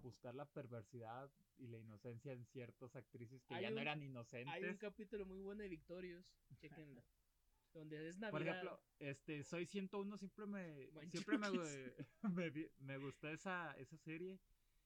buscar 0.01 0.33
la 0.35 0.45
perversidad 0.45 1.31
y 1.57 1.67
la 1.67 1.77
inocencia 1.77 2.31
en 2.33 2.45
ciertas 2.45 2.95
actrices 2.95 3.43
que 3.43 3.53
Hay 3.55 3.63
ya 3.63 3.69
no 3.69 3.75
un- 3.77 3.81
eran 3.81 3.99
Hay 3.99 4.05
un 4.05 4.11
inocentes. 4.11 4.77
capítulo 4.79 5.25
muy 5.25 5.39
bueno 5.41 5.61
de 5.63 5.69
Victorious, 5.69 6.25
chequenlo. 6.59 7.03
donde 7.73 8.07
es 8.09 8.17
Navidad. 8.17 8.31
Por 8.31 8.41
ejemplo, 8.47 8.81
este, 8.99 9.43
Soy 9.43 9.65
101 9.67 10.17
siempre 10.17 10.45
me 10.47 10.89
siempre 11.11 11.37
me, 11.37 11.49
me, 12.33 12.69
me 12.79 12.97
gustó 12.97 13.29
esa, 13.29 13.73
esa 13.77 13.97
serie. 13.97 14.39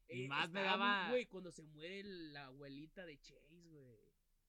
y 0.10 0.24
Eh, 0.26 0.28
más 0.28 0.50
me 0.52 0.64
daba- 0.64 1.10
Güey, 1.10 1.28
cuando 1.28 1.50
se 1.52 1.64
muere 1.64 2.04
la 2.04 2.48
abuelita 2.48 3.06
de 3.06 3.16
güey. 3.18 3.53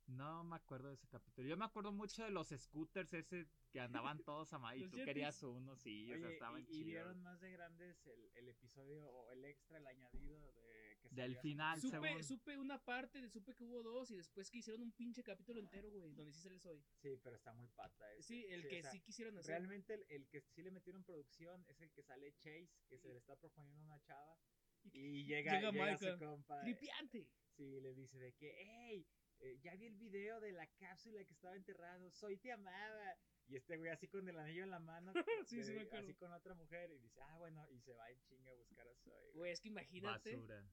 No 0.07 0.45
me 0.45 0.57
acuerdo 0.57 0.89
de 0.89 0.95
ese 0.95 1.09
capítulo. 1.09 1.49
Yo 1.49 1.57
me 1.57 1.65
acuerdo 1.65 1.91
mucho 1.91 2.23
de 2.25 2.31
los 2.31 2.49
scooters 2.49 3.13
ese 3.15 3.49
que 3.71 3.81
andaban 3.81 4.23
todos 4.23 4.53
a 4.53 4.59
ma- 4.59 4.77
y 4.77 4.87
tú 4.89 4.99
querías 5.03 5.43
uno, 5.43 5.75
sí, 5.77 6.13
o 6.13 6.19
sea, 6.19 6.29
estaban 6.31 6.61
y, 6.61 6.65
y 6.65 6.67
chidos. 6.67 6.87
vieron 6.87 7.23
más 7.23 7.41
de 7.41 7.51
grandes 7.53 8.07
el, 8.07 8.31
el 8.35 8.49
episodio 8.51 9.09
o 9.09 9.31
el 9.33 9.45
extra, 9.47 9.79
el 9.79 9.87
añadido 9.87 10.53
de 10.53 10.99
que 11.01 11.09
Del 11.11 11.37
final? 11.39 11.81
Supe, 11.81 11.99
según- 12.01 12.23
supe 12.23 12.59
una 12.59 12.79
parte, 12.85 13.21
de, 13.23 13.31
supe 13.31 13.55
que 13.55 13.65
hubo 13.65 13.83
dos 13.83 14.11
y 14.11 14.17
después 14.17 14.51
que 14.51 14.59
hicieron 14.59 14.83
un 14.83 14.93
pinche 14.93 15.23
capítulo 15.25 15.59
entero, 15.59 15.91
güey, 15.91 16.13
donde 16.13 16.33
sí 16.33 16.41
se 16.41 16.51
les 16.51 16.65
hoy. 16.67 16.85
Sí, 17.01 17.19
pero 17.23 17.37
está 17.37 17.53
muy 17.55 17.69
pata 17.69 18.13
ese. 18.13 18.23
Sí, 18.29 18.47
el 18.51 18.69
que 18.69 18.83
sea, 18.83 18.91
sí 18.93 19.01
quisieron 19.01 19.39
hacer. 19.39 19.57
Realmente 19.57 19.95
el, 19.95 20.05
el 20.11 20.29
que 20.29 20.43
sí 20.43 20.63
le 20.63 20.71
metieron 20.71 21.03
producción 21.03 21.65
es 21.69 21.81
el 21.81 21.91
que 21.93 22.03
sale 22.03 22.33
Chase, 22.37 22.71
que 22.89 22.99
se 22.99 23.09
le 23.09 23.17
está 23.17 23.37
proponiendo 23.37 23.83
una 23.83 23.99
chava. 24.03 24.39
Y 24.93 25.25
llega, 25.25 25.53
Llega 25.55 25.71
llega, 25.73 25.93
Michael. 25.93 26.19
su 26.19 26.25
compa. 26.25 26.61
Tripiante. 26.61 27.27
Sí, 27.57 27.81
le 27.81 27.95
dice 27.95 28.19
de 28.19 28.35
que, 28.35 28.55
hey, 28.59 29.07
eh, 29.45 29.59
ya 29.63 29.75
vi 29.77 29.87
el 29.87 29.97
video 29.97 30.41
de 30.41 30.53
la 30.53 30.67
cápsula 30.79 31.25
que 31.25 31.33
estaba 31.33 31.55
enterrado, 31.57 32.11
soy 32.11 32.37
te 32.39 32.51
amaba. 32.53 33.17
Y 33.47 33.57
este 33.57 33.77
güey 33.77 33.91
así 33.91 34.09
con 34.09 34.27
el 34.29 34.39
anillo 34.39 34.65
en 34.65 34.71
la 34.71 34.79
mano, 34.79 35.13
Sí, 35.47 35.63
sí 35.63 35.73
de- 35.73 35.75
me 35.77 35.83
acuerdo. 35.83 36.05
así 36.07 36.15
con 36.15 36.33
otra 36.33 36.55
mujer, 36.55 36.91
y 36.93 36.99
dice, 36.99 37.21
ah, 37.23 37.37
bueno, 37.39 37.67
y 37.71 37.79
se 37.81 37.93
va 37.93 38.11
en 38.11 38.19
chinga 38.23 38.51
a 38.51 38.55
buscar 38.55 38.89
a 38.89 38.95
Zoe. 38.97 39.33
Güey, 39.35 39.53
es 39.53 39.61
que 39.61 39.69
imagínate. 39.69 40.35
Basura. 40.35 40.65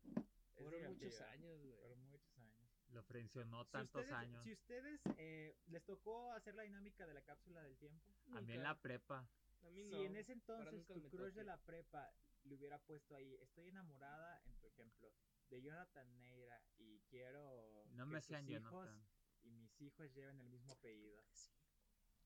Fueron 0.56 0.94
muchos 0.94 1.22
años, 1.22 1.62
güey. 1.64 1.76
Fueron 1.80 2.00
muchos 2.10 2.38
años. 2.40 2.70
Lo 2.92 3.04
frencionó 3.04 3.64
Si 3.66 3.72
tantos 3.72 4.02
ustedes, 4.04 4.18
años. 4.20 4.44
si 4.44 4.52
ustedes 4.54 5.02
eh, 5.18 5.56
les 5.68 5.84
tocó 5.86 6.32
hacer 6.34 6.56
la 6.56 6.64
dinámica 6.64 7.06
de 7.08 7.14
la 7.14 7.22
cápsula 7.22 7.62
del 7.64 7.78
tiempo, 7.78 8.14
A 8.34 8.42
mí 8.42 8.54
en 8.54 8.64
la 8.64 8.80
prepa. 8.80 9.28
A 9.64 9.70
mí 9.70 9.84
si 9.84 9.96
en 10.06 10.16
ese 10.16 10.34
entonces 10.34 10.86
tu 10.88 11.10
crush 11.10 11.34
de 11.34 11.44
la 11.44 11.58
prepa 11.58 12.14
le 12.44 12.56
hubiera 12.56 12.80
puesto 12.80 13.16
ahí, 13.16 13.36
estoy 13.42 13.70
enamorada, 13.70 14.42
en 14.46 14.56
tu 14.60 14.68
ejemplo, 14.68 15.10
de 15.52 15.62
Jonathan 15.62 16.20
Neira 16.20 16.60
y 16.78 17.00
quiero 17.10 17.86
No 17.92 18.06
que 18.06 18.14
me 18.14 18.22
sean 18.22 18.48
hijos 18.50 18.72
Jonathan. 18.72 19.06
y 19.44 19.52
mis 19.52 19.82
hijos 19.82 20.12
lleven 20.14 20.40
el 20.40 20.48
mismo 20.48 20.72
apellido. 20.72 21.22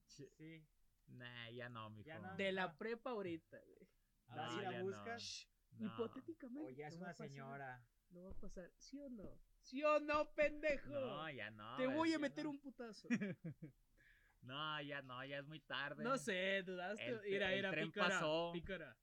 Ch- 0.07 0.29
Sí. 0.37 0.65
Nah, 1.07 1.49
ya 1.49 1.67
no, 1.69 1.89
mijo. 1.89 2.07
Ya 2.07 2.19
no. 2.19 2.35
De 2.37 2.51
la 2.51 2.63
Ah. 2.65 2.77
prepa 2.77 3.09
ahorita, 3.09 3.59
güey. 3.59 3.89
No, 4.29 4.55
si 4.55 4.61
la 4.61 4.81
buscas. 4.81 5.47
Hipotéticamente. 5.77 6.67
O 6.67 6.69
ya 6.69 6.87
es 6.87 6.95
una 6.95 7.13
señora. 7.13 7.85
No 8.11 8.23
va 8.23 8.31
a 8.31 8.35
pasar. 8.35 8.71
¿Sí 8.77 8.97
o 8.99 9.09
no? 9.09 9.37
¿Sí 9.59 9.83
o 9.83 9.99
no, 9.99 10.31
pendejo? 10.33 10.87
No, 10.93 11.29
ya 11.31 11.49
no. 11.51 11.75
Te 11.77 11.87
voy 11.87 12.13
a 12.13 12.19
meter 12.19 12.47
un 12.47 12.59
putazo. 12.59 13.07
No, 14.41 14.79
ya 14.83 15.01
no, 15.01 15.25
ya 15.25 15.39
es 15.39 15.45
muy 15.47 15.59
tarde. 15.59 16.03
No 16.03 16.19
sé, 16.19 16.61
dudaste. 16.61 17.03
El- 17.07 17.21
Mira, 17.23 17.49
el 17.51 17.55
mira, 17.57 17.71
tren 17.71 17.87
pícara. 17.87 18.09
pasó. 18.09 18.51
Pícara. 18.53 18.95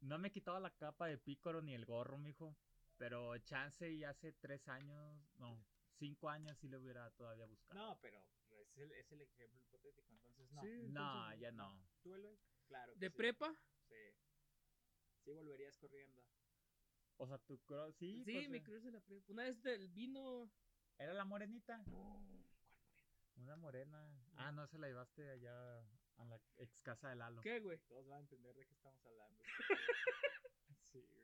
No 0.00 0.18
me 0.18 0.28
he 0.28 0.30
quitado 0.30 0.60
la 0.60 0.68
capa 0.70 1.06
de 1.06 1.16
pícoro 1.16 1.62
ni 1.62 1.74
el 1.74 1.86
gorro, 1.86 2.18
mijo. 2.18 2.54
Pero 2.96 3.36
chance 3.38 3.90
y 3.90 4.04
hace 4.04 4.32
tres 4.32 4.66
años, 4.68 5.18
no, 5.38 5.64
cinco 5.98 6.28
años 6.28 6.56
sí 6.58 6.68
lo 6.68 6.78
hubiera 6.80 7.10
todavía 7.12 7.46
buscado. 7.46 7.74
No, 7.80 8.00
pero 8.00 8.24
es 8.50 8.76
el, 8.78 8.92
es 8.92 9.10
el 9.12 9.20
ejemplo 9.22 9.60
hipotético, 9.60 10.12
entonces 10.14 10.50
no. 10.52 10.62
Sí. 10.62 10.88
No, 10.88 11.34
ya 11.36 11.50
no. 11.52 11.84
¿Tú, 12.02 12.14
Eloy? 12.14 12.38
Claro. 12.68 12.92
que 12.94 13.00
¿De 13.00 13.10
sí. 13.10 13.16
prepa? 13.16 13.54
Sí. 13.88 13.94
Sí 15.24 15.32
volverías 15.32 15.76
corriendo. 15.78 16.22
O 17.16 17.26
sea, 17.26 17.38
tu 17.38 17.58
cro- 17.64 17.92
sí, 17.92 18.22
Sí, 18.24 18.32
pues, 18.32 18.48
mi 18.50 18.58
eh, 18.58 18.62
cruz 18.62 18.82
de 18.82 18.90
la 18.90 19.00
prepa. 19.00 19.24
Una 19.32 19.44
vez 19.44 19.60
del 19.62 19.88
vino. 19.88 20.50
era 20.98 21.12
la 21.14 21.24
morenita. 21.24 21.78
No, 21.86 21.92
¿cuál 21.92 22.22
morena? 22.24 22.48
Una 23.36 23.56
morena. 23.56 24.24
Ah, 24.36 24.52
no, 24.52 24.66
se 24.66 24.78
la 24.78 24.86
llevaste 24.88 25.28
allá 25.30 25.78
a 26.16 26.24
la 26.26 26.40
ex 26.56 26.80
casa 26.82 27.08
de 27.10 27.16
Lalo. 27.16 27.40
¿Qué, 27.42 27.60
güey? 27.60 27.78
Todos 27.88 28.06
van 28.06 28.18
a 28.18 28.20
entender 28.20 28.54
de 28.54 28.66
qué 28.66 28.72
estamos 28.74 29.04
hablando. 29.06 29.42
sí, 30.92 31.00
güey. 31.12 31.23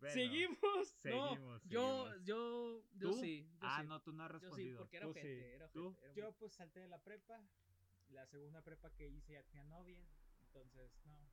Bueno, 0.00 0.14
¿Seguimos? 0.14 0.88
seguimos, 1.02 1.62
No, 1.64 1.70
yo, 1.70 2.04
seguimos. 2.08 2.24
yo, 2.24 2.84
yo 2.94 3.10
¿Tú? 3.10 3.20
sí. 3.20 3.46
yo 3.52 3.58
Ah, 3.60 3.80
sí. 3.82 3.86
no, 3.88 4.00
tú 4.02 4.12
no 4.12 4.24
has 4.24 4.30
Yo 4.32 4.38
sí, 4.38 4.44
respondido. 4.44 4.78
porque 4.78 4.96
era 4.96 5.04
Tú 5.06 5.10
ojete, 5.10 5.28
sí. 5.28 5.44
era 5.54 5.66
ojete, 5.66 6.04
era 6.04 6.14
Yo 6.14 6.24
muy- 6.24 6.32
pues 6.38 6.52
salté 6.54 6.80
de 6.80 6.88
la 6.88 6.98
prepa. 7.02 7.46
La 8.08 8.26
segunda 8.26 8.62
prepa 8.62 8.90
que 8.94 9.08
hice 9.08 9.34
ya 9.34 9.42
tenía 9.44 9.64
novia. 9.64 10.00
Entonces, 10.40 10.90
no. 11.04 11.30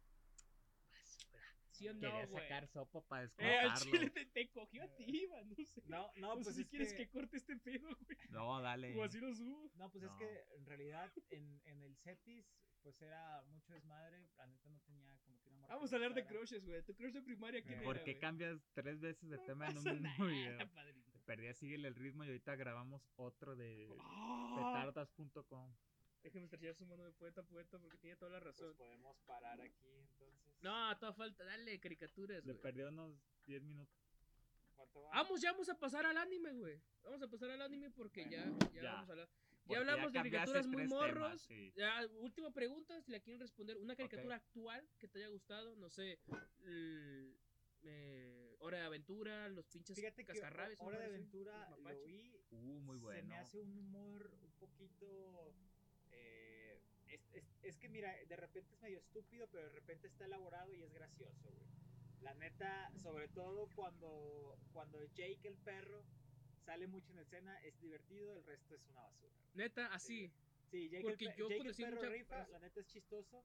¿Sí 1.71 1.87
o 1.87 1.93
no, 1.93 1.99
Quería 1.99 2.27
sacar 2.27 2.67
sopa 2.67 3.01
para 3.07 3.23
Eh, 3.23 3.27
descontarlo. 3.27 3.91
chile 3.91 4.09
te, 4.09 4.25
te 4.25 4.49
cogió 4.51 4.83
a 4.83 4.87
ti, 4.95 5.05
Iván, 5.23 5.49
no 5.49 5.55
sé. 5.65 5.81
No, 5.85 6.11
no, 6.15 6.27
No 6.29 6.33
pues 6.35 6.47
sé 6.47 6.53
si 6.55 6.61
es 6.61 6.67
quieres 6.69 6.91
que... 6.93 6.97
que... 6.97 7.09
corte 7.09 7.37
este 7.37 7.55
pedo, 7.57 7.87
güey. 8.05 8.17
No, 8.29 8.61
dale. 8.61 8.97
O 8.97 9.03
así 9.03 9.19
lo 9.19 9.33
subo. 9.33 9.71
No, 9.75 9.89
pues 9.91 10.03
es 10.03 10.11
que 10.13 10.43
en 10.55 10.65
realidad 10.65 11.11
en, 11.29 11.61
en 11.65 11.83
el 11.83 11.95
Cetis 11.97 12.45
pues 12.87 13.01
era 13.01 13.41
mucho 13.49 13.73
desmadre. 13.73 14.25
La 14.37 14.47
neta 14.47 14.69
no 14.69 14.79
tenía 14.79 15.13
como 15.25 15.37
que 15.41 15.49
una 15.49 15.67
Vamos 15.67 15.91
a 15.91 15.95
hablar 15.97 16.13
de 16.13 16.25
crushes, 16.25 16.63
güey. 16.65 16.81
Tu 16.83 16.95
crush 16.95 17.11
de 17.11 17.21
primaria, 17.21 17.61
¿quién 17.61 17.73
Eh, 17.73 17.77
era, 17.79 17.83
¿Por 17.85 17.97
qué 17.97 18.11
güey? 18.13 18.19
cambias 18.21 18.61
tres 18.73 19.01
veces 19.01 19.29
de 19.29 19.35
No 19.37 19.43
tema 19.43 19.67
en 19.67 19.77
un 19.77 19.83
mismo 19.83 19.99
nada, 19.99 20.25
video? 20.25 20.57
padrino. 20.73 21.11
Te 21.11 21.19
perdí 21.19 21.47
a 21.47 21.53
síguele 21.53 21.89
el 21.89 21.95
ritmo 21.95 22.23
y 22.23 22.27
ahorita 22.27 22.55
grabamos 22.55 23.05
otro 23.17 23.57
de 23.57 23.89
Ah, 23.99 24.53
petardas.com. 24.55 25.75
Déjame 26.23 26.45
estrechar 26.45 26.75
su 26.75 26.85
mano 26.85 27.03
de 27.03 27.11
poeta 27.11 27.41
a 27.41 27.43
poeta 27.43 27.77
porque 27.77 27.97
tiene 27.97 28.15
toda 28.15 28.31
la 28.31 28.39
Pues 28.39 28.55
razón. 28.57 28.77
podemos 28.77 29.17
parar 29.25 29.59
aquí 29.59 29.89
entonces. 29.99 30.61
No, 30.61 30.97
toda 30.97 31.11
falta. 31.13 31.43
Dale, 31.43 31.77
caricaturas, 31.81 32.45
Le 32.45 32.53
perdió 32.55 32.87
unos 32.87 33.19
10 33.45 33.63
minutos. 33.63 33.93
¿Cuánto 34.75 35.01
va? 35.01 35.09
Vamos, 35.11 35.41
ya 35.41 35.51
vamos 35.51 35.67
a 35.67 35.77
pasar 35.77 36.05
al 36.05 36.17
anime, 36.17 36.53
güey. 36.53 36.81
Vamos 37.03 37.21
a 37.21 37.27
pasar 37.27 37.49
al 37.51 37.61
anime 37.61 37.89
porque 37.91 38.23
ya, 38.29 38.45
ya, 38.73 38.81
Ya. 38.81 38.93
vamos 38.93 39.09
a 39.09 39.11
hablar. 39.11 39.29
Ya 39.69 39.79
hablamos 39.79 40.11
de 40.13 40.19
caricaturas 40.19 40.67
muy 40.67 40.87
morros. 40.87 41.27
temas, 41.27 41.41
sí. 41.41 41.73
Ya, 41.75 42.05
última 42.19 42.51
pregunta, 42.51 43.01
si 43.01 43.11
la 43.11 43.19
quieren 43.19 43.39
responder. 43.39 43.77
Una 43.77 43.95
caricatura 43.95 44.35
actual 44.35 44.87
que 44.97 45.07
te 45.07 45.19
haya 45.19 45.27
gustado, 45.29 45.75
no 45.75 45.89
sé. 45.89 46.19
eh, 47.83 48.55
Hora 48.59 48.79
de 48.79 48.85
Aventura, 48.85 49.47
los 49.49 49.67
pinches 49.67 49.95
Fíjate 49.95 50.25
que. 50.25 50.39
Hora 50.79 50.99
de 50.99 51.05
Aventura 51.05 51.69
lo 51.77 52.03
vi. 52.03 52.35
Uh, 52.51 52.79
muy 52.81 52.97
Se 52.97 53.03
bueno. 53.03 53.27
me 53.29 53.37
hace 53.37 53.59
un 53.59 53.71
humor 53.77 54.29
un 54.43 54.51
poquito. 54.59 55.53
eh, 56.11 56.81
es, 57.07 57.21
es- 57.33 57.57
es 57.63 57.77
que 57.77 57.87
mira, 57.89 58.13
de 58.27 58.35
repente 58.35 58.73
es 58.73 58.81
medio 58.81 58.99
estúpido, 58.99 59.47
pero 59.51 59.63
de 59.63 59.69
repente 59.69 60.07
está 60.07 60.25
elaborado 60.25 60.73
y 60.73 60.83
es 60.83 60.93
gracioso, 60.93 61.49
güey. 61.51 61.67
La 62.21 62.33
neta, 62.33 62.91
sobre 62.95 63.27
todo 63.27 63.67
cuando, 63.75 64.57
cuando 64.73 65.03
Jake 65.13 65.47
el 65.47 65.57
perro 65.57 66.03
sale 66.67 66.85
mucho 66.85 67.13
en 67.13 67.19
escena, 67.19 67.57
es 67.63 67.79
divertido, 67.79 68.33
el 68.33 68.43
resto 68.43 68.75
es 68.75 68.85
una 68.89 69.01
basura. 69.03 69.33
Neta, 69.53 69.87
así. 69.93 70.29
Sí, 70.69 70.89
Jake, 70.89 71.01
Porque 71.01 71.25
el, 71.25 71.35
yo 71.35 71.45
Jake 71.47 71.55
el 71.55 71.59
conocí 71.63 71.83
perro 71.83 71.95
mucha- 71.95 72.09
rifa, 72.09 72.47
la 72.49 72.59
neta 72.59 72.79
es 72.81 72.87
chistoso. 72.87 73.41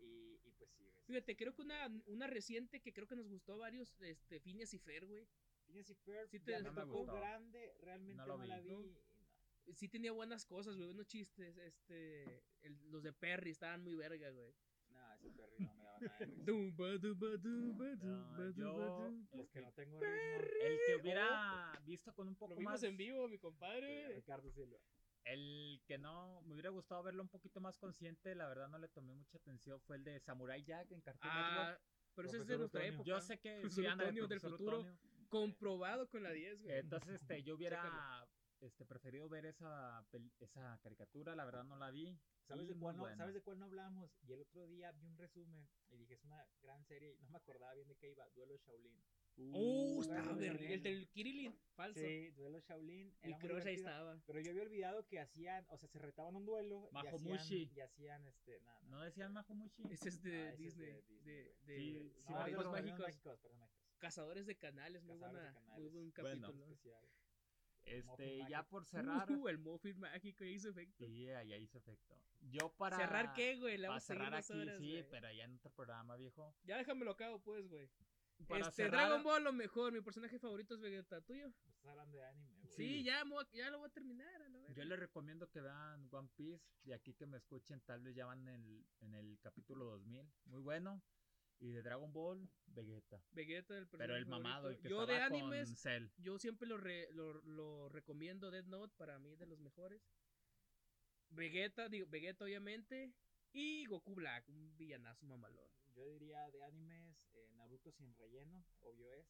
Y, 0.00 0.40
y 0.44 0.50
pues 0.58 0.68
sí, 0.76 0.84
güey. 0.84 1.04
Fíjate, 1.06 1.36
creo 1.36 1.54
que 1.54 1.62
una, 1.62 1.88
una 2.06 2.26
reciente 2.26 2.80
que 2.80 2.92
creo 2.92 3.06
que 3.06 3.14
nos 3.14 3.28
gustó 3.28 3.54
a 3.54 3.58
varios, 3.58 4.00
este, 4.02 4.40
Phineas 4.40 4.74
y 4.74 4.78
Fer, 4.78 5.06
güey. 5.06 5.26
Phineas 5.64 5.88
y 5.90 5.94
Ferb 5.94 6.28
Sí 6.28 6.40
te- 6.40 6.50
ya 6.52 6.60
no 6.60 6.72
me 6.72 6.80
tocó 6.82 7.06
grande, 7.06 7.72
realmente 7.80 8.16
No 8.16 8.26
no, 8.26 8.36
lo 8.38 8.44
la 8.46 8.58
vi. 8.60 8.74
vi. 8.74 8.74
¿No? 8.74 9.74
Sí 9.74 9.88
tenía 9.88 10.10
buenas 10.12 10.44
cosas, 10.44 10.74
güey, 10.74 10.86
buenos 10.86 11.06
chistes. 11.06 11.56
Este, 11.58 12.42
el- 12.62 12.90
los 12.90 13.02
de 13.04 13.12
Perry 13.12 13.50
estaban 13.52 13.82
muy 13.84 13.94
verga, 13.94 14.28
güey. 14.30 14.52
No, 14.90 15.12
ese 15.14 15.30
perro 15.30 15.54
no 15.58 15.74
me 15.74 15.76
daba 15.76 15.98
nada 16.00 16.18
de 16.18 16.26
risa. 16.26 16.26
No, 16.26 16.36
yo- 16.36 16.42
dumba, 18.52 18.86
dumba. 18.86 19.42
Es 19.42 19.48
que 19.50 19.60
no 19.60 19.72
tengo 19.72 20.00
ritmo. 20.00 20.48
El 20.62 20.78
que 20.86 20.96
hubiera 21.00 21.72
visto 21.96 22.14
con 22.14 22.28
un 22.28 22.36
poco 22.36 22.54
Lo 22.54 22.58
vimos 22.60 22.72
más. 22.74 22.82
en 22.82 22.96
vivo, 22.96 23.26
mi 23.28 23.36
Sí, 23.36 23.40
compadre. 23.42 24.14
Ricardo 24.14 24.50
Silva. 24.52 24.78
El 25.24 25.82
que 25.86 25.98
no 25.98 26.40
me 26.42 26.52
hubiera 26.54 26.70
gustado 26.70 27.02
verlo 27.02 27.22
un 27.22 27.28
poquito 27.28 27.60
más 27.60 27.76
consciente, 27.78 28.34
la 28.36 28.46
verdad 28.46 28.68
no 28.68 28.78
le 28.78 28.88
tomé 28.88 29.12
mucha 29.14 29.38
atención, 29.38 29.80
fue 29.80 29.96
el 29.96 30.04
de 30.04 30.20
Samurai 30.20 30.62
Jack 30.62 30.92
en 30.92 31.00
Cartoon 31.00 31.30
Ah, 31.34 31.50
Network. 31.74 31.82
pero 32.14 32.28
ese 32.28 32.38
es 32.38 32.46
de 32.46 32.58
nuestra 32.58 32.86
época. 32.86 33.04
Yo 33.04 33.20
sé 33.20 33.38
que 33.40 33.68
sí, 33.70 33.84
anda 33.86 34.04
Otoño 34.04 34.26
del 34.28 34.40
futuro. 34.40 34.84
Comprobado 35.28 36.08
con 36.08 36.22
la 36.22 36.30
10, 36.30 36.62
güey. 36.62 36.78
Entonces, 36.78 37.20
este, 37.20 37.42
yo 37.42 37.56
hubiera 37.56 38.28
este, 38.60 38.86
preferido 38.86 39.28
ver 39.28 39.46
esa, 39.46 40.06
esa 40.38 40.78
caricatura, 40.80 41.34
la 41.34 41.44
verdad 41.44 41.64
no 41.64 41.76
la 41.76 41.90
vi. 41.90 42.16
¿Sabes 42.46 42.68
de, 42.68 42.76
cuál 42.76 42.96
no, 42.96 43.02
buena. 43.02 43.16
¿Sabes 43.16 43.34
de 43.34 43.42
cuál 43.42 43.58
no 43.58 43.64
hablamos? 43.64 44.16
Y 44.22 44.32
el 44.32 44.40
otro 44.42 44.68
día 44.68 44.92
vi 44.92 45.06
un 45.06 45.18
resumen 45.18 45.68
y 45.90 45.96
dije, 45.96 46.14
es 46.14 46.22
una 46.22 46.46
gran 46.62 46.84
serie 46.84 47.12
y 47.18 47.22
no 47.24 47.30
me 47.30 47.38
acordaba 47.38 47.74
bien 47.74 47.88
de 47.88 47.96
qué 47.96 48.10
iba. 48.12 48.28
Duelo 48.36 48.56
Shaolin. 48.56 49.02
Uh, 49.38 50.00
está 50.02 50.18
estaba 50.18 50.34
muy. 50.34 50.46
El 50.46 50.82
del 50.82 51.08
Kirilin, 51.10 51.54
falso. 51.74 52.00
Sí, 52.00 52.30
Duelo 52.30 52.58
Shaolin. 52.60 53.14
El 53.22 53.30
muy 53.32 53.40
crush 53.40 53.66
ahí 53.66 53.74
estaba. 53.74 54.18
Pero 54.26 54.40
yo 54.40 54.50
había 54.50 54.62
olvidado 54.62 55.06
que 55.06 55.20
hacían, 55.20 55.66
o 55.68 55.76
sea, 55.76 55.88
se 55.88 55.98
retaban 55.98 56.34
un 56.36 56.46
duelo 56.46 56.88
y 56.90 56.94
Mahomushi. 56.94 57.64
hacían, 57.64 57.76
y 57.76 57.80
hacían 57.80 58.26
este, 58.26 58.60
nada, 58.60 58.80
¿No 58.88 59.00
decían 59.02 59.32
Mahumushi? 59.34 59.82
Ese 60.00 60.08
es 60.08 60.22
de 60.22 60.48
Ah, 60.48 60.52
ese 60.52 60.52
es 60.52 60.58
Disney. 60.58 60.86
de 60.92 61.02
Disney, 61.02 61.22
De, 61.24 61.32
de, 61.32 61.54
Sí, 61.76 61.92
de 61.92 62.00
sí, 62.00 62.22
No. 62.28 62.34
Padrinos 62.34 62.64
mágicos. 62.72 63.00
mágicos, 63.00 63.38
Padrinos 63.40 63.58
mágicos. 63.58 63.98
Cazadores 63.98 64.46
de 64.46 64.56
canales. 64.56 65.02
Muy, 65.02 65.18
Cazadores 65.18 65.42
buena, 65.42 65.46
de 65.46 65.52
muy 65.52 65.66
canales. 65.66 65.92
buen 65.92 66.12
Bueno. 66.12 66.46
capítulo. 66.48 66.64
Especial. 66.72 67.08
Este, 67.84 68.02
Muffin 68.04 68.38
ya 68.48 68.58
Mágico. 68.58 68.70
por 68.70 68.84
cerrar. 68.86 69.30
Uh, 69.30 69.48
el 69.48 69.58
Muffin 69.58 69.98
mágico 70.00 70.44
ya 70.44 70.50
hizo 70.50 70.70
efecto. 70.70 71.04
Sí, 71.04 71.28
ahí 71.30 71.52
hizo 71.62 71.78
efecto. 71.78 72.16
Yo 72.40 72.74
para. 72.76 72.96
¿Cerrar 72.96 73.32
qué, 73.32 73.56
güey? 73.58 73.76
La 73.78 73.88
vamos 73.88 74.02
a 74.02 74.06
cerrar 74.06 74.34
aquí, 74.34 74.52
horas, 74.54 74.78
sí, 74.78 74.90
güey. 74.90 75.08
pero 75.08 75.30
ya 75.32 75.44
en 75.44 75.54
otro 75.54 75.70
programa, 75.70 76.16
viejo. 76.16 76.52
Ya 76.64 76.78
déjamelo 76.78 77.12
a 77.12 77.16
cabo, 77.16 77.38
pues, 77.42 77.68
güey. 77.68 77.88
Para 78.48 78.60
Este, 78.68 78.84
cerrar, 78.84 79.06
Dragon 79.08 79.22
Ball, 79.24 79.44
lo 79.44 79.52
mejor. 79.52 79.92
Mi 79.92 80.00
personaje 80.00 80.38
favorito 80.38 80.74
es 80.74 80.80
Vegeta. 80.80 81.20
¿Tuyo? 81.22 81.46
Estás 81.48 81.86
hablando 81.86 82.16
de 82.18 82.24
anime, 82.26 82.54
güey. 82.60 82.74
Sí, 82.76 83.02
ya, 83.02 83.24
ya 83.52 83.70
lo 83.70 83.78
voy 83.78 83.88
a 83.88 83.92
terminar. 83.92 84.42
A 84.42 84.48
la 84.48 84.58
verga. 84.60 84.74
Yo 84.74 84.84
les 84.84 84.98
recomiendo 84.98 85.48
que 85.50 85.60
vean 85.60 86.08
One 86.12 86.28
Piece. 86.36 86.64
De 86.84 86.94
aquí 86.94 87.14
que 87.14 87.26
me 87.26 87.38
escuchen, 87.38 87.80
tal 87.82 88.02
vez 88.02 88.14
ya 88.14 88.26
van 88.26 88.46
en 88.46 88.48
el, 88.64 88.86
en 89.00 89.14
el 89.14 89.38
capítulo 89.40 89.84
2000. 89.86 90.30
Muy 90.46 90.60
bueno. 90.60 91.02
Y 91.58 91.70
de 91.70 91.82
Dragon 91.82 92.12
Ball, 92.12 92.46
Vegeta. 92.66 93.22
Vegeta, 93.32 93.78
el 93.78 93.86
personaje 93.88 94.06
Pero 94.08 94.16
el 94.16 94.26
mamado, 94.26 94.68
el 94.68 94.78
que 94.78 94.90
Yo 94.90 95.06
de 95.06 95.16
animes, 95.22 95.68
con 95.68 95.76
Cell. 95.76 96.08
yo 96.18 96.38
siempre 96.38 96.68
lo, 96.68 96.76
re- 96.76 97.08
lo, 97.12 97.32
lo 97.44 97.88
recomiendo. 97.88 98.50
Death 98.50 98.66
Note, 98.66 98.94
para 98.98 99.18
mí, 99.18 99.34
de 99.36 99.46
los 99.46 99.58
mejores. 99.58 100.02
Vegeta, 101.30 101.88
digo, 101.88 102.06
Vegeta, 102.08 102.44
obviamente. 102.44 103.14
Y 103.52 103.86
Goku 103.86 104.14
Black, 104.14 104.46
un 104.50 104.76
villanazo 104.76 105.24
mamalón. 105.26 105.70
Yo 105.96 106.04
diría 106.04 106.50
de 106.50 106.62
animes, 106.62 107.16
eh, 107.32 107.48
Naruto 107.54 107.90
sin 107.90 108.14
relleno, 108.16 108.64
obvio 108.82 109.12
es. 109.14 109.26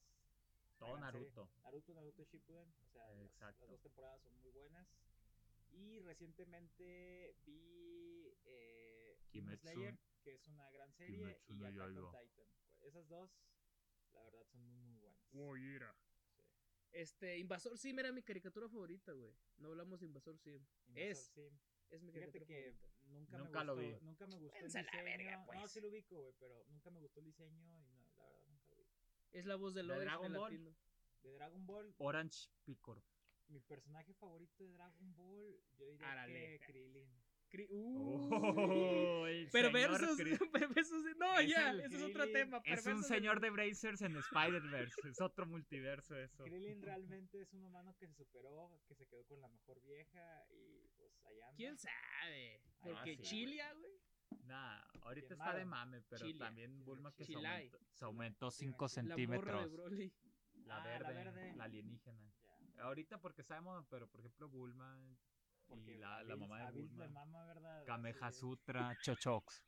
Todo. 0.79 0.99
Naruto. 0.99 1.49
Naruto, 1.63 1.95
Naruto 1.95 2.25
Shippuden, 2.25 2.75
o 2.83 2.87
sea, 2.89 3.09
las- 3.15 3.25
Exacto. 3.25 3.65
Las, 3.65 3.71
dos 3.71 3.81
temporadas 3.83 4.21
son 4.23 4.35
muy 4.41 4.51
buenas. 4.51 4.89
Y 5.71 6.01
recientemente 6.01 7.37
vi 7.45 8.37
eh, 8.45 9.17
Kimetsu. 9.31 9.69
Slayer, 9.69 9.99
que 10.23 10.33
es 10.35 10.49
una 10.49 10.69
gran 10.73 10.93
serie, 10.93 11.17
Kimetsu 11.47 11.53
y 11.53 11.57
no 11.57 11.67
Attack 11.67 11.97
on. 12.05 12.11
Titan. 12.29 12.47
Esas 12.81 13.09
dos, 13.09 13.31
la 14.13 14.23
verdad, 14.23 14.45
son 14.47 14.61
muy, 14.67 14.85
muy 15.33 15.61
buenas. 15.61 15.97
Sí. 16.35 16.43
Este, 16.93 17.39
Invasor 17.39 17.79
Sim 17.79 17.99
era 17.99 18.11
mi 18.13 18.23
caricatura 18.23 18.69
favorita, 18.69 19.13
güey. 19.13 19.35
No 19.59 19.69
hablamos 19.69 20.01
de 20.01 20.07
Invasor 20.07 20.37
Sim. 20.39 20.67
Invasor 20.89 20.99
Es 21.11 21.27
Sim. 21.33 21.59
Es 21.91 22.03
mi 22.03 22.13
Fíjate 22.13 22.45
que 22.45 22.73
favorita. 22.73 22.89
nunca, 23.07 23.39
Nunca 23.39 23.59
me 23.61 23.65
lo 23.67 23.75
gustó, 23.77 23.99
vi. 24.01 24.05
nunca 24.07 24.27
me 24.27 24.37
gustó 24.39 24.57
el 24.59 24.63
Váyanse 24.65 24.79
a 24.79 24.83
la 24.83 24.91
diseño. 24.91 25.05
verga, 25.05 25.37
No, 25.39 25.47
pues. 25.47 25.71
sí 25.73 25.81
lo 25.81 25.89
ubico, 25.89 26.21
güey, 26.21 26.35
pero 26.39 26.65
nunca 26.69 26.91
me 26.91 27.01
gustó 27.01 27.21
el 27.21 27.27
diseño 27.27 27.61
y 27.61 27.65
no, 27.65 27.79
la 28.17 28.25
verdad 28.27 28.43
nunca 28.49 28.75
lo 28.75 28.83
vi. 28.85 28.91
Es 29.33 29.47
la 29.47 29.57
voz 29.57 29.75
de 29.75 29.83
¿De 29.83 29.87
Lois 29.89 30.01
Dragon 30.03 30.33
de 30.33 30.39
Ball? 30.39 30.53
latino. 30.53 30.77
De 31.23 31.33
Dragon 31.35 31.67
Ball, 31.67 31.95
Orange 31.99 32.49
Picor. 32.65 33.03
mi 33.49 33.61
personaje 33.61 34.13
favorito 34.15 34.65
de 34.65 34.73
Dragon 34.73 35.15
Ball, 35.15 35.61
yo 35.77 35.87
diría 35.87 36.13
Árale. 36.13 36.59
que 36.59 36.67
Krillin. 36.67 37.23
Cri- 37.49 37.69
Uh, 37.71 38.29
Oh, 38.35 39.27
el 39.29 39.49
pero 39.53 39.71
señor 39.71 39.91
versus, 40.01 40.17
Chris- 40.19 40.39
perversos, 40.53 41.05
no, 41.17 41.39
Es 41.39 41.49
ya, 41.49 41.71
el 41.71 41.81
ese 41.81 41.97
es 41.97 42.03
otro 42.03 42.25
tema. 42.33 42.57
Es 42.65 42.79
un 42.79 42.85
perversos 42.85 43.07
señor 43.07 43.41
de 43.41 43.51
Brazers 43.51 44.03
en 44.03 44.17
Spider-Verse. 44.17 45.09
Es 45.09 45.21
otro 45.21 45.47
multiverso 45.47 46.17
eso. 46.19 46.43
Krillin 46.45 46.83
realmente 46.83 47.41
es 47.41 47.53
un 47.53 47.63
humano 47.63 47.95
que 47.99 48.09
se 48.09 48.15
superó, 48.15 48.83
que 48.89 48.97
se 48.97 49.07
quedó 49.07 49.25
con 49.27 49.41
la 49.41 49.49
mejor 49.49 49.81
vieja 49.83 50.45
y 50.51 50.86
allá 51.27 51.47
anda. 51.47 51.57
¿Quién 51.57 51.77
sabe? 51.79 52.61
Ah, 52.65 52.79
Porque 52.83 53.17
sí, 53.17 53.23
Chilia, 53.23 53.73
güey. 53.75 53.93
Nah, 54.45 54.81
ahorita 55.03 55.35
está 55.35 55.55
de 55.55 55.65
mame, 55.65 56.03
pero 56.03 56.25
Chile. 56.27 56.39
también 56.39 56.85
Bulma 56.85 57.13
que 57.15 57.25
se 57.25 57.35
aumentó, 57.35 57.79
se 57.93 58.05
aumentó 58.05 58.51
Sí, 58.51 58.67
5 58.67 58.89
sí. 58.89 58.97
La 58.97 59.03
de 59.03 59.09
centímetros. 59.09 59.73
Broly. 59.73 60.13
La, 60.65 60.77
Ah, 60.77 60.79
la 60.79 60.85
verde, 60.85 61.15
verde. 61.15 61.53
la 61.57 61.65
alienígena. 61.65 62.33
Ahorita 62.79 63.19
porque 63.21 63.43
sabemos, 63.43 63.87
pero 63.89 64.09
por 64.09 64.21
ejemplo 64.21 64.49
Bulma 64.49 65.01
porque 65.67 65.95
y 65.95 65.99
la, 65.99 66.23
mamá 66.37 66.71
de 66.71 66.81
Bulma. 66.81 67.09
mama, 67.09 67.45
¿verdad? 67.47 67.85
Kameha 67.87 68.31
Sutra, 68.33 68.97
Chochox. 69.03 69.63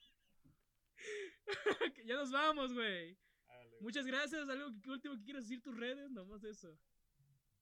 ya 2.04 2.14
nos 2.16 2.30
vamos, 2.30 2.72
güey. 2.74 3.16
Muchas 3.80 4.04
gracias. 4.06 4.48
¿Algo 4.48 4.70
que, 4.82 4.90
último 4.90 5.16
que 5.16 5.24
quieras 5.24 5.44
decir 5.44 5.62
tus 5.62 5.76
redes? 5.76 6.10
Nomás 6.10 6.42
eso. 6.44 6.78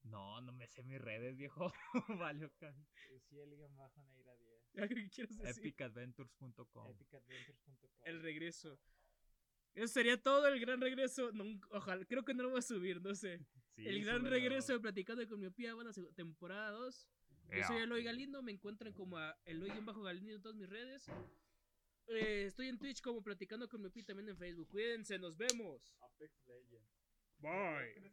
No, 0.09 0.41
no 0.41 0.51
me 0.53 0.67
sé 0.67 0.83
mis 0.83 0.99
redes, 1.01 1.35
viejo. 1.37 1.71
Valió 2.19 2.51
can- 2.57 2.87
Uciel 3.15 3.55
guion 3.55 3.75
bajo 3.75 4.03
Neira 4.03 4.35
10. 4.35 4.75
¿Algo 4.77 4.95
que 4.95 5.09
quieras 5.09 5.37
decir? 5.37 5.63
Epicadventures.com. 5.65 6.89
Epicadventures.com. 6.91 8.01
El 8.05 8.21
regreso. 8.21 8.79
Eso 9.73 9.87
sería 9.87 10.21
todo 10.21 10.47
el 10.47 10.59
gran 10.59 10.81
regreso. 10.81 11.31
Nunca- 11.31 11.67
ojalá, 11.71 12.05
creo 12.05 12.23
que 12.23 12.33
no 12.33 12.43
lo 12.43 12.49
voy 12.51 12.59
a 12.59 12.61
subir, 12.63 13.01
no 13.01 13.13
sé. 13.15 13.39
Sí, 13.75 13.87
el 13.87 14.03
gran 14.05 14.25
regreso 14.25 14.73
de 14.73 14.79
Platicando 14.79 15.27
con 15.27 15.39
Miopía, 15.39 15.73
bueno, 15.75 15.91
temporada 16.15 16.71
2. 16.71 17.09
Yo 17.49 17.63
soy 17.63 17.77
Eloy 17.77 18.03
Galindo, 18.03 18.41
me 18.41 18.51
encuentran 18.51 18.91
como 18.93 19.17
a 19.17 19.37
Eloy-Galindo 19.45 20.35
en 20.35 20.41
todas 20.41 20.57
mis 20.57 20.67
redes. 20.69 21.07
Eh, 22.07 22.45
estoy 22.47 22.67
en 22.69 22.77
Twitch 22.77 23.01
como 23.01 23.21
platicando 23.21 23.67
con 23.69 23.81
mi 23.81 23.89
pi 23.89 24.03
también 24.03 24.29
en 24.29 24.37
Facebook. 24.37 24.67
Cuídense, 24.69 25.17
nos 25.19 25.37
vemos. 25.37 25.93
Apex 26.01 26.45
Legends. 26.45 26.91
Bye. 27.39 28.11